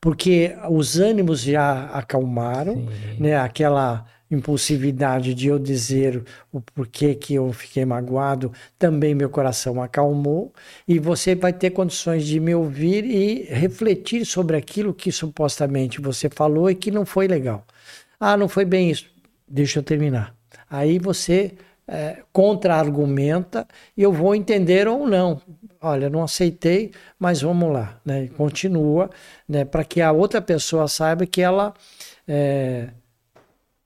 [0.00, 3.20] porque os ânimos já acalmaram, Sim.
[3.20, 3.36] né?
[3.36, 10.52] Aquela impulsividade de eu dizer o porquê que eu fiquei magoado, também meu coração acalmou
[10.88, 16.28] e você vai ter condições de me ouvir e refletir sobre aquilo que supostamente você
[16.30, 17.64] falou e que não foi legal.
[18.18, 19.06] Ah, não foi bem isso.
[19.46, 20.34] Deixa eu terminar.
[20.70, 21.52] Aí você
[21.86, 25.40] é, contra-argumenta e eu vou entender ou não.
[25.80, 28.00] Olha, não aceitei, mas vamos lá.
[28.04, 28.28] Né?
[28.36, 29.10] Continua,
[29.48, 29.64] né?
[29.64, 31.74] para que a outra pessoa saiba que ela
[32.26, 32.88] é,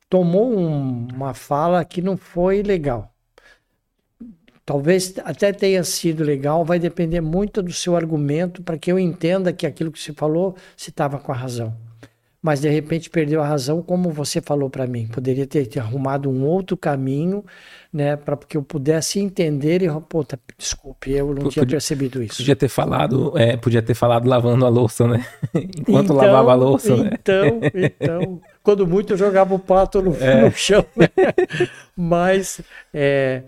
[0.08, 3.12] tomou um, uma fala que não foi legal.
[4.64, 9.52] Talvez até tenha sido legal, vai depender muito do seu argumento para que eu entenda
[9.52, 11.72] que aquilo que você falou se estava com a razão.
[12.42, 15.06] Mas de repente perdeu a razão, como você falou para mim.
[15.08, 17.44] Poderia ter, ter, arrumado um outro caminho,
[17.92, 22.36] né, para que eu pudesse entender e, pô, tá, desculpe, eu não tinha percebido isso.
[22.38, 25.24] Podia ter falado, é, podia ter falado lavando a louça, né?
[25.54, 27.10] Enquanto então, lavava a louça, então, né?
[27.20, 27.60] Então,
[28.00, 28.40] então.
[28.66, 30.42] Quando muito eu jogava o prato no, é.
[30.42, 30.84] no chão.
[30.96, 31.06] Né?
[31.96, 32.60] Mas
[32.92, 33.44] é,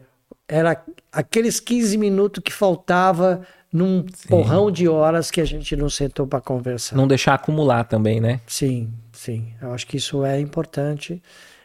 [0.46, 0.80] era
[1.10, 3.40] aqueles 15 minutos que faltava
[3.72, 4.28] num sim.
[4.28, 6.94] porrão de horas que a gente não sentou para conversar.
[6.94, 8.40] Não deixar acumular também, né?
[8.46, 9.48] Sim, sim.
[9.60, 11.20] Eu acho que isso é importante.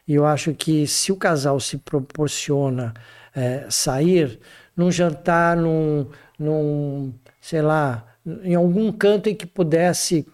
[0.07, 2.91] E eu acho que se o casal se proporciona
[3.35, 4.39] é, sair
[4.75, 6.07] num jantar, num,
[6.39, 8.03] num, sei lá,
[8.43, 10.25] em algum canto em que pudesse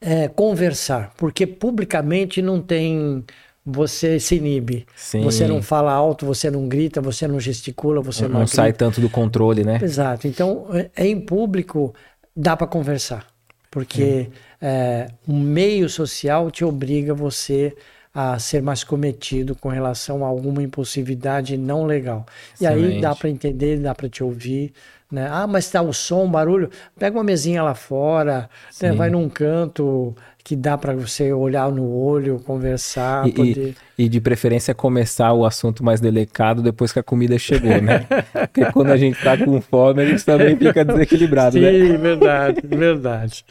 [0.00, 3.24] é, conversar, porque publicamente não tem.
[3.70, 4.86] Você se inibe.
[4.96, 5.20] Sim.
[5.20, 8.30] Você não fala alto, você não grita, você não gesticula, você não.
[8.30, 9.78] Não, não sai tanto do controle, né?
[9.82, 10.26] Exato.
[10.26, 11.94] Então, é, em público,
[12.34, 13.26] dá para conversar.
[13.70, 14.30] Porque
[14.62, 17.74] é, o meio social te obriga você
[18.14, 22.24] a ser mais cometido com relação a alguma impulsividade não legal.
[22.54, 22.90] Excelente.
[22.90, 24.72] E aí dá para entender, dá para te ouvir.
[25.10, 25.26] Né?
[25.30, 26.68] Ah, mas está o som, barulho.
[26.98, 28.92] Pega uma mesinha lá fora, né?
[28.92, 30.14] vai num canto
[30.44, 33.26] que dá para você olhar no olho, conversar.
[33.26, 33.74] E, poder...
[33.98, 38.06] e, e, de preferência começar o assunto mais delicado depois que a comida chegou, né?
[38.32, 41.72] Porque quando a gente está com fome, a gente também fica desequilibrado, Sim, né?
[41.72, 43.44] Sim, verdade, verdade.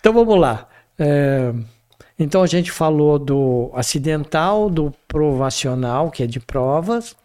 [0.00, 0.68] Então vamos lá.
[0.98, 1.52] É...
[2.18, 7.16] Então a gente falou do acidental, do provacional, que é de provas.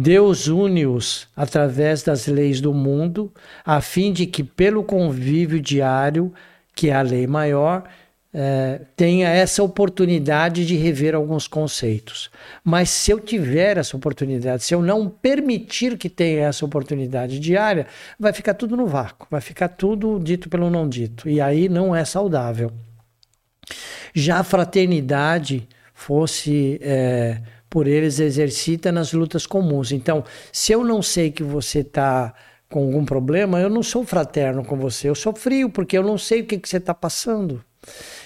[0.00, 3.32] Deus une-os através das leis do mundo,
[3.64, 6.32] a fim de que, pelo convívio diário,
[6.72, 7.82] que é a lei maior,
[8.32, 12.30] é, tenha essa oportunidade de rever alguns conceitos.
[12.62, 17.88] Mas se eu tiver essa oportunidade, se eu não permitir que tenha essa oportunidade diária,
[18.20, 21.28] vai ficar tudo no vácuo, vai ficar tudo dito pelo não dito.
[21.28, 22.70] E aí não é saudável.
[24.14, 26.78] Já a fraternidade fosse.
[26.80, 29.92] É, por eles exercita nas lutas comuns.
[29.92, 32.34] Então, se eu não sei que você está
[32.68, 36.18] com algum problema, eu não sou fraterno com você, eu sou frio, porque eu não
[36.18, 37.64] sei o que, que você está passando.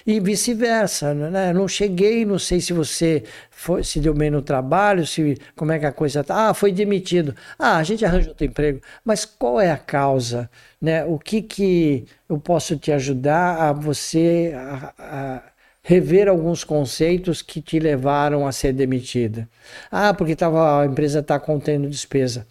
[0.05, 1.51] E vice-versa, né?
[1.51, 5.70] Eu não cheguei, não sei se você foi, se deu bem no trabalho, se como
[5.73, 6.48] é que a coisa tá.
[6.48, 7.35] Ah, foi demitido.
[7.59, 8.81] Ah, a gente arranja outro emprego.
[9.05, 10.51] Mas qual é a causa,
[10.81, 11.05] né?
[11.05, 15.43] O que que eu posso te ajudar a você a, a
[15.82, 19.48] rever alguns conceitos que te levaram a ser demitida.
[19.90, 22.46] Ah, porque tava, a empresa está contendo despesa.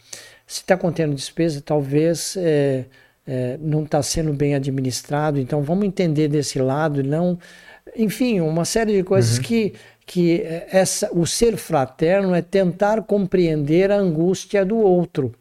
[0.45, 2.85] Se está contendo despesa, talvez é,
[3.25, 5.39] é, não está sendo bem administrado.
[5.39, 7.39] Então vamos entender desse lado, não.
[7.95, 9.43] Enfim, uma série de coisas uhum.
[9.43, 9.73] que
[10.11, 15.33] que essa, o ser fraterno é tentar compreender a angústia do outro.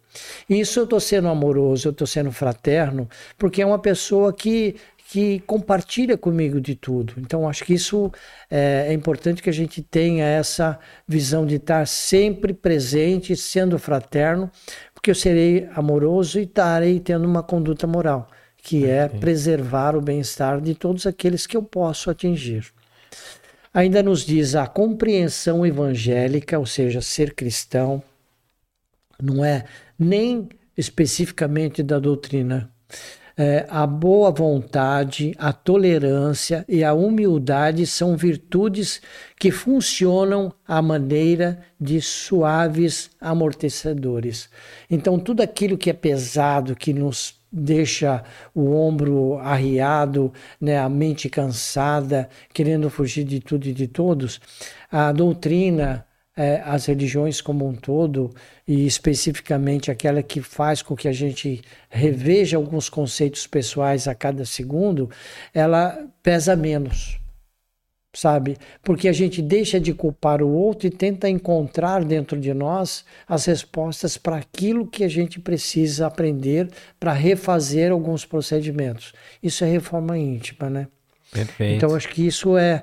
[0.49, 4.77] Isso eu estou sendo amoroso, eu estou sendo fraterno, porque é uma pessoa que
[5.11, 7.15] que compartilha comigo de tudo.
[7.17, 8.13] Então, acho que isso
[8.49, 14.49] é, é, importante que a gente tenha essa visão de estar sempre presente, sendo fraterno,
[14.95, 18.31] porque eu serei amoroso e estarei tendo uma conduta moral,
[18.63, 22.73] que é preservar o bem-estar de todos aqueles que eu posso atingir.
[23.75, 28.01] Ainda nos diz a compreensão evangélica, ou seja, ser cristão,
[29.21, 29.65] não é
[29.99, 32.71] nem especificamente da doutrina
[33.41, 39.01] é, a boa vontade, a tolerância e a humildade são virtudes
[39.39, 44.51] que funcionam à maneira de suaves amortecedores.
[44.91, 48.23] Então, tudo aquilo que é pesado, que nos deixa
[48.55, 50.31] o ombro arriado,
[50.61, 54.39] né, a mente cansada, querendo fugir de tudo e de todos,
[54.93, 56.05] a doutrina
[56.41, 58.35] é, as religiões como um todo,
[58.67, 61.61] e especificamente aquela que faz com que a gente
[61.91, 65.11] reveja alguns conceitos pessoais a cada segundo,
[65.53, 67.21] ela pesa menos,
[68.15, 68.57] sabe?
[68.83, 73.45] Porque a gente deixa de culpar o outro e tenta encontrar dentro de nós as
[73.45, 79.13] respostas para aquilo que a gente precisa aprender para refazer alguns procedimentos.
[79.43, 80.89] Isso é reforma íntima, né?
[81.31, 81.77] Perfeito.
[81.77, 82.83] Então acho que isso é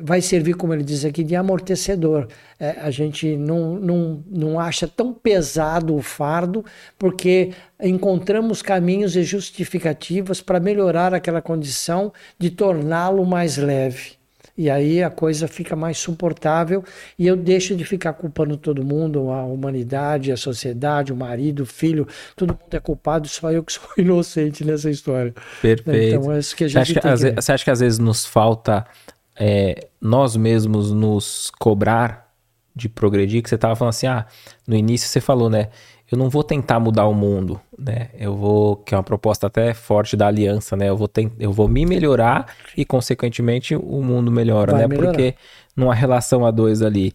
[0.00, 2.28] vai servir, como ele diz aqui, de amortecedor.
[2.58, 6.64] É, a gente não, não, não acha tão pesado o fardo,
[6.98, 7.52] porque
[7.82, 14.12] encontramos caminhos e justificativas para melhorar aquela condição, de torná-lo mais leve.
[14.56, 16.84] E aí a coisa fica mais suportável
[17.18, 21.66] e eu deixo de ficar culpando todo mundo, a humanidade, a sociedade, o marido, o
[21.66, 22.06] filho,
[22.36, 25.34] todo mundo é culpado, só eu que sou inocente nessa história.
[25.60, 26.16] Perfeito.
[26.16, 27.34] Então é isso que a gente você acha que.
[27.34, 28.86] Você acha que às vezes nos falta
[29.36, 32.32] é, nós mesmos nos cobrar
[32.74, 34.26] de progredir, que você estava falando assim, ah,
[34.66, 35.68] no início você falou, né?
[36.10, 38.10] Eu não vou tentar mudar o mundo, né?
[38.18, 40.88] Eu vou, que é uma proposta até forte da aliança, né?
[40.88, 42.46] Eu vou, tent, eu vou me melhorar
[42.76, 44.88] e, consequentemente, o mundo melhora, Vai né?
[44.88, 45.10] Melhorar.
[45.10, 45.34] Porque
[45.76, 47.12] numa relação a dois ali,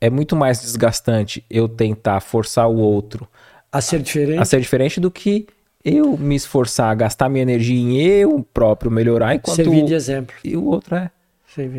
[0.00, 3.28] é muito mais desgastante eu tentar forçar o outro
[3.70, 5.46] a ser diferente, a ser diferente do que
[5.84, 10.34] eu me esforçar, gastar minha energia em eu próprio melhorar enquanto servir de exemplo.
[10.42, 11.10] E o outro é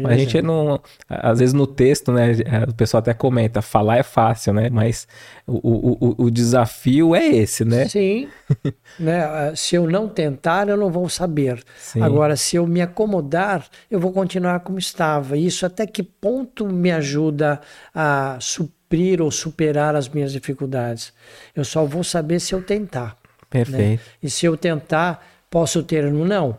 [0.08, 0.80] a gente não.
[1.10, 2.32] Às vezes no texto, né?
[2.68, 4.70] O pessoal até comenta, falar é fácil, né?
[4.70, 5.08] Mas
[5.46, 7.88] o, o, o desafio é esse, né?
[7.88, 8.30] Sim.
[9.00, 9.54] né?
[9.56, 11.64] Se eu não tentar, eu não vou saber.
[11.78, 12.02] Sim.
[12.02, 15.38] Agora, se eu me acomodar, eu vou continuar como estava.
[15.38, 17.60] Isso até que ponto me ajuda
[17.94, 21.14] a suprir ou superar as minhas dificuldades?
[21.56, 23.08] Eu só vou saber se eu tentar.
[23.08, 23.16] Né?
[23.50, 24.02] Perfeito.
[24.02, 24.10] Né?
[24.24, 26.58] E se eu tentar, posso ter um não?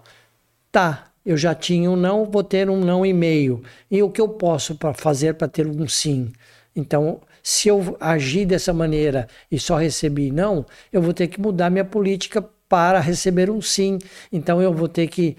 [0.71, 3.61] Tá, eu já tinha um não, vou ter um não e meio.
[3.90, 6.32] E o que eu posso para fazer para ter um sim?
[6.74, 11.69] Então, se eu agir dessa maneira e só receber não, eu vou ter que mudar
[11.69, 13.98] minha política para receber um sim.
[14.32, 15.36] Então, eu vou ter que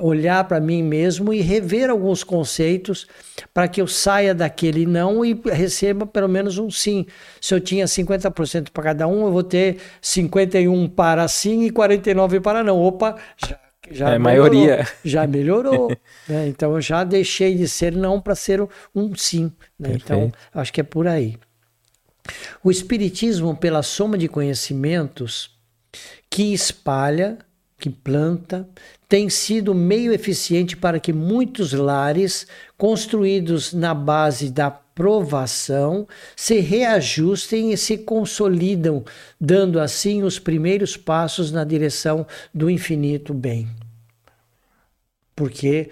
[0.00, 3.06] olhar para mim mesmo e rever alguns conceitos
[3.52, 7.06] para que eu saia daquele não e receba pelo menos um sim.
[7.40, 12.40] Se eu tinha 50% para cada um, eu vou ter 51 para sim e 49
[12.40, 12.80] para não.
[12.80, 13.58] Opa, já
[13.90, 14.88] já é melhorou, maioria.
[15.04, 15.88] Já melhorou.
[16.28, 16.48] né?
[16.48, 19.52] Então eu já deixei de ser não para ser um sim.
[19.78, 19.92] Né?
[19.94, 21.36] Então acho que é por aí.
[22.62, 25.56] O Espiritismo, pela soma de conhecimentos
[26.28, 27.38] que espalha,
[27.78, 28.68] que planta,
[29.08, 32.46] tem sido meio eficiente para que muitos lares,
[32.76, 39.04] construídos na base da provação, se reajustem e se consolidam,
[39.40, 43.68] dando assim os primeiros passos na direção do infinito bem.
[45.36, 45.88] Porque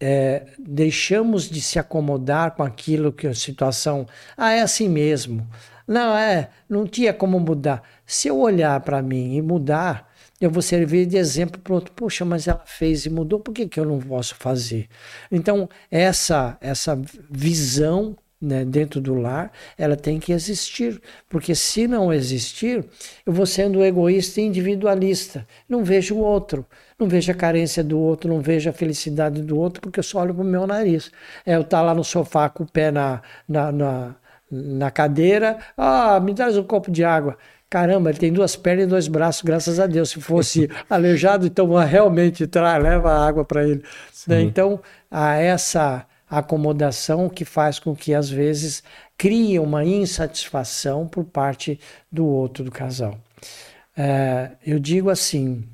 [0.00, 4.08] é, deixamos de se acomodar com aquilo que a situação.
[4.36, 5.48] Ah, é assim mesmo.
[5.86, 7.84] Não, é, não tinha como mudar.
[8.04, 11.92] Se eu olhar para mim e mudar, eu vou servir de exemplo para outro.
[11.92, 14.88] Poxa, mas ela fez e mudou, por que, que eu não posso fazer?
[15.30, 22.12] Então, essa, essa visão né, dentro do lar, ela tem que existir, porque se não
[22.12, 22.84] existir,
[23.26, 25.46] eu vou sendo egoísta e individualista.
[25.68, 26.64] Não vejo o outro,
[26.98, 30.20] não vejo a carência do outro, não vejo a felicidade do outro, porque eu só
[30.20, 31.10] olho para o meu nariz.
[31.44, 34.14] É, eu estar tá lá no sofá com o pé na, na, na,
[34.50, 37.36] na cadeira, ah, me traz um copo de água.
[37.70, 40.10] Caramba, ele tem duas pernas e dois braços, graças a Deus.
[40.10, 43.82] Se fosse aleijado, então realmente traz, leva água para ele.
[44.26, 44.40] Né?
[44.42, 48.82] Então, há essa acomodação que faz com que, às vezes,
[49.16, 51.78] crie uma insatisfação por parte
[52.10, 53.18] do outro do casal.
[53.96, 55.64] É, eu digo assim: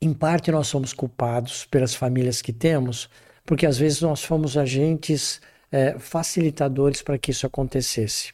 [0.00, 3.08] em parte nós somos culpados pelas famílias que temos,
[3.44, 5.40] porque às vezes nós fomos agentes
[5.70, 8.32] é, facilitadores para que isso acontecesse.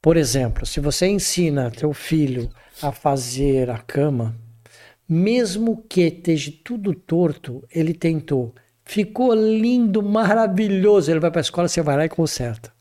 [0.00, 2.50] Por exemplo, se você ensina teu filho
[2.82, 4.36] a fazer a cama,
[5.08, 8.54] mesmo que esteja tudo torto, ele tentou.
[8.84, 11.10] Ficou lindo, maravilhoso.
[11.10, 12.72] Ele vai para a escola, você vai lá e conserta.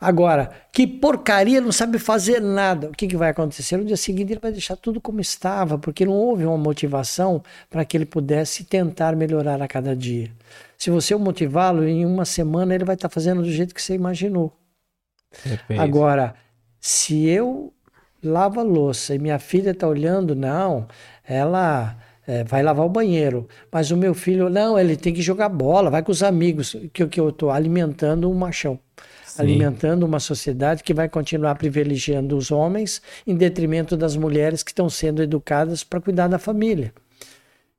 [0.00, 2.88] Agora, que porcaria, não sabe fazer nada.
[2.88, 3.76] O que, que vai acontecer?
[3.76, 7.84] No dia seguinte ele vai deixar tudo como estava, porque não houve uma motivação para
[7.84, 10.30] que ele pudesse tentar melhorar a cada dia.
[10.76, 13.94] Se você o motivá-lo, em uma semana ele vai estar fazendo do jeito que você
[13.94, 14.52] imaginou.
[15.78, 16.34] Agora,
[16.80, 17.72] se eu
[18.22, 20.86] lavo a louça e minha filha está olhando, não,
[21.26, 23.48] ela é, vai lavar o banheiro.
[23.70, 26.76] Mas o meu filho, não, ele tem que jogar bola, vai com os amigos.
[26.92, 28.78] Que, que eu estou alimentando um machão.
[29.26, 29.42] Sim.
[29.42, 34.88] Alimentando uma sociedade que vai continuar privilegiando os homens em detrimento das mulheres que estão
[34.88, 36.92] sendo educadas para cuidar da família.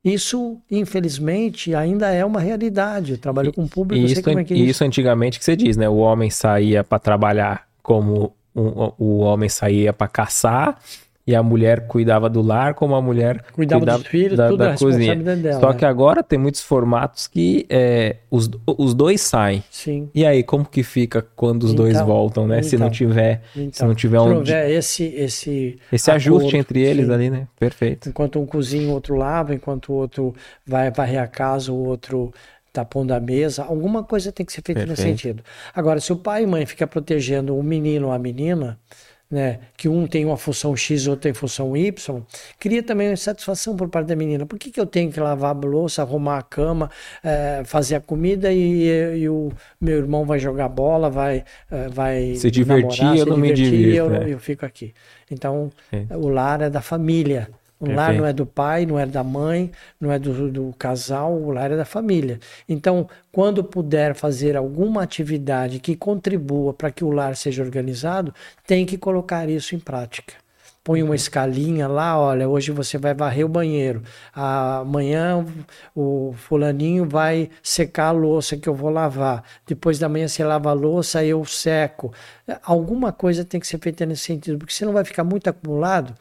[0.04, 3.14] Isso, infelizmente, ainda é uma realidade.
[3.14, 4.66] Eu trabalho com público, isso, sei como é que é isso.
[4.70, 5.90] Isso antigamente que você diz, né?
[5.90, 10.80] O homem saía para trabalhar como um, o homem saía para caçar
[11.28, 14.60] e a mulher cuidava do lar, como a mulher cuidava, cuidava dos filhos, da, tudo
[14.60, 15.16] da cozinha.
[15.16, 15.80] Dela, Só né?
[15.80, 19.64] que agora tem muitos formatos que é, os, os dois saem.
[19.72, 20.08] Sim.
[20.14, 22.58] E aí, como que fica quando os então, dois voltam, né?
[22.58, 26.58] Então, se não então, tiver, então, se não tiver um esse esse esse acordo, ajuste
[26.58, 27.14] entre eles sim.
[27.14, 27.48] ali, né?
[27.60, 28.10] Perfeito.
[28.10, 30.36] Enquanto um cozinha, o outro lava, enquanto o outro
[30.66, 32.32] vai varrer a casa, o outro
[32.72, 35.02] tá pondo a mesa, alguma coisa tem que ser feita Perfeito.
[35.02, 35.44] nesse sentido.
[35.74, 38.78] Agora, se o pai e mãe ficam protegendo o menino ou a menina,
[39.30, 42.24] né, que um tem uma função X, outro tem função Y,
[42.60, 44.46] cria também uma insatisfação por parte da menina.
[44.46, 46.90] Por que, que eu tenho que lavar a louça, arrumar a cama,
[47.24, 52.36] é, fazer a comida e, e, o meu irmão vai jogar bola, vai, é, vai
[52.36, 53.98] se divertir, namorar, eu se não divertir, me divirto.
[53.98, 54.34] Eu, é.
[54.34, 54.94] eu fico aqui.
[55.30, 56.06] Então, é.
[56.16, 57.50] o lar é da família.
[57.80, 57.98] O Perfeito.
[57.98, 61.52] lar não é do pai, não é da mãe, não é do, do, casal, o
[61.52, 62.40] lar é da família.
[62.70, 68.34] Então, quando puder fazer alguma atividade que contribua para que o lar seja organizado,
[68.66, 70.46] tem que colocar isso em prática
[70.86, 75.44] põe uma escalinha lá, olha, hoje você vai varrer o banheiro, amanhã
[75.96, 80.70] o fulaninho vai secar a louça que eu vou lavar, depois da manhã você lava
[80.70, 82.14] a louça, eu seco.
[82.64, 86.14] Alguma coisa tem que ser feita nesse sentido, porque senão vai ficar muito acumulado.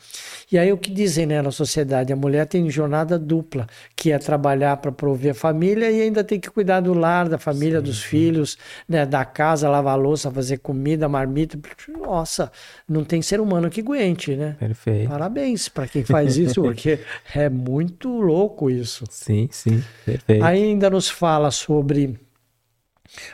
[0.50, 2.14] E aí o que dizem né, na sociedade?
[2.14, 6.40] A mulher tem jornada dupla, que é trabalhar para prover a família e ainda tem
[6.40, 8.08] que cuidar do lar, da família, sim, dos sim.
[8.08, 8.56] filhos,
[8.88, 11.58] né, da casa, lavar a louça, fazer comida, marmita.
[11.88, 12.50] Nossa,
[12.88, 14.56] não tem ser humano que aguente, né?
[14.58, 15.10] Perfeito.
[15.10, 17.00] Parabéns para quem faz isso, porque
[17.34, 19.04] é muito louco isso.
[19.10, 20.42] Sim, sim, perfeito.
[20.42, 22.18] Ainda nos fala sobre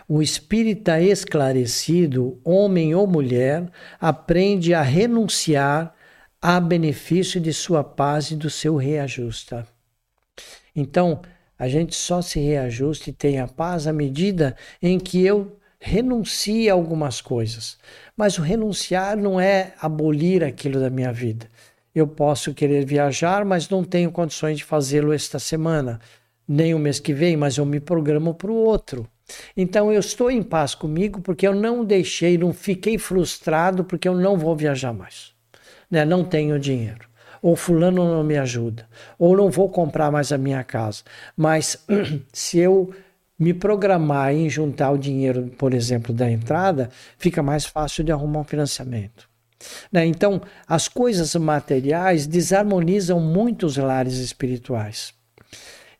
[0.08, 3.70] o espírita esclarecido, homem ou mulher,
[4.00, 5.94] aprende a renunciar
[6.40, 9.66] a benefício de sua paz e do seu reajusta.
[10.74, 11.20] Então,
[11.58, 16.70] a gente só se reajusta e tem a paz à medida em que eu renuncie
[16.70, 17.78] a algumas coisas.
[18.16, 21.50] Mas o renunciar não é abolir aquilo da minha vida.
[21.94, 26.00] Eu posso querer viajar, mas não tenho condições de fazê-lo esta semana.
[26.46, 29.08] nem o mês que vem, mas eu me programo para o outro.
[29.56, 34.14] Então eu estou em paz comigo porque eu não deixei, não fiquei frustrado porque eu
[34.14, 35.32] não vou viajar mais.
[35.90, 36.04] Né?
[36.04, 37.08] Não tenho dinheiro.
[37.42, 38.86] Ou fulano não me ajuda.
[39.18, 41.02] Ou não vou comprar mais a minha casa.
[41.36, 41.84] Mas
[42.32, 42.92] se eu
[43.38, 48.40] me programar em juntar o dinheiro, por exemplo, da entrada, fica mais fácil de arrumar
[48.40, 49.30] um financiamento.
[49.90, 50.04] Né?
[50.06, 55.14] Então, as coisas materiais desarmonizam muito os lares espirituais.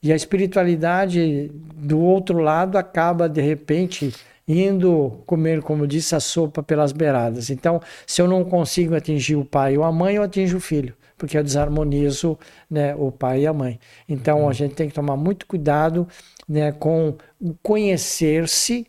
[0.03, 4.15] E a espiritualidade, do outro lado, acaba, de repente,
[4.49, 7.51] indo comer, como disse, a sopa pelas beiradas.
[7.51, 10.95] Então, se eu não consigo atingir o pai ou a mãe, eu atinjo o filho
[11.21, 13.79] porque eu desarmonizo né, o pai e a mãe.
[14.09, 16.09] Então a gente tem que tomar muito cuidado
[16.49, 17.15] né, com
[17.63, 18.87] conhecer-se,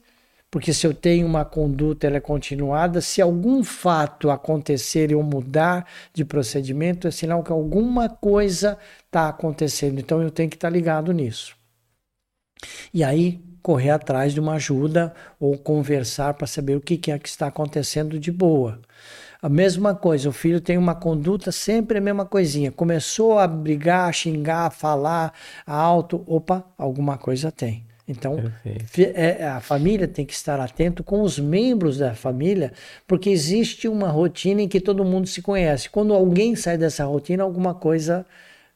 [0.51, 5.23] porque se eu tenho uma conduta ela é continuada, se algum fato acontecer e eu
[5.23, 9.97] mudar de procedimento, é sinal que alguma coisa está acontecendo.
[9.99, 11.55] Então eu tenho que estar tá ligado nisso.
[12.93, 17.29] E aí correr atrás de uma ajuda ou conversar para saber o que, é que
[17.29, 18.81] está acontecendo de boa.
[19.41, 22.71] A mesma coisa, o filho tem uma conduta sempre a mesma coisinha.
[22.71, 25.33] Começou a brigar, a xingar, a falar
[25.65, 27.85] alto, opa, alguma coisa tem.
[28.11, 28.51] Então,
[29.15, 32.71] é, a família tem que estar atento com os membros da família,
[33.07, 35.89] porque existe uma rotina em que todo mundo se conhece.
[35.89, 38.25] Quando alguém sai dessa rotina, alguma coisa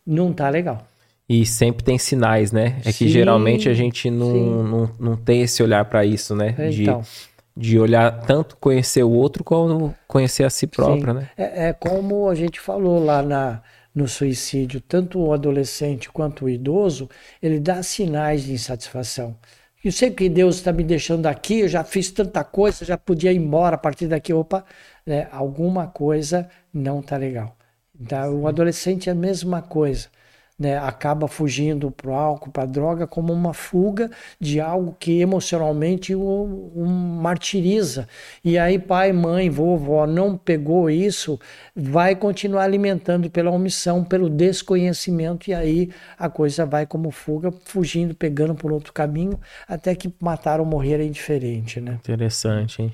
[0.05, 0.87] não está legal.
[1.27, 2.77] E sempre tem sinais, né?
[2.81, 6.55] É que sim, geralmente a gente não, não, não tem esse olhar para isso, né?
[6.71, 7.01] Então.
[7.01, 11.19] De de olhar tanto conhecer o outro como conhecer a si própria, Sim.
[11.19, 11.29] né?
[11.37, 13.61] É, é, como a gente falou lá na,
[13.95, 17.09] no suicídio, tanto o adolescente quanto o idoso,
[17.41, 19.37] ele dá sinais de insatisfação.
[19.83, 23.31] Eu sei que Deus está me deixando aqui, eu já fiz tanta coisa, já podia
[23.31, 24.33] ir embora a partir daqui.
[24.33, 24.65] Opa,
[25.05, 27.55] né, alguma coisa não está legal.
[27.97, 30.09] Então, o adolescente é a mesma coisa
[30.57, 34.09] né, acaba fugindo para o álcool, para a droga, como uma fuga
[34.39, 38.07] de algo que emocionalmente o, o, martiriza.
[38.43, 41.37] E aí, pai, mãe, vovó não pegou isso,
[41.75, 48.15] vai continuar alimentando pela omissão, pelo desconhecimento, e aí a coisa vai como fuga, fugindo,
[48.15, 51.81] pegando por outro caminho, até que matar ou morrer é indiferente.
[51.81, 51.95] Né?
[51.95, 52.93] Interessante, hein?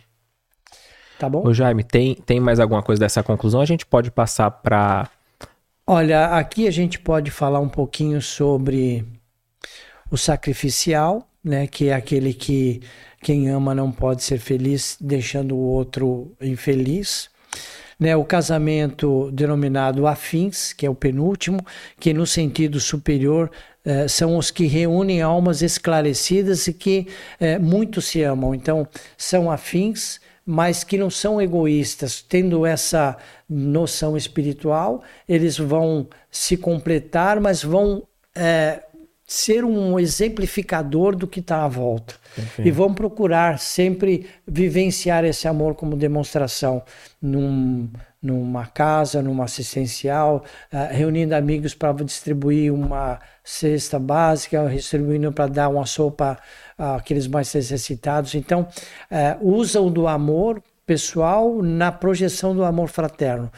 [1.19, 1.45] Tá bom?
[1.45, 3.61] Ô Jaime, tem, tem mais alguma coisa dessa conclusão?
[3.61, 5.07] A gente pode passar para
[5.85, 9.03] Olha, aqui a gente pode falar um pouquinho sobre
[10.11, 12.81] o sacrificial, né, que é aquele que
[13.21, 17.29] quem ama não pode ser feliz deixando o outro infeliz.
[17.99, 21.59] Né, o casamento denominado afins, que é o penúltimo,
[21.99, 23.51] que no sentido superior
[23.85, 27.07] eh, são os que reúnem almas esclarecidas e que
[27.39, 28.55] eh, muito se amam.
[28.55, 28.87] Então,
[29.17, 33.17] são afins, mas que não são egoístas, tendo essa
[33.49, 38.03] noção espiritual, eles vão se completar, mas vão
[38.35, 38.83] é,
[39.25, 42.15] ser um exemplificador do que está à volta.
[42.65, 46.83] E vão procurar sempre vivenciar esse amor como demonstração
[47.21, 47.89] num,
[48.21, 55.69] numa casa, numa assistencial, uh, reunindo amigos para distribuir uma cesta básica, distribuindo para dar
[55.69, 56.37] uma sopa
[56.77, 58.35] àqueles mais necessitados.
[58.35, 58.67] Então,
[59.09, 63.49] uh, usam do amor pessoal na projeção do amor fraterno,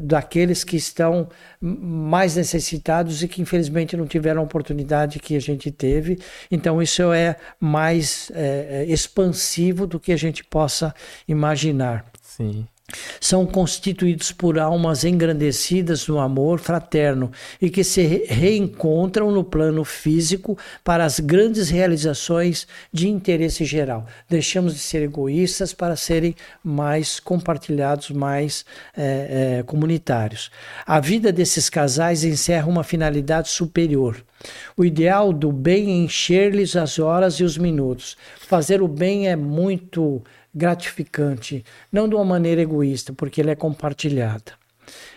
[0.00, 1.28] daqueles que estão
[1.60, 6.20] mais necessitados e que infelizmente não tiveram a oportunidade que a gente teve.
[6.50, 10.94] Então isso é mais é expansivo do que a gente possa
[11.26, 12.04] imaginar.
[12.22, 12.64] Sim
[13.20, 20.56] são constituídos por almas engrandecidas no amor fraterno e que se reencontram no plano físico
[20.82, 24.06] para as grandes realizações de interesse geral.
[24.28, 26.34] Deixamos de ser egoístas para serem
[26.64, 28.64] mais compartilhados, mais
[28.96, 30.50] é, é, comunitários.
[30.86, 34.24] A vida desses casais encerra uma finalidade superior.
[34.76, 38.16] O ideal do bem é encher-lhes as horas e os minutos.
[38.38, 40.22] Fazer o bem é muito
[40.58, 44.52] gratificante, não de uma maneira egoísta, porque ele é compartilhada.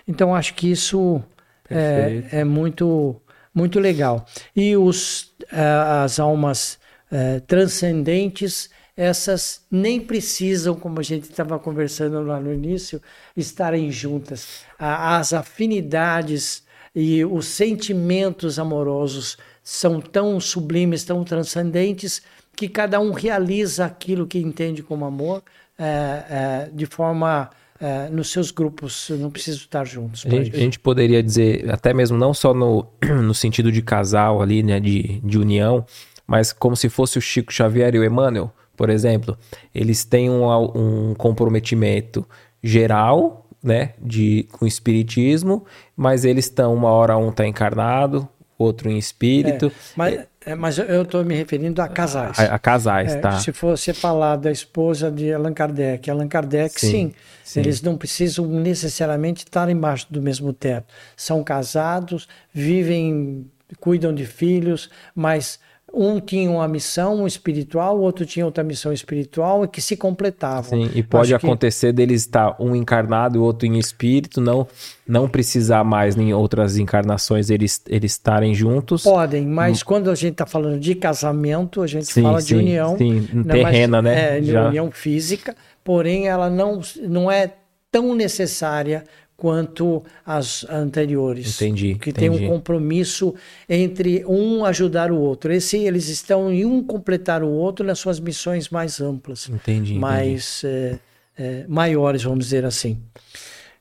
[0.08, 1.22] Então acho que isso
[1.70, 3.20] é, é, muito
[3.54, 4.26] muito legal.
[4.56, 6.80] E os, uh, as almas
[7.12, 13.02] uh, transcendentes, essas nem precisam, como a gente estava conversando lá no início,
[13.36, 14.64] estarem juntas.
[14.80, 16.64] As afinidades
[16.96, 22.22] e os sentimentos amorosos são tão sublimes, tão transcendentes,
[22.62, 25.42] que cada um realiza aquilo que entende como amor
[25.80, 30.24] é, é, de forma é, nos seus grupos, não precisa estar juntos.
[30.28, 34.44] A gente, a gente, poderia dizer, até mesmo não só no, no sentido de casal
[34.44, 35.84] ali, né, de, de união,
[36.28, 39.36] mas como se fosse o Chico Xavier e o Emmanuel, por exemplo,
[39.74, 42.28] eles têm um, um comprometimento
[42.62, 45.66] geral, né, de, com o espiritismo,
[45.98, 49.66] mas eles estão, uma hora um está encarnado, outro em espírito.
[49.66, 52.40] É, mas É, mas eu estou me referindo a casais.
[52.40, 53.40] A, a casais, é, tá.
[53.40, 57.14] Se fosse falar da esposa de Allan Kardec, Allan Kardec, sim, sim,
[57.44, 60.92] sim, eles não precisam necessariamente estar embaixo do mesmo teto.
[61.16, 63.46] São casados, vivem,
[63.80, 65.60] cuidam de filhos, mas
[65.94, 70.64] um tinha uma missão espiritual, o outro tinha outra missão espiritual e que se completavam.
[70.64, 71.94] Sim, e pode Acho acontecer que...
[71.94, 74.68] deles estar um encarnado e o outro em espírito, não
[75.08, 79.04] não precisar mais em outras encarnações eles, eles estarem juntos.
[79.04, 79.86] Podem, mas hum.
[79.86, 82.98] quando a gente está falando de casamento, a gente sim, fala sim, de união.
[82.98, 84.38] Sim, terrena, né?
[84.38, 84.70] É, Já.
[84.70, 85.54] união física,
[85.84, 87.52] porém ela não, não é
[87.92, 89.04] tão necessária
[89.42, 91.60] quanto as anteriores.
[91.60, 91.96] Entendi.
[91.96, 92.30] Que entendi.
[92.30, 93.34] tem um compromisso
[93.68, 95.52] entre um ajudar o outro.
[95.52, 99.50] Esse eles estão em um completar o outro nas suas missões mais amplas.
[99.50, 99.96] Entendi.
[99.96, 101.00] Mais é,
[101.36, 103.00] é, maiores, vamos dizer assim.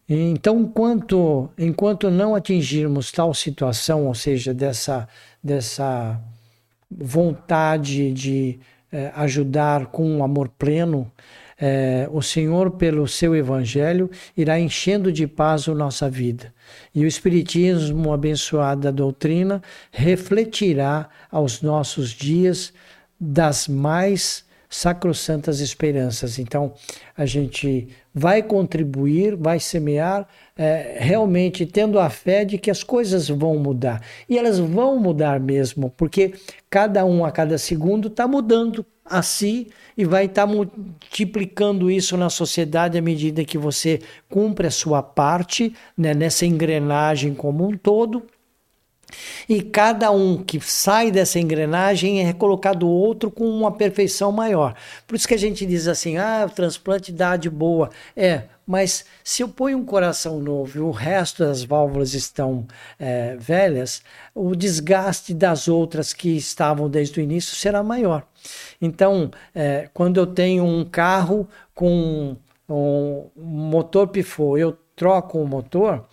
[0.09, 5.07] Então, enquanto, enquanto não atingirmos tal situação, ou seja, dessa,
[5.45, 6.19] dessa
[6.91, 8.59] vontade de
[8.91, 11.12] é, ajudar com um amor pleno,
[11.61, 16.55] é, o Senhor, pelo seu Evangelho, irá enchendo de paz a nossa vida.
[16.95, 22.73] E o Espiritismo, abençoado da doutrina, refletirá aos nossos dias
[23.20, 26.39] das mais sacrossantas esperanças.
[26.39, 26.73] Então,
[27.16, 30.27] a gente vai contribuir, vai semear,
[30.61, 34.03] é, realmente tendo a fé de que as coisas vão mudar.
[34.28, 36.35] E elas vão mudar mesmo, porque
[36.69, 42.15] cada um a cada segundo está mudando a si e vai estar tá multiplicando isso
[42.15, 47.74] na sociedade à medida que você cumpre a sua parte né, nessa engrenagem como um
[47.74, 48.23] todo.
[49.49, 54.74] E cada um que sai dessa engrenagem é colocado outro com uma perfeição maior.
[55.07, 57.91] Por isso que a gente diz assim: ah, o transplante dá de boa.
[58.15, 62.68] É, mas se eu ponho um coração novo e o resto das válvulas estão
[63.01, 64.01] é, velhas,
[64.32, 68.24] o desgaste das outras que estavam desde o início será maior.
[68.80, 72.36] Então, é, quando eu tenho um carro com
[72.68, 76.06] um motor pifou, eu troco o motor,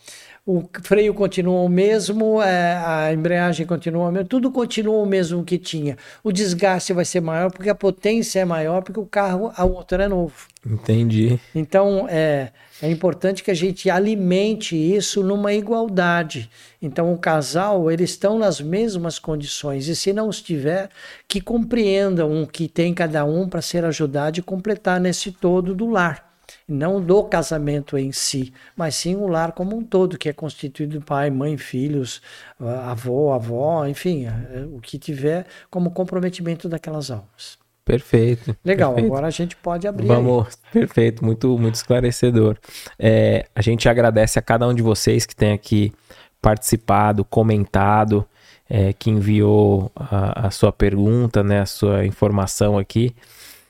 [0.48, 5.44] o freio continua o mesmo, é, a embreagem continua o mesmo, tudo continua o mesmo
[5.44, 5.98] que tinha.
[6.24, 10.00] O desgaste vai ser maior porque a potência é maior, porque o carro, o motor
[10.00, 10.48] é novo.
[10.66, 11.38] Entendi.
[11.54, 16.50] Então, é, é importante que a gente alimente isso numa igualdade.
[16.82, 19.90] Então, o casal, eles estão nas mesmas condições.
[19.90, 20.90] E se não estiver,
[21.28, 25.90] que compreendam o que tem cada um para ser ajudado e completar nesse todo do
[25.90, 26.27] lar.
[26.68, 31.02] Não do casamento em si, mas sim o lar como um todo, que é constituído
[31.02, 32.22] pai, mãe, filhos,
[32.60, 37.58] avô, avó, enfim, é, o que tiver como comprometimento daquelas almas.
[37.88, 38.56] Perfeito.
[38.66, 39.14] Legal, perfeito.
[39.14, 40.08] agora a gente pode abrir.
[40.08, 40.72] Vamos, aí.
[40.74, 42.58] perfeito, muito, muito esclarecedor.
[43.00, 45.94] É, a gente agradece a cada um de vocês que tem aqui
[46.42, 48.28] participado, comentado,
[48.70, 53.16] é, que enviou a, a, sua pergunta, né, a sua informação aqui.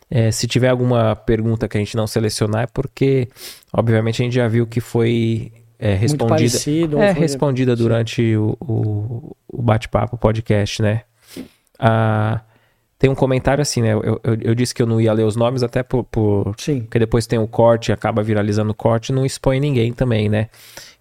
[0.10, 3.28] É, se tiver alguma pergunta que a gente não selecionar, é porque,
[3.74, 9.36] obviamente, a gente já viu que foi é, respondida, parecido, é, respondida durante o, o,
[9.48, 11.02] o bate-papo, podcast, né?
[11.78, 12.42] Ah,
[12.98, 13.94] tem um comentário assim, né?
[13.94, 16.04] Eu, eu, eu, disse que eu não ia ler os nomes, até por.
[16.04, 16.82] por Sim.
[16.82, 20.50] Porque depois tem o corte, acaba viralizando o corte, não expõe ninguém também, né?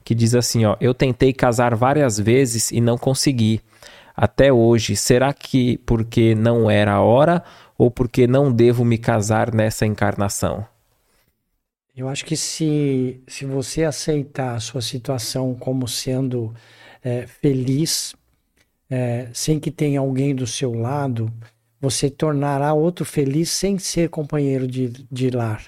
[0.05, 3.61] Que diz assim: ó, eu tentei casar várias vezes e não consegui.
[4.15, 7.43] Até hoje, será que porque não era a hora
[7.79, 10.67] ou porque não devo me casar nessa encarnação?
[11.97, 16.55] Eu acho que se, se você aceitar a sua situação como sendo
[17.03, 18.15] é, feliz,
[18.91, 21.33] é, sem que tenha alguém do seu lado,
[21.81, 25.65] você tornará outro feliz sem ser companheiro de, de lar.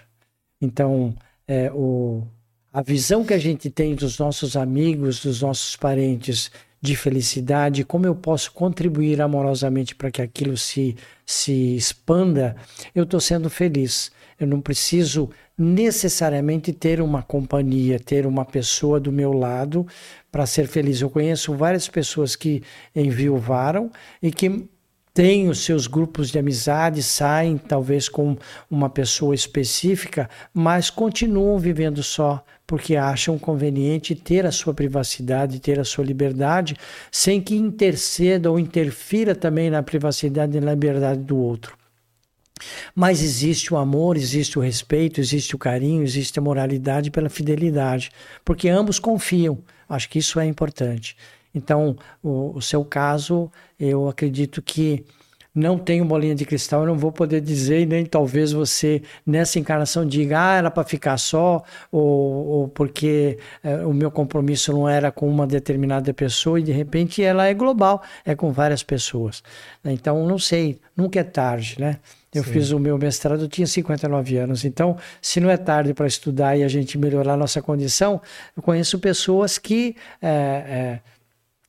[0.60, 1.14] Então,
[1.46, 2.26] é, o,
[2.72, 8.06] a visão que a gente tem dos nossos amigos, dos nossos parentes de felicidade, como
[8.06, 10.96] eu posso contribuir amorosamente para que aquilo se,
[11.26, 12.56] se expanda,
[12.94, 14.12] eu estou sendo feliz.
[14.38, 19.84] Eu não preciso necessariamente ter uma companhia, ter uma pessoa do meu lado
[20.30, 21.00] para ser feliz.
[21.00, 22.62] Eu conheço várias pessoas que
[22.94, 23.90] enviuvaram
[24.22, 24.68] e que
[25.18, 28.36] têm os seus grupos de amizade, saem talvez com
[28.70, 35.80] uma pessoa específica, mas continuam vivendo só porque acham conveniente ter a sua privacidade, ter
[35.80, 36.76] a sua liberdade,
[37.10, 41.76] sem que interceda ou interfira também na privacidade e na liberdade do outro.
[42.94, 48.12] Mas existe o amor, existe o respeito, existe o carinho, existe a moralidade pela fidelidade,
[48.44, 49.58] porque ambos confiam.
[49.88, 51.16] Acho que isso é importante.
[51.54, 55.04] Então, o, o seu caso, eu acredito que
[55.58, 59.58] não tenho bolinha de cristal, eu não vou poder dizer, e nem talvez você nessa
[59.58, 64.88] encarnação diga, ah, era para ficar só, ou, ou porque é, o meu compromisso não
[64.88, 69.42] era com uma determinada pessoa, e de repente ela é global, é com várias pessoas.
[69.84, 71.98] Então, não sei, nunca é tarde, né?
[72.32, 72.52] Eu Sim.
[72.52, 74.64] fiz o meu mestrado, eu tinha 59 anos.
[74.64, 78.20] Então, se não é tarde para estudar e a gente melhorar a nossa condição,
[78.54, 79.96] eu conheço pessoas que.
[80.20, 81.00] É, é,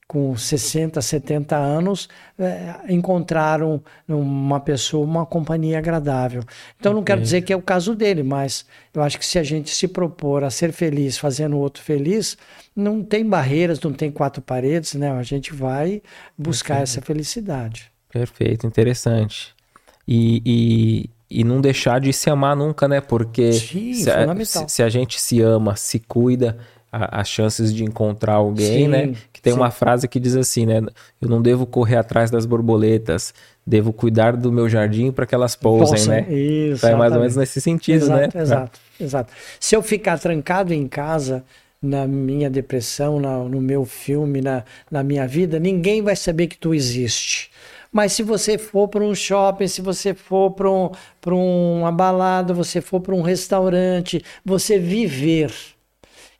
[0.09, 2.09] com 60, 70 anos,
[2.39, 6.41] é, encontraram uma pessoa, uma companhia agradável.
[6.79, 9.43] Então, não quero dizer que é o caso dele, mas eu acho que se a
[9.43, 12.35] gente se propor a ser feliz fazendo o outro feliz,
[12.75, 15.11] não tem barreiras, não tem quatro paredes, né?
[15.11, 16.01] A gente vai
[16.35, 16.89] buscar Perfeito.
[16.89, 17.91] essa felicidade.
[18.11, 19.53] Perfeito, interessante.
[20.07, 22.99] E, e, e não deixar de se amar nunca, né?
[22.99, 26.57] Porque Sim, se, a, se, se, a gente se ama, se cuida,
[26.91, 29.13] a, as chances de encontrar alguém, sim, né?
[29.31, 29.59] Que tem sim.
[29.59, 30.81] uma frase que diz assim, né?
[31.21, 33.33] Eu não devo correr atrás das borboletas,
[33.65, 36.31] devo cuidar do meu jardim para que elas pousem, né?
[36.31, 36.85] Isso.
[36.85, 38.43] É mais ou menos nesse sentido, exato, né?
[38.43, 39.33] Exato, exato.
[39.59, 41.43] Se eu ficar trancado em casa,
[41.81, 46.57] na minha depressão, na, no meu filme, na, na minha vida, ninguém vai saber que
[46.57, 47.51] tu existe.
[47.91, 52.81] Mas se você for para um shopping, se você for para um, uma balada, você
[52.81, 55.51] for para um restaurante, você viver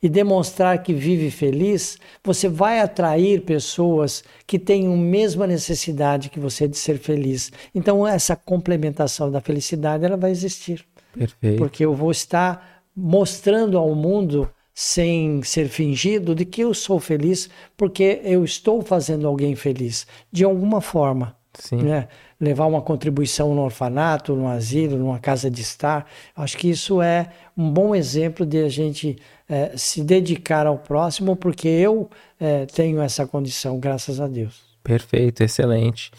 [0.02, 6.40] e demonstrar que vive feliz, você vai atrair pessoas que têm a mesma necessidade que
[6.40, 7.52] você de ser feliz.
[7.74, 10.84] Então essa complementação da felicidade ela vai existir.
[11.12, 11.58] Perfeito.
[11.58, 17.50] Porque eu vou estar mostrando ao mundo sem ser fingido de que eu sou feliz
[17.76, 21.36] porque eu estou fazendo alguém feliz de alguma forma.
[21.54, 21.82] Sim.
[21.82, 22.08] Né?
[22.40, 26.06] Levar uma contribuição no orfanato, no asilo, numa casa de estar.
[26.34, 29.18] Acho que isso é um bom exemplo de a gente
[29.48, 32.08] é, se dedicar ao próximo, porque eu
[32.38, 34.62] é, tenho essa condição, graças a Deus.
[34.82, 36.10] Perfeito, excelente.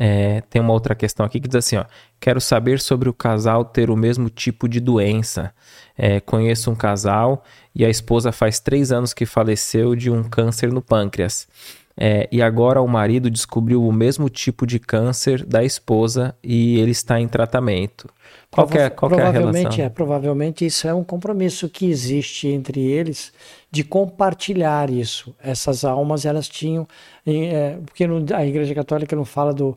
[0.00, 1.84] É, tem uma outra questão aqui que diz assim: ó,
[2.20, 5.52] quero saber sobre o casal ter o mesmo tipo de doença.
[5.96, 7.42] É, conheço um casal
[7.74, 11.48] e a esposa faz três anos que faleceu de um câncer no pâncreas.
[12.00, 16.92] É, e agora o marido descobriu o mesmo tipo de câncer da esposa e ele
[16.92, 18.08] está em tratamento.
[18.50, 19.84] Qual, Prova é, qual provavelmente é a relação?
[19.84, 23.32] É, provavelmente isso é um compromisso que existe entre eles
[23.70, 25.34] de compartilhar isso.
[25.42, 26.86] Essas almas elas tinham,
[27.26, 29.76] é, porque a Igreja Católica não fala do,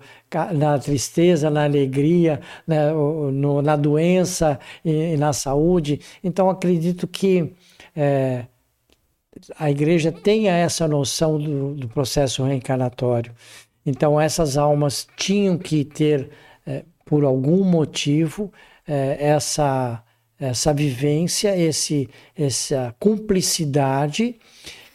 [0.54, 6.00] na tristeza, na alegria, né, no, na doença e, e, na saúde.
[6.24, 7.54] Então acredito que
[7.96, 8.46] é,
[9.58, 13.34] a igreja tenha essa noção do, do processo reencarnatório.
[13.86, 16.30] Então, essas almas tinham que ter,
[16.66, 18.52] é, por algum motivo,
[18.88, 20.04] é, essa,
[20.40, 24.38] essa vivência, esse, essa cumplicidade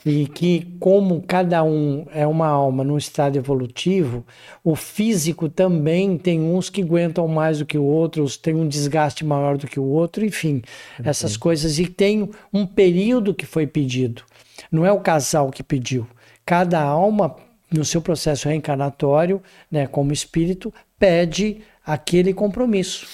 [0.06, 4.24] e que como cada um é uma alma num estado evolutivo,
[4.62, 9.58] o físico também tem uns que aguentam mais do que outros, tem um desgaste maior
[9.58, 10.62] do que o outro, enfim,
[11.00, 11.04] uhum.
[11.04, 14.22] essas coisas e tem um período que foi pedido.
[14.70, 16.06] Não é o casal que pediu.
[16.44, 17.34] Cada alma
[17.68, 23.08] no seu processo reencarnatório, né, como espírito, pede aquele compromisso,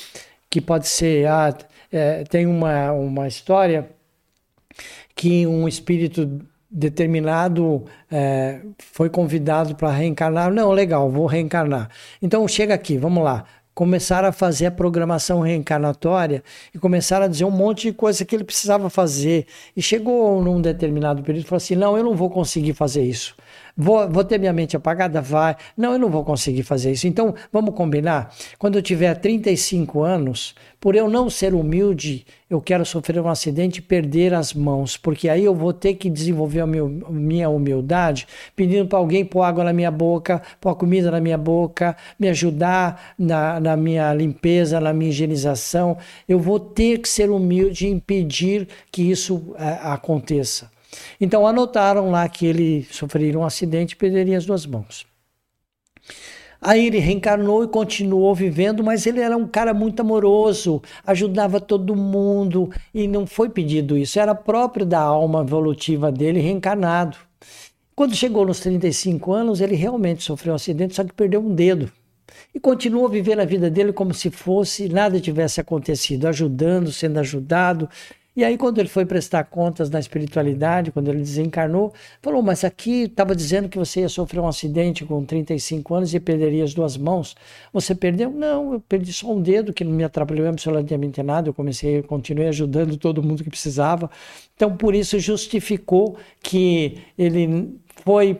[0.50, 1.56] que pode ser, ah,
[1.90, 3.88] é, tem uma, uma história
[5.14, 6.42] que um espírito
[6.72, 10.52] determinado é, foi convidado para reencarnar.
[10.52, 11.90] Não, legal, vou reencarnar.
[12.20, 13.44] Então chega aqui, vamos lá.
[13.74, 16.42] Começar a fazer a programação reencarnatória
[16.74, 19.46] e começar a dizer um monte de coisa que ele precisava fazer.
[19.76, 23.34] E chegou num determinado período e falou assim: não, eu não vou conseguir fazer isso.
[23.76, 25.20] Vou, vou ter minha mente apagada?
[25.20, 25.56] Vai.
[25.76, 27.06] Não, eu não vou conseguir fazer isso.
[27.06, 28.34] Então, vamos combinar?
[28.58, 33.78] Quando eu tiver 35 anos, por eu não ser humilde, eu quero sofrer um acidente
[33.78, 38.26] e perder as mãos, porque aí eu vou ter que desenvolver a minha humildade,
[38.56, 43.14] pedindo para alguém pôr água na minha boca, pôr comida na minha boca, me ajudar
[43.16, 45.96] na, na minha limpeza, na minha higienização.
[46.28, 50.71] Eu vou ter que ser humilde e impedir que isso é, aconteça.
[51.20, 55.06] Então anotaram lá que ele sofreria um acidente e perderia as duas mãos.
[56.60, 61.96] Aí ele reencarnou e continuou vivendo, mas ele era um cara muito amoroso, ajudava todo
[61.96, 67.16] mundo e não foi pedido isso, era próprio da alma evolutiva dele reencarnado.
[67.96, 71.90] Quando chegou nos 35 anos, ele realmente sofreu um acidente, só que perdeu um dedo.
[72.54, 77.88] E continuou vivendo a vida dele como se fosse nada tivesse acontecido, ajudando, sendo ajudado,
[78.34, 83.02] e aí, quando ele foi prestar contas na espiritualidade, quando ele desencarnou, falou: Mas aqui
[83.02, 86.96] estava dizendo que você ia sofrer um acidente com 35 anos e perderia as duas
[86.96, 87.36] mãos.
[87.74, 88.30] Você perdeu?
[88.30, 91.50] Não, eu perdi só um dedo, que não me atrapalhou absolutamente nada.
[91.50, 94.10] Eu comecei, continuei ajudando todo mundo que precisava.
[94.56, 98.38] Então, por isso, justificou que ele foi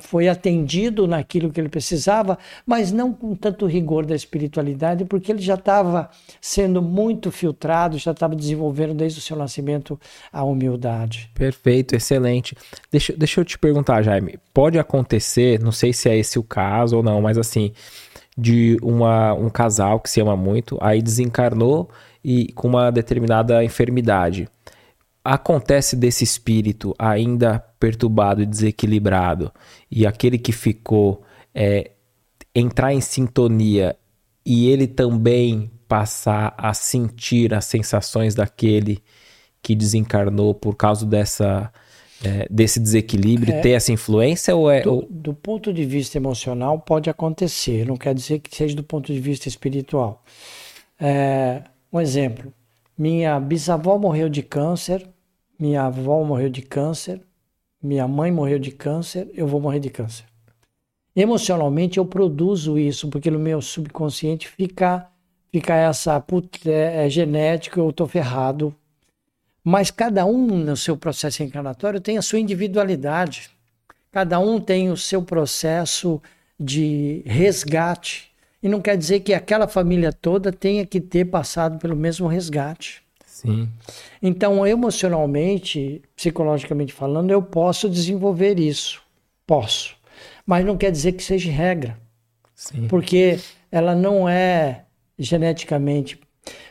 [0.00, 5.40] foi atendido naquilo que ele precisava, mas não com tanto rigor da espiritualidade, porque ele
[5.40, 6.10] já estava
[6.40, 9.98] sendo muito filtrado, já estava desenvolvendo desde o seu nascimento
[10.32, 11.30] a humildade.
[11.34, 12.56] Perfeito, excelente.
[12.90, 16.98] Deixa, deixa eu te perguntar, Jaime, pode acontecer, não sei se é esse o caso
[16.98, 17.72] ou não, mas assim,
[18.36, 21.88] de uma, um casal que se ama muito, aí desencarnou
[22.22, 24.48] e com uma determinada enfermidade
[25.26, 29.52] acontece desse espírito ainda perturbado e desequilibrado
[29.90, 31.22] e aquele que ficou
[31.54, 31.90] é,
[32.54, 33.96] entrar em sintonia
[34.44, 39.02] e ele também passar a sentir as sensações daquele
[39.60, 41.72] que desencarnou por causa dessa
[42.24, 46.78] é, desse desequilíbrio é, ter essa influência ou é do, do, ponto de vista emocional
[46.78, 50.24] pode acontecer não quer dizer que seja do ponto de vista espiritual.
[50.98, 52.52] É, um exemplo
[52.96, 55.06] minha bisavó morreu de câncer
[55.58, 57.20] minha avó morreu de câncer,
[57.82, 60.24] minha mãe morreu de câncer, eu vou morrer de câncer.
[61.14, 65.08] Emocionalmente eu produzo isso, porque no meu subconsciente fica,
[65.50, 68.74] fica essa, putz, é, é genético, eu estou ferrado.
[69.64, 73.50] Mas cada um no seu processo encarnatório tem a sua individualidade.
[74.12, 76.20] Cada um tem o seu processo
[76.60, 78.30] de resgate.
[78.62, 83.05] E não quer dizer que aquela família toda tenha que ter passado pelo mesmo resgate.
[83.46, 83.68] Sim.
[84.22, 89.02] Então, emocionalmente, psicologicamente falando, eu posso desenvolver isso.
[89.46, 89.96] Posso.
[90.44, 91.98] Mas não quer dizer que seja regra.
[92.54, 92.88] Sim.
[92.88, 93.38] Porque
[93.70, 94.84] ela não é
[95.18, 96.18] geneticamente.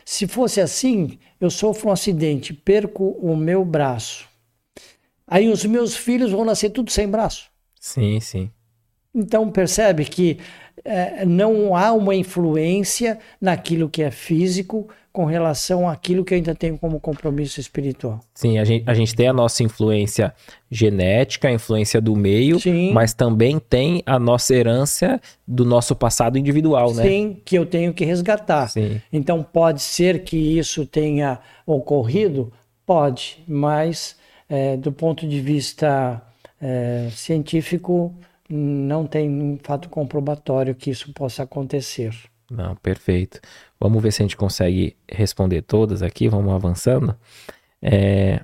[0.04, 4.28] Se fosse assim, eu sofro um acidente, perco o meu braço.
[5.26, 7.50] Aí os meus filhos vão nascer tudo sem braço.
[7.80, 8.50] Sim, sim.
[9.14, 10.38] Então percebe que
[11.26, 17.00] não há uma influência naquilo que é físico com relação àquilo que ainda tenho como
[17.00, 18.20] compromisso espiritual.
[18.34, 20.34] Sim, a gente, a gente tem a nossa influência
[20.70, 22.92] genética, a influência do meio, Sim.
[22.92, 27.02] mas também tem a nossa herança do nosso passado individual, Sim, né?
[27.02, 28.68] Sim, que eu tenho que resgatar.
[28.68, 29.00] Sim.
[29.10, 32.52] Então pode ser que isso tenha ocorrido?
[32.84, 34.16] Pode, mas
[34.50, 36.20] é, do ponto de vista
[36.60, 38.14] é, científico,
[38.48, 42.14] não tem um fato comprobatório que isso possa acontecer.
[42.50, 43.40] Não, perfeito.
[43.78, 46.28] Vamos ver se a gente consegue responder todas aqui.
[46.28, 47.16] Vamos avançando.
[47.82, 48.40] É...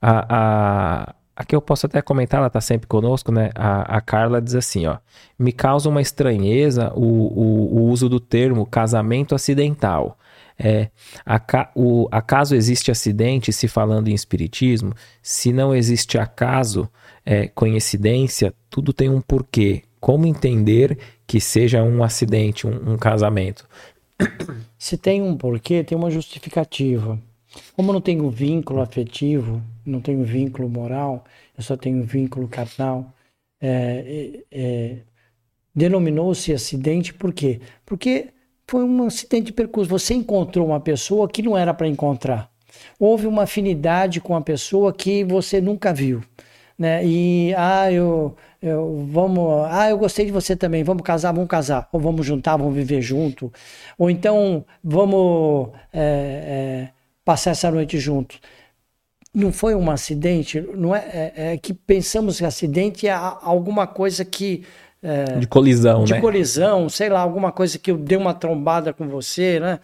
[0.00, 3.50] A, a, aqui eu posso até comentar, ela está sempre conosco, né?
[3.54, 4.98] A, a, Carla diz assim, ó.
[5.38, 10.18] Me causa uma estranheza o, o, o uso do termo casamento acidental.
[10.58, 10.90] É,
[11.74, 14.94] o, acaso existe acidente se falando em espiritismo?
[15.20, 16.88] Se não existe acaso,
[17.24, 19.82] é, coincidência, tudo tem um porquê.
[20.00, 23.68] Como entender que seja um acidente, um, um casamento?
[24.78, 27.18] Se tem um porquê, tem uma justificativa.
[27.76, 31.24] Como não tenho vínculo afetivo, não tenho vínculo moral,
[31.56, 33.12] eu só tenho vínculo carnal,
[33.60, 34.96] é, é, é
[35.74, 37.60] denominou-se acidente por quê?
[37.86, 38.28] Porque
[38.66, 39.88] foi um acidente de percurso.
[39.90, 42.50] Você encontrou uma pessoa que não era para encontrar.
[42.98, 46.22] Houve uma afinidade com a pessoa que você nunca viu
[46.78, 47.04] né?
[47.04, 51.88] E ah, eu, eu vamos, ah, eu gostei de você também, vamos casar, vamos casar,
[51.92, 53.52] ou vamos juntar, vamos viver junto,
[53.98, 56.88] ou então vamos é, é,
[57.24, 58.40] passar essa noite juntos.
[59.34, 64.24] Não foi um acidente, não é, é, é que pensamos que acidente é alguma coisa
[64.24, 64.62] que
[65.02, 66.20] é, de colisão, de né?
[66.20, 69.80] colisão, sei lá, alguma coisa que eu dei uma trombada com você, né?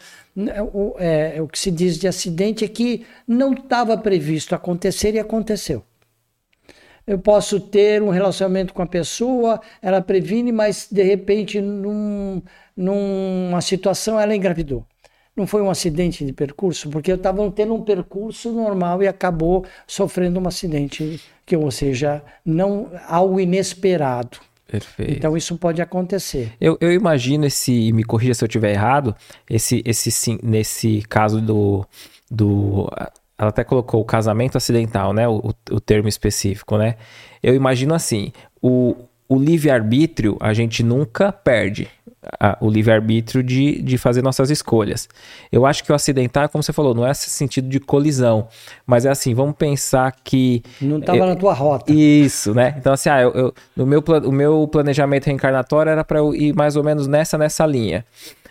[0.73, 5.19] O, é, o que se diz de acidente é que não estava previsto acontecer e
[5.19, 5.83] aconteceu
[7.09, 12.43] eu posso ter um relacionamento com a pessoa, ela previne, mas de repente, num,
[12.77, 14.85] numa situação, ela engravidou.
[15.35, 19.65] Não foi um acidente de percurso, porque eu estava tendo um percurso normal e acabou
[19.87, 24.39] sofrendo um acidente, que ou seja, não algo inesperado.
[24.67, 25.13] Perfeito.
[25.13, 26.53] Então isso pode acontecer.
[26.61, 29.17] Eu, eu imagino esse, me corrija se eu estiver errado,
[29.49, 31.87] esse, esse sim, nesse caso do,
[32.31, 32.91] do
[33.39, 35.29] ela até colocou o casamento acidental, né?
[35.29, 36.97] O, o termo específico, né?
[37.43, 38.97] Eu imagino assim: o,
[39.29, 41.89] o livre-arbítrio a gente nunca perde.
[42.41, 45.09] A, o livre-arbítrio de, de fazer nossas escolhas.
[45.53, 48.49] Eu acho que o acidental, como você falou, não é esse sentido de colisão,
[48.85, 50.63] mas é assim, vamos pensar que...
[50.81, 51.91] Não estava na tua rota.
[51.91, 52.75] Isso, né?
[52.77, 56.55] Então assim, ah, eu, eu, no meu, o meu planejamento reencarnatório era para eu ir
[56.55, 58.05] mais ou menos nessa, nessa linha.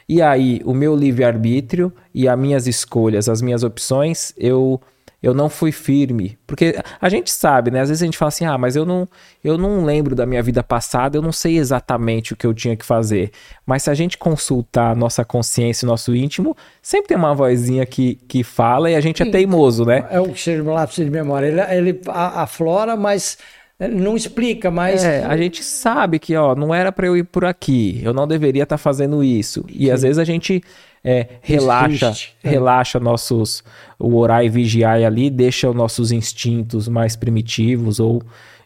[0.10, 4.80] E aí, o meu livre-arbítrio e as minhas escolhas, as minhas opções, eu
[5.22, 6.38] eu não fui firme.
[6.46, 7.82] Porque a gente sabe, né?
[7.82, 9.08] Às vezes a gente fala assim: "Ah, mas eu não
[9.44, 12.76] eu não lembro da minha vida passada, eu não sei exatamente o que eu tinha
[12.76, 13.32] que fazer".
[13.66, 18.16] Mas se a gente consultar a nossa consciência, nosso íntimo, sempre tem uma vozinha que,
[18.28, 19.30] que fala e a gente é Sim.
[19.30, 20.06] é teimoso, né?
[20.10, 21.48] É o que chama lápis de memória.
[21.48, 23.38] Ele, ele aflora, mas
[23.80, 25.04] não explica, mas.
[25.04, 28.28] É, a gente sabe que, ó, não era para eu ir por aqui, eu não
[28.28, 29.64] deveria estar tá fazendo isso.
[29.70, 29.92] E Sim.
[29.92, 30.64] às vezes a gente
[31.04, 32.50] é, relaxa, é.
[32.50, 33.64] relaxa nossos.
[34.00, 38.22] O orar e vigiar ali, deixa os nossos instintos mais primitivos, ou,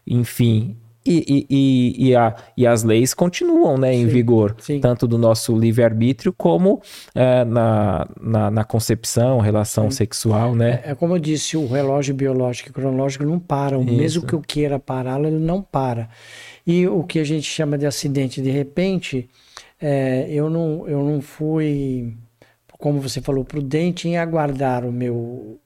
[0.06, 4.80] enfim, e, e, e, a, e, as leis continuam né, em sim, vigor, sim.
[4.80, 6.80] tanto do nosso livre-arbítrio como
[7.14, 9.96] é, na, na, na, concepção, relação sim.
[9.96, 10.54] sexual.
[10.54, 10.82] Né?
[10.84, 13.92] É, é, como eu disse, o relógio biológico e cronológico não param, Isso.
[13.92, 16.08] mesmo que eu queira pará-lo, ele não para.
[16.66, 19.28] E o que a gente chama de acidente de repente,
[19.80, 22.16] é, eu, não, eu não fui,
[22.78, 25.58] como você falou, prudente em aguardar o meu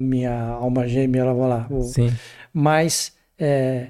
[0.00, 1.80] minha alma gêmea, lá, lá, o,
[2.52, 3.88] mas é,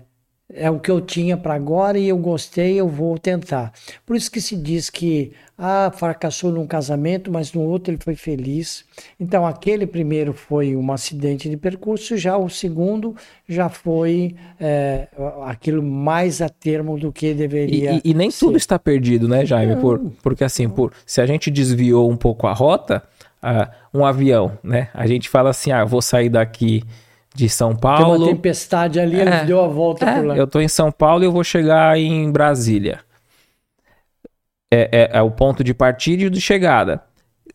[0.55, 3.72] é o que eu tinha para agora e eu gostei, eu vou tentar.
[4.05, 8.14] Por isso que se diz que ah, fracassou num casamento, mas no outro ele foi
[8.14, 8.84] feliz.
[9.18, 13.16] Então aquele primeiro foi um acidente de percurso, já o segundo
[13.48, 15.08] já foi é,
[15.47, 17.92] aquilo mais a termo do que deveria.
[17.92, 18.40] E, e, e nem ser.
[18.40, 19.76] tudo está perdido, né, Jaime?
[19.76, 23.02] Por, porque assim, por, se a gente desviou um pouco a rota,
[23.42, 24.89] uh, um avião, né?
[24.94, 26.82] A gente fala assim, ah, vou sair daqui
[27.34, 28.16] de São Paulo.
[28.18, 30.36] Tem uma tempestade ali, é, ele deu a volta é, por lá.
[30.36, 33.00] Eu tô em São Paulo e eu vou chegar em Brasília.
[34.70, 37.02] É, é, é, o ponto de partida e de chegada.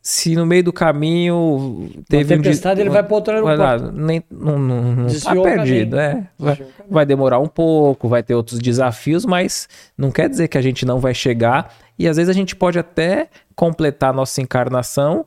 [0.02, 3.92] Se no meio do caminho teve uma tempestade, um ele vai para outro aeroporto.
[3.92, 6.28] Nem, não, não, não tá perdido, é.
[6.38, 6.58] Vai,
[6.90, 10.86] vai demorar um pouco, vai ter outros desafios, mas não quer dizer que a gente
[10.86, 11.74] não vai chegar.
[12.00, 15.26] E às vezes a gente pode até completar a nossa encarnação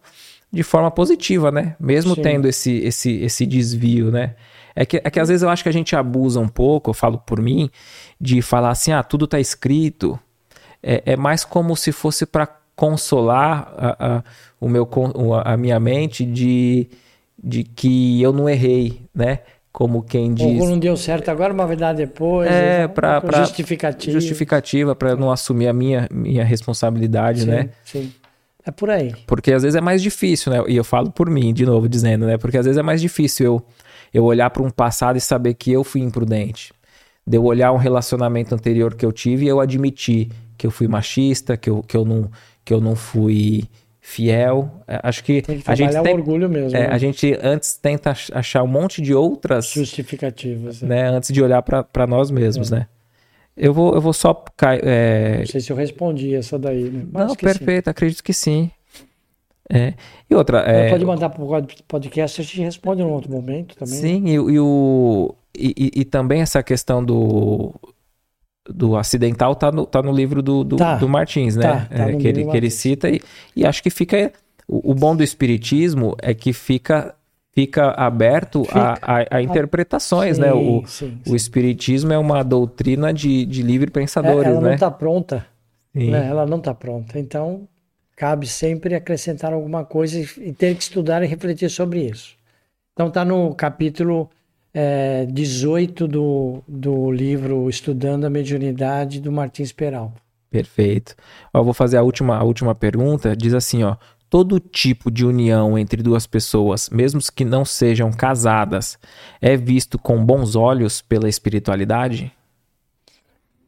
[0.52, 1.76] de forma positiva, né?
[1.78, 2.22] Mesmo Sim.
[2.22, 4.34] tendo esse, esse, esse desvio, né?
[4.74, 6.94] É que, é que às vezes eu acho que a gente abusa um pouco, eu
[6.94, 7.70] falo por mim,
[8.20, 10.18] de falar assim, ah, tudo tá escrito.
[10.82, 14.24] É, é mais como se fosse para consolar a, a,
[14.60, 14.88] o meu,
[15.44, 16.88] a minha mente de,
[17.42, 19.40] de que eu não errei, né?
[19.72, 20.60] Como quem diz.
[20.60, 22.50] Ou não deu certo agora, vai dar depois.
[22.50, 24.12] É, para justificativa.
[24.12, 27.68] Justificativa, para não assumir a minha, minha responsabilidade, sim, né?
[27.84, 28.12] Sim.
[28.64, 29.14] É por aí.
[29.26, 30.62] Porque às vezes é mais difícil, né?
[30.68, 32.36] E eu falo por mim, de novo, dizendo, né?
[32.36, 33.62] Porque às vezes é mais difícil eu,
[34.12, 36.72] eu olhar para um passado e saber que eu fui imprudente.
[37.26, 40.86] De eu olhar um relacionamento anterior que eu tive e eu admitir que eu fui
[40.86, 42.30] machista, que eu, que eu, não,
[42.64, 43.64] que eu não fui
[43.98, 44.70] fiel.
[44.86, 46.76] É, acho que, tem que a gente tem, orgulho mesmo.
[46.76, 46.88] É, né?
[46.88, 50.86] A gente antes tenta achar um monte de outras justificativas, é.
[50.86, 51.08] né?
[51.08, 52.76] Antes de olhar para nós mesmos, é.
[52.76, 52.86] né?
[53.56, 54.44] Eu vou, eu vou só.
[54.82, 55.38] É...
[55.38, 57.04] Não sei se eu respondi essa daí, né?
[57.12, 57.90] Mas Não, perfeito, sim.
[57.90, 58.70] acredito que sim.
[59.68, 59.94] É.
[60.28, 60.60] E outra.
[60.60, 60.90] É...
[60.90, 63.94] Pode mandar para o podcast, a gente responde em outro momento também.
[63.94, 67.72] Sim, e, e o, e, e, também essa questão do,
[68.68, 71.62] do acidental tá no, tá no livro do, do, tá, do Martins, né?
[71.62, 73.20] Tá, tá é, que, ele, que ele cita, e,
[73.54, 74.32] e acho que fica.
[74.66, 77.14] O, o bom do Espiritismo é que fica
[77.52, 78.98] fica aberto fica.
[79.02, 80.52] A, a, a, interpretações, sim, né?
[80.52, 81.32] O, sim, sim.
[81.32, 84.68] o Espiritismo é uma doutrina de, de livre pensadores, é, ela né?
[84.68, 85.46] não está pronta.
[85.94, 86.28] Né?
[86.28, 87.18] Ela não está pronta.
[87.18, 87.68] Então,
[88.16, 92.36] cabe sempre acrescentar alguma coisa e ter que estudar e refletir sobre isso.
[92.92, 94.30] Então, está no capítulo
[94.72, 100.12] é, 18 do, do livro Estudando a Mediunidade, do Martins Peral.
[100.50, 101.14] Perfeito.
[101.52, 103.36] Ó, vou fazer a última, a última pergunta.
[103.36, 103.96] Diz assim, ó
[104.30, 108.96] todo tipo de união entre duas pessoas, mesmo que não sejam casadas,
[109.40, 112.32] é visto com bons olhos pela espiritualidade?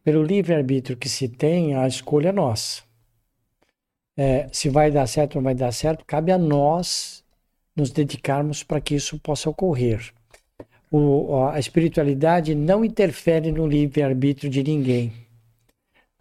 [0.05, 2.82] Pelo livre-arbítrio que se tem, a escolha é nossa.
[4.16, 7.24] É, se vai dar certo ou não vai dar certo, cabe a nós
[7.74, 10.12] nos dedicarmos para que isso possa ocorrer.
[10.91, 15.12] O, a espiritualidade não interfere no livre-arbítrio de ninguém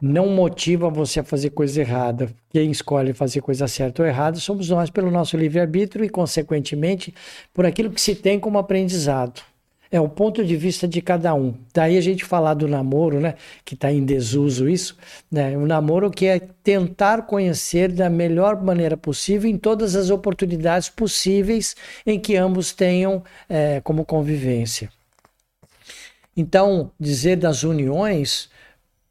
[0.01, 2.29] não motiva você a fazer coisa errada.
[2.49, 7.13] Quem escolhe fazer coisa certa ou errada somos nós, pelo nosso livre-arbítrio e, consequentemente,
[7.53, 9.41] por aquilo que se tem como aprendizado.
[9.91, 11.53] É o ponto de vista de cada um.
[11.73, 13.35] Daí a gente falar do namoro, né?
[13.65, 14.97] Que está em desuso isso,
[15.29, 15.57] né?
[15.57, 21.75] O namoro que é tentar conhecer da melhor maneira possível em todas as oportunidades possíveis
[22.07, 24.89] em que ambos tenham é, como convivência.
[26.37, 28.49] Então, dizer das uniões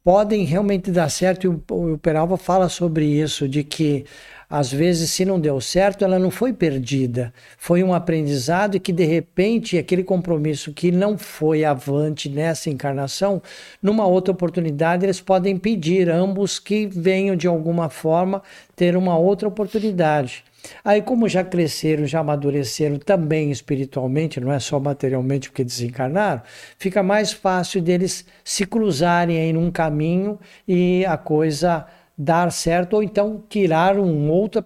[0.03, 4.05] podem realmente dar certo, e o, o Peralva fala sobre isso, de que
[4.51, 7.33] às vezes, se não deu certo, ela não foi perdida.
[7.57, 13.41] Foi um aprendizado e que, de repente, aquele compromisso que não foi avante nessa encarnação,
[13.81, 18.43] numa outra oportunidade, eles podem pedir ambos que venham, de alguma forma,
[18.75, 20.43] ter uma outra oportunidade.
[20.83, 26.41] Aí, como já cresceram, já amadureceram também espiritualmente, não é só materialmente porque desencarnaram,
[26.77, 33.03] fica mais fácil deles se cruzarem aí num caminho e a coisa dar certo ou
[33.03, 34.63] então tirar um outro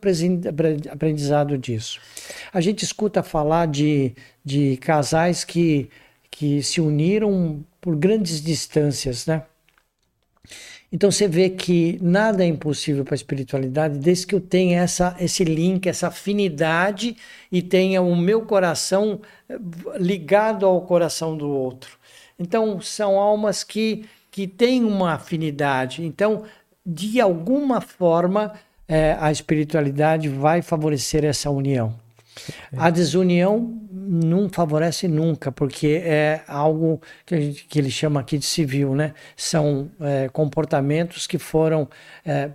[0.91, 2.01] aprendizado disso.
[2.51, 5.89] A gente escuta falar de, de casais que,
[6.29, 9.43] que se uniram por grandes distâncias, né?
[10.91, 15.15] Então você vê que nada é impossível para a espiritualidade desde que eu tenha essa,
[15.19, 17.17] esse link, essa afinidade
[17.51, 19.57] e tenha o meu coração eh,
[19.97, 21.97] ligado ao coração do outro.
[22.39, 26.05] Então são almas que, que têm uma afinidade.
[26.05, 26.43] Então,
[26.85, 28.53] de alguma forma,
[28.87, 32.04] é, a espiritualidade vai favorecer essa união.
[32.77, 38.93] A desunião não favorece nunca, porque é algo que, que ele chama aqui de civil,
[38.93, 39.13] né?
[39.35, 41.87] São é, comportamentos que foram
[42.25, 42.51] é,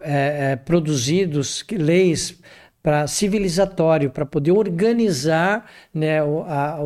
[0.00, 2.38] é, é produzidos, leis
[2.84, 6.22] para civilizatório, para poder organizar né,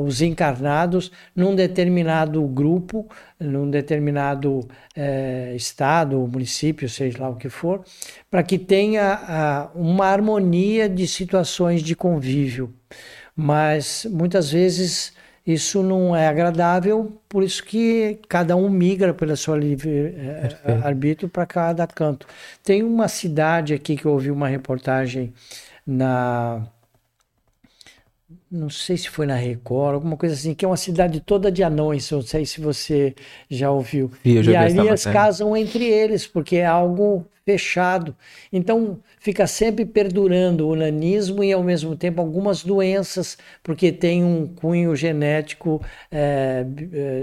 [0.00, 4.60] os encarnados num determinado grupo, num determinado
[4.94, 7.82] é, estado, município, seja lá o que for,
[8.30, 12.72] para que tenha a, uma harmonia de situações de convívio.
[13.34, 15.12] Mas muitas vezes
[15.44, 21.28] isso não é agradável, por isso que cada um migra pela sua livre é, arbítrio
[21.28, 22.24] para cada canto.
[22.62, 25.32] Tem uma cidade aqui que eu ouvi uma reportagem
[25.88, 26.68] na
[28.50, 31.62] não sei se foi na Record, alguma coisa assim, que é uma cidade toda de
[31.62, 33.14] anões, não sei se você
[33.48, 34.10] já ouviu.
[34.24, 38.14] E, e aí eles casam entre eles, porque é algo fechado.
[38.52, 44.46] Então fica sempre perdurando o nanismo e ao mesmo tempo algumas doenças, porque tem um
[44.46, 45.80] cunho genético
[46.12, 46.62] é,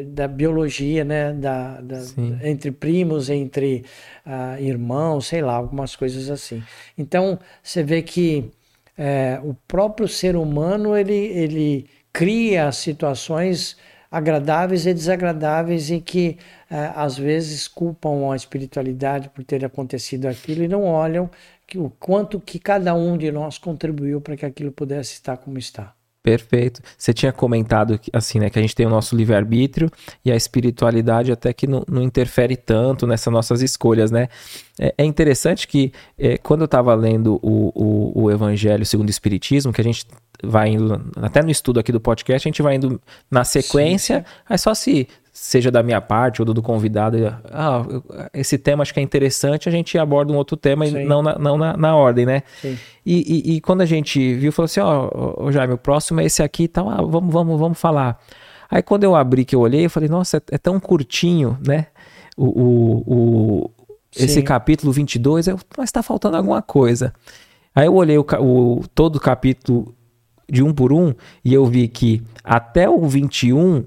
[0.07, 1.31] da biologia, né?
[1.31, 2.01] Da, da
[2.43, 3.85] entre primos, entre
[4.25, 6.63] uh, irmãos, sei lá, algumas coisas assim.
[6.97, 8.49] Então você vê que
[8.97, 13.77] é, o próprio ser humano ele, ele cria situações
[14.15, 16.37] agradáveis e desagradáveis e que
[16.69, 21.29] é, às vezes culpam a espiritualidade por ter acontecido aquilo e não olham
[21.67, 25.57] que, o quanto que cada um de nós contribuiu para que aquilo pudesse estar como
[25.57, 25.94] está.
[26.25, 26.81] Perfeito.
[26.97, 29.91] Você tinha comentado assim, né, que a gente tem o nosso livre-arbítrio
[30.25, 34.27] e a espiritualidade até que não, não, interfere tanto nessas nossas escolhas, né?
[34.79, 39.11] É, é interessante que é, quando eu estava lendo o, o, o, Evangelho segundo o
[39.11, 40.07] Espiritismo, que a gente
[40.43, 44.43] vai indo, até no estudo aqui do podcast, a gente vai indo na sequência, sim,
[44.49, 45.07] aí só se
[45.37, 47.17] seja da minha parte ou do convidado,
[47.51, 47.85] ah,
[48.33, 51.01] esse tema acho que é interessante, a gente aborda um outro tema Sim.
[51.01, 52.41] e não, na, não na, na ordem, né?
[52.63, 56.25] E, e, e, quando a gente viu, falou assim, ó, oh, Jaime, o próximo é
[56.25, 58.17] esse aqui e tal, ah, vamos, vamos, vamos falar.
[58.71, 61.87] Aí quando eu abri, que eu olhei, eu falei, nossa, é, é tão curtinho, né?
[62.37, 63.71] O, o, o
[64.15, 67.13] esse capítulo 22, eu, mas tá faltando alguma coisa.
[67.75, 69.93] Aí eu olhei o, o, todo o capítulo
[70.49, 73.83] de um por um e eu vi que até o 21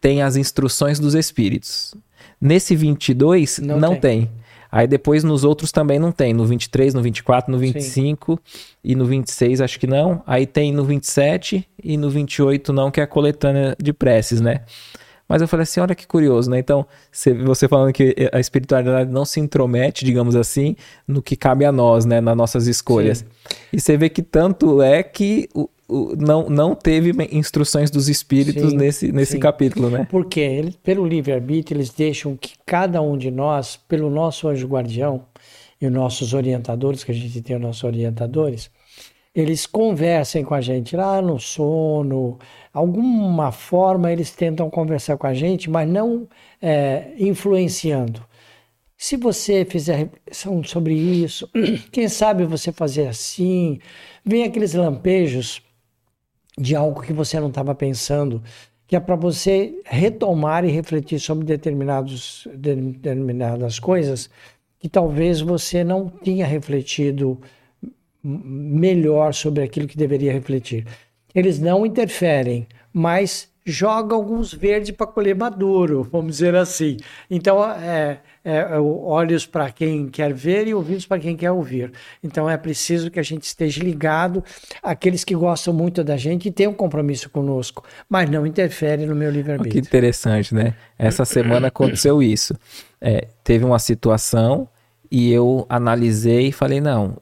[0.00, 1.94] tem as instruções dos espíritos.
[2.40, 4.26] Nesse 22, não, não tem.
[4.26, 4.30] tem.
[4.72, 6.32] Aí depois nos outros também não tem.
[6.32, 8.38] No 23, no 24, no 25 Sim.
[8.84, 10.22] e no 26 acho que não.
[10.26, 14.60] Aí tem no 27 e no 28 não, que é a coletânea de preces, né?
[15.28, 16.58] Mas eu falei assim, olha que curioso, né?
[16.58, 16.84] Então,
[17.44, 20.74] você falando que a espiritualidade não se intromete, digamos assim,
[21.06, 22.20] no que cabe a nós, né?
[22.20, 23.18] Nas nossas escolhas.
[23.18, 23.26] Sim.
[23.72, 25.48] E você vê que tanto é que
[26.16, 29.40] não, não teve instruções dos espíritos sim, nesse, nesse sim.
[29.40, 30.06] capítulo, né?
[30.10, 35.24] Porque ele, pelo livre-arbítrio eles deixam que cada um de nós, pelo nosso anjo guardião
[35.80, 38.70] e os nossos orientadores, que a gente tem os nossos orientadores,
[39.34, 42.38] eles conversem com a gente lá no sono,
[42.72, 46.28] alguma forma eles tentam conversar com a gente, mas não
[46.60, 48.24] é, influenciando.
[48.96, 51.48] Se você fizer reflexão sobre isso,
[51.90, 53.78] quem sabe você fazer assim,
[54.24, 55.62] vem aqueles lampejos
[56.58, 58.42] de algo que você não estava pensando,
[58.86, 64.28] que é para você retomar e refletir sobre determinados, determinadas coisas
[64.78, 67.40] que talvez você não tinha refletido
[68.22, 70.86] melhor sobre aquilo que deveria refletir.
[71.34, 76.96] Eles não interferem, mas jogam alguns verdes para colher maduro, vamos dizer assim.
[77.30, 81.92] Então, é, é, é olhos para quem quer ver e ouvidos para quem quer ouvir.
[82.22, 84.42] Então é preciso que a gente esteja ligado
[84.82, 89.14] àqueles que gostam muito da gente e tenham um compromisso conosco, mas não interfere no
[89.14, 89.82] meu livre-arbítrio.
[89.82, 90.74] Que interessante, né?
[90.98, 92.54] Essa semana aconteceu isso.
[93.00, 94.68] É, teve uma situação
[95.10, 97.16] e eu analisei e falei: não,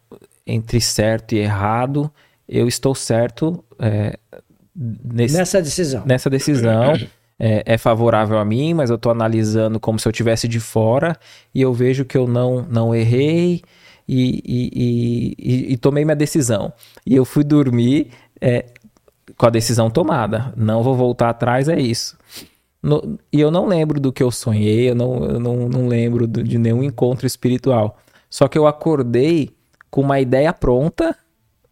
[0.46, 2.10] entre certo e errado,
[2.48, 3.64] eu estou certo.
[3.78, 4.18] É,
[4.74, 6.02] nesse, nessa decisão.
[6.06, 6.94] Nessa decisão
[7.38, 11.16] é, é, favorável a mim, mas eu estou analisando como se eu tivesse de fora
[11.54, 13.62] e eu vejo que eu não, não errei
[14.08, 16.72] e, e, e, e tomei minha decisão.
[17.06, 18.08] E eu fui dormir
[18.40, 18.66] é,
[19.36, 20.52] com a decisão tomada.
[20.56, 22.18] Não vou voltar atrás, é isso.
[22.82, 26.26] No, e eu não lembro do que eu sonhei, eu não, eu não, não lembro
[26.26, 27.98] de nenhum encontro espiritual.
[28.30, 29.50] Só que eu acordei
[29.90, 31.16] com uma ideia pronta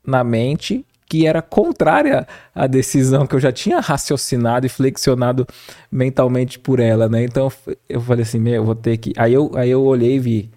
[0.04, 5.46] na mente que era contrária à decisão que eu já tinha raciocinado e flexionado
[5.90, 7.24] mentalmente por ela, né?
[7.24, 7.50] Então
[7.88, 9.12] eu falei assim, meu, eu vou ter que.
[9.16, 10.50] Aí eu, aí eu olhei e vi,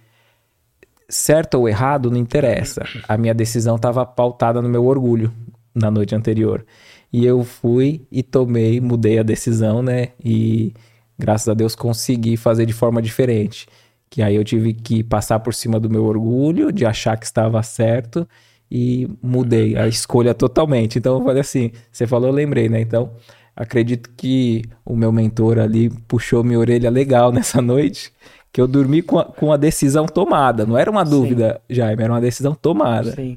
[1.07, 2.83] certo ou errado, não interessa.
[3.07, 5.31] A minha decisão estava pautada no meu orgulho
[5.73, 6.65] na noite anterior.
[7.13, 10.09] E eu fui e tomei, mudei a decisão, né?
[10.23, 10.73] E
[11.17, 13.67] graças a Deus consegui fazer de forma diferente.
[14.09, 17.61] Que aí eu tive que passar por cima do meu orgulho, de achar que estava
[17.61, 18.27] certo
[18.71, 20.99] e mudei a escolha totalmente.
[20.99, 22.81] Então eu falei assim, você falou, eu lembrei, né?
[22.81, 23.11] Então
[23.55, 28.13] acredito que o meu mentor ali puxou minha orelha legal nessa noite,
[28.51, 30.65] que eu dormi com a, com a decisão tomada.
[30.65, 31.75] Não era uma dúvida, Sim.
[31.75, 33.13] Jaime, era uma decisão tomada.
[33.13, 33.35] Sim.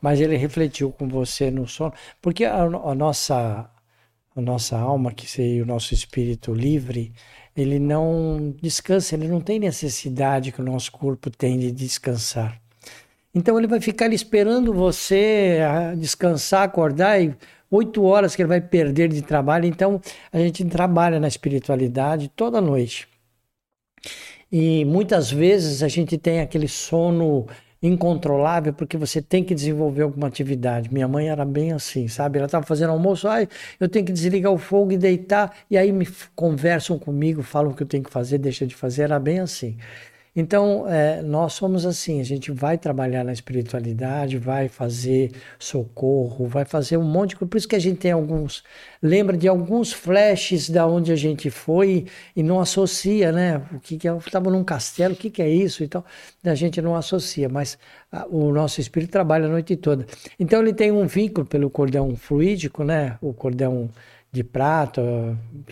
[0.00, 1.92] Mas ele refletiu com você no sono,
[2.22, 3.68] porque a, a nossa
[4.36, 7.12] a nossa alma, que seria o nosso espírito livre,
[7.56, 12.60] ele não descansa, ele não tem necessidade que o nosso corpo tem de descansar.
[13.34, 15.58] Então ele vai ficar esperando você
[15.96, 17.34] descansar, acordar e
[17.70, 19.66] oito horas que ele vai perder de trabalho.
[19.66, 20.00] Então
[20.32, 23.08] a gente trabalha na espiritualidade toda noite.
[24.52, 27.46] E muitas vezes a gente tem aquele sono
[27.82, 30.92] incontrolável porque você tem que desenvolver alguma atividade.
[30.92, 32.38] Minha mãe era bem assim, sabe?
[32.38, 33.48] Ela estava fazendo almoço, ai,
[33.78, 37.74] eu tenho que desligar o fogo e deitar, e aí me conversam comigo, falam o
[37.74, 39.76] que eu tenho que fazer, deixa de fazer, era bem assim.
[40.36, 45.30] Então, é, nós somos assim, a gente vai trabalhar na espiritualidade, vai fazer
[45.60, 47.50] socorro, vai fazer um monte de coisa.
[47.50, 48.64] Por isso que a gente tem alguns,
[49.00, 53.62] lembra de alguns flashes da onde a gente foi e não associa, né?
[53.72, 56.04] O que, que é, estava num castelo, o que, que é isso e tal.
[56.44, 57.78] A gente não associa, mas
[58.10, 60.04] a, o nosso espírito trabalha a noite toda.
[60.38, 63.16] Então, ele tem um vínculo pelo cordão fluídico, né?
[63.22, 63.88] O cordão
[64.32, 65.00] de prata,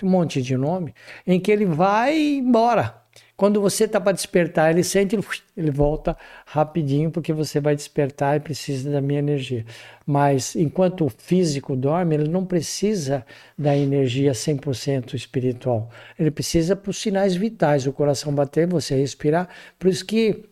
[0.00, 0.94] um monte de nome,
[1.26, 3.01] em que ele vai embora
[3.36, 5.18] quando você está para despertar, ele sente,
[5.56, 9.64] ele volta rapidinho, porque você vai despertar e precisa da minha energia.
[10.06, 13.24] Mas enquanto o físico dorme, ele não precisa
[13.58, 15.90] da energia 100% espiritual.
[16.18, 19.48] Ele precisa para os sinais vitais, o coração bater, você respirar.
[19.78, 20.44] Por isso que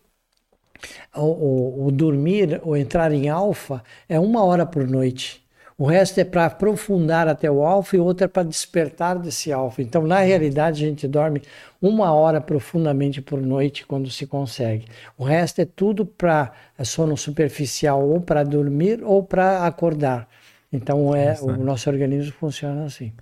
[1.14, 5.40] o, o, o dormir, ou entrar em alfa, é uma hora por noite.
[5.80, 9.80] O resto é para aprofundar até o alfa e outra é para despertar desse alfa.
[9.80, 11.40] Então, na realidade, a gente dorme
[11.80, 14.86] uma hora profundamente por noite quando se consegue.
[15.16, 20.28] O resto é tudo para é sono superficial, ou para dormir ou para acordar.
[20.72, 23.12] Então, é, o nosso organismo funciona assim.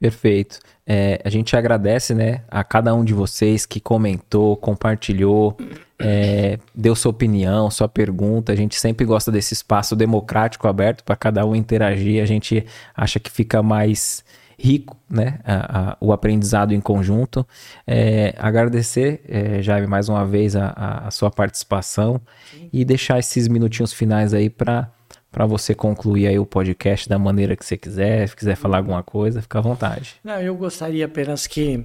[0.00, 0.60] Perfeito.
[0.86, 5.56] É, a gente agradece né, a cada um de vocês que comentou, compartilhou,
[5.98, 8.52] é, deu sua opinião, sua pergunta.
[8.52, 12.22] A gente sempre gosta desse espaço democrático aberto para cada um interagir.
[12.22, 12.64] A gente
[12.96, 14.24] acha que fica mais
[14.58, 17.46] rico né, a, a, o aprendizado em conjunto.
[17.86, 20.70] É, agradecer, é, Jaime, mais uma vez a,
[21.06, 22.20] a sua participação
[22.50, 22.68] Sim.
[22.72, 24.90] e deixar esses minutinhos finais aí para
[25.30, 29.02] para você concluir aí o podcast da maneira que você quiser, se quiser falar alguma
[29.02, 30.16] coisa, fica à vontade.
[30.24, 31.84] Não, eu gostaria apenas que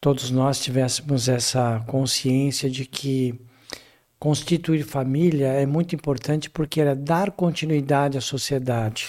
[0.00, 3.38] todos nós tivéssemos essa consciência de que
[4.20, 9.08] constituir família é muito importante porque é dar continuidade à sociedade.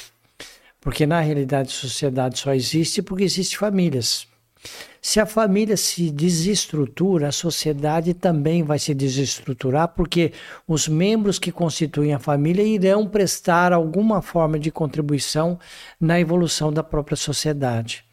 [0.85, 4.27] Porque na realidade sociedade só existe porque existem famílias.
[5.01, 10.31] Se a família se desestrutura, a sociedade também vai se desestruturar, porque
[10.67, 15.57] os membros que constituem a família irão prestar alguma forma de contribuição
[15.99, 18.05] na evolução da própria sociedade.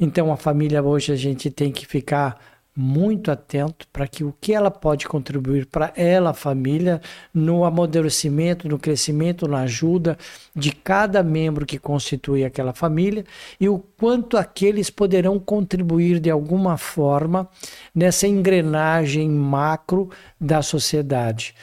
[0.00, 2.40] Então, a família hoje a gente tem que ficar
[2.76, 7.00] muito atento para que o que ela pode contribuir para ela, a família,
[7.32, 10.18] no amadurecimento, no crescimento, na ajuda
[10.54, 13.24] de cada membro que constitui aquela família
[13.58, 17.48] e o quanto aqueles poderão contribuir de alguma forma
[17.94, 21.54] nessa engrenagem macro da sociedade.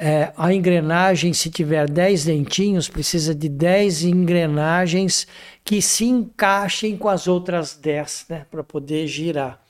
[0.00, 5.26] É, a engrenagem, se tiver 10 dentinhos, precisa de 10 engrenagens
[5.64, 9.60] que se encaixem com as outras 10 né, para poder girar.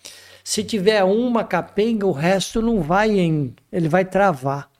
[0.48, 4.70] Se tiver uma capenga, o resto não vai em, ele vai travar.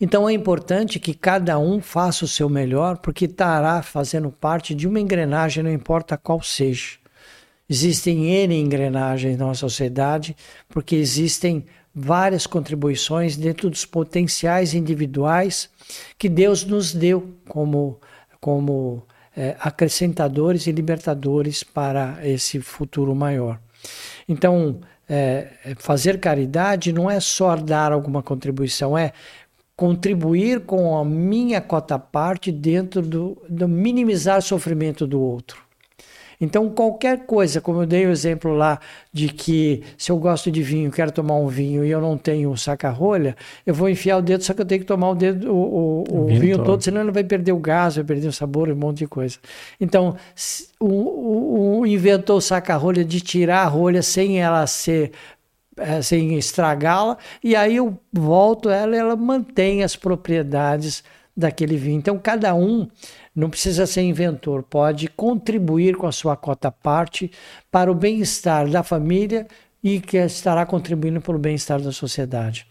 [0.00, 4.86] Então é importante que cada um faça o seu melhor, porque estará fazendo parte de
[4.86, 6.98] uma engrenagem, não importa qual seja.
[7.68, 10.36] Existem N engrenagens na nossa sociedade,
[10.68, 15.68] porque existem várias contribuições dentro dos potenciais individuais
[16.16, 17.98] que Deus nos deu como,
[18.40, 19.04] como
[19.36, 23.58] é, acrescentadores e libertadores para esse futuro maior.
[24.30, 24.78] Então,
[25.08, 29.12] é, é, fazer caridade não é só dar alguma contribuição, é
[29.74, 35.69] contribuir com a minha cota parte dentro do, do minimizar o sofrimento do outro.
[36.40, 38.80] Então, qualquer coisa, como eu dei o exemplo lá
[39.12, 42.56] de que se eu gosto de vinho, quero tomar um vinho e eu não tenho
[42.56, 43.36] saca-rolha,
[43.66, 46.22] eu vou enfiar o dedo, só que eu tenho que tomar o dedo, o, o,
[46.22, 46.66] o vinho, vinho todo.
[46.66, 49.38] todo, senão ele vai perder o gás, vai perder o sabor, um monte de coisa.
[49.78, 50.16] Então,
[50.80, 55.12] o, o, o inventou o saca-rolha de tirar a rolha sem ela ser
[55.76, 61.02] é, sem estragá-la, e aí eu volto ela ela mantém as propriedades
[61.40, 61.98] daquele vinho.
[61.98, 62.86] Então, cada um
[63.34, 67.30] não precisa ser inventor, pode contribuir com a sua cota parte
[67.70, 69.46] para o bem-estar da família
[69.82, 72.69] e que estará contribuindo para o bem-estar da sociedade.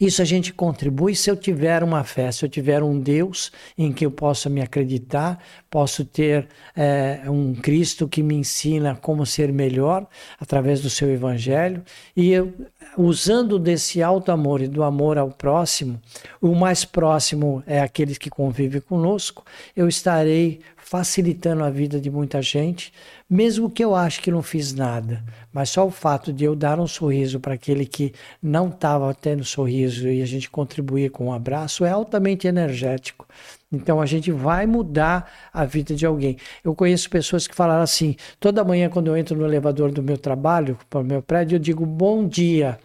[0.00, 3.92] Isso a gente contribui se eu tiver uma fé, se eu tiver um Deus em
[3.92, 9.52] que eu possa me acreditar, posso ter é, um Cristo que me ensina como ser
[9.52, 10.06] melhor
[10.40, 11.82] através do seu Evangelho,
[12.16, 12.52] e eu,
[12.96, 16.00] usando desse alto amor e do amor ao próximo,
[16.40, 22.40] o mais próximo é aquele que convive conosco, eu estarei facilitando a vida de muita
[22.40, 22.92] gente,
[23.28, 26.78] mesmo que eu ache que não fiz nada, mas só o fato de eu dar
[26.78, 31.32] um sorriso para aquele que não estava tendo sorriso e a gente contribuir com um
[31.32, 33.26] abraço é altamente energético.
[33.72, 36.36] Então a gente vai mudar a vida de alguém.
[36.62, 40.16] Eu conheço pessoas que falaram assim: toda manhã, quando eu entro no elevador do meu
[40.16, 42.78] trabalho, para o meu prédio, eu digo bom dia.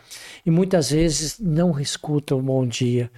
[0.43, 3.11] E muitas vezes não escutam bom dia.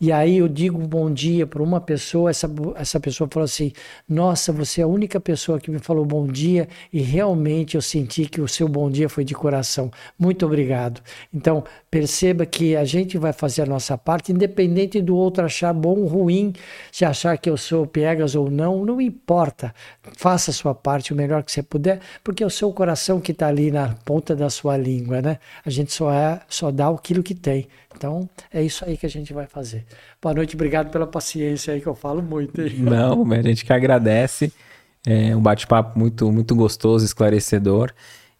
[0.00, 3.70] E aí eu digo bom dia para uma pessoa, essa, essa pessoa falou assim:
[4.08, 8.24] Nossa, você é a única pessoa que me falou bom dia e realmente eu senti
[8.24, 9.90] que o seu bom dia foi de coração.
[10.18, 11.02] Muito obrigado.
[11.34, 15.98] Então, perceba que a gente vai fazer a nossa parte, independente do outro achar bom
[15.98, 16.54] ou ruim,
[16.90, 19.74] se achar que eu sou piegas ou não, não importa.
[20.16, 23.32] Faça a sua parte o melhor que você puder, porque é o seu coração que
[23.32, 25.38] está ali na ponta da sua língua, né?
[25.62, 27.68] A gente só, é, só dá aquilo que tem.
[28.00, 29.84] Então, é isso aí que a gente vai fazer.
[30.22, 32.58] Boa noite, obrigado pela paciência aí que eu falo muito.
[32.58, 32.72] Aí.
[32.80, 34.50] Não, a gente que agradece.
[35.06, 37.92] É um bate-papo muito, muito gostoso, esclarecedor.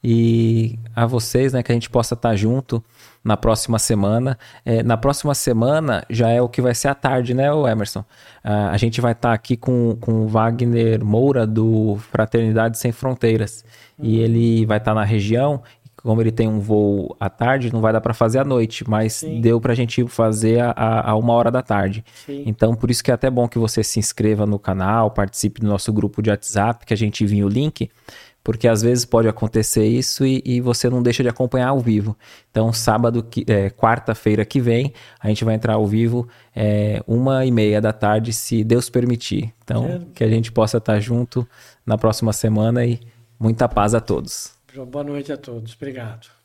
[0.03, 2.83] E a vocês, né, que a gente possa estar junto
[3.23, 4.39] na próxima semana.
[4.65, 8.03] É, na próxima semana já é o que vai ser à tarde, né, Emerson?
[8.43, 13.63] a gente vai estar aqui com, com o Wagner Moura, do Fraternidade Sem Fronteiras.
[13.99, 15.63] E ele vai estar na região
[16.03, 19.15] como ele tem um voo à tarde, não vai dar para fazer à noite, mas
[19.15, 19.41] Sim.
[19.41, 22.05] deu para a gente fazer a, a, uma hora da tarde.
[22.27, 22.43] Sim.
[22.47, 25.67] Então, por isso que é até bom que você se inscreva no canal, participe do
[25.67, 27.91] nosso grupo de WhatsApp, que a gente envia o link,
[28.43, 32.17] porque às vezes pode acontecer isso e, e você não deixa de acompanhar ao vivo.
[32.51, 37.51] Então, sábado, é, quarta-feira que vem, a gente vai entrar ao vivo é, uma e
[37.51, 39.53] meia da tarde, se Deus permitir.
[39.63, 40.01] Então, é.
[40.15, 41.47] que a gente possa estar junto
[41.85, 42.99] na próxima semana e
[43.39, 44.59] muita paz a todos.
[44.75, 45.75] Boa noite a todos.
[45.75, 46.40] Obrigado.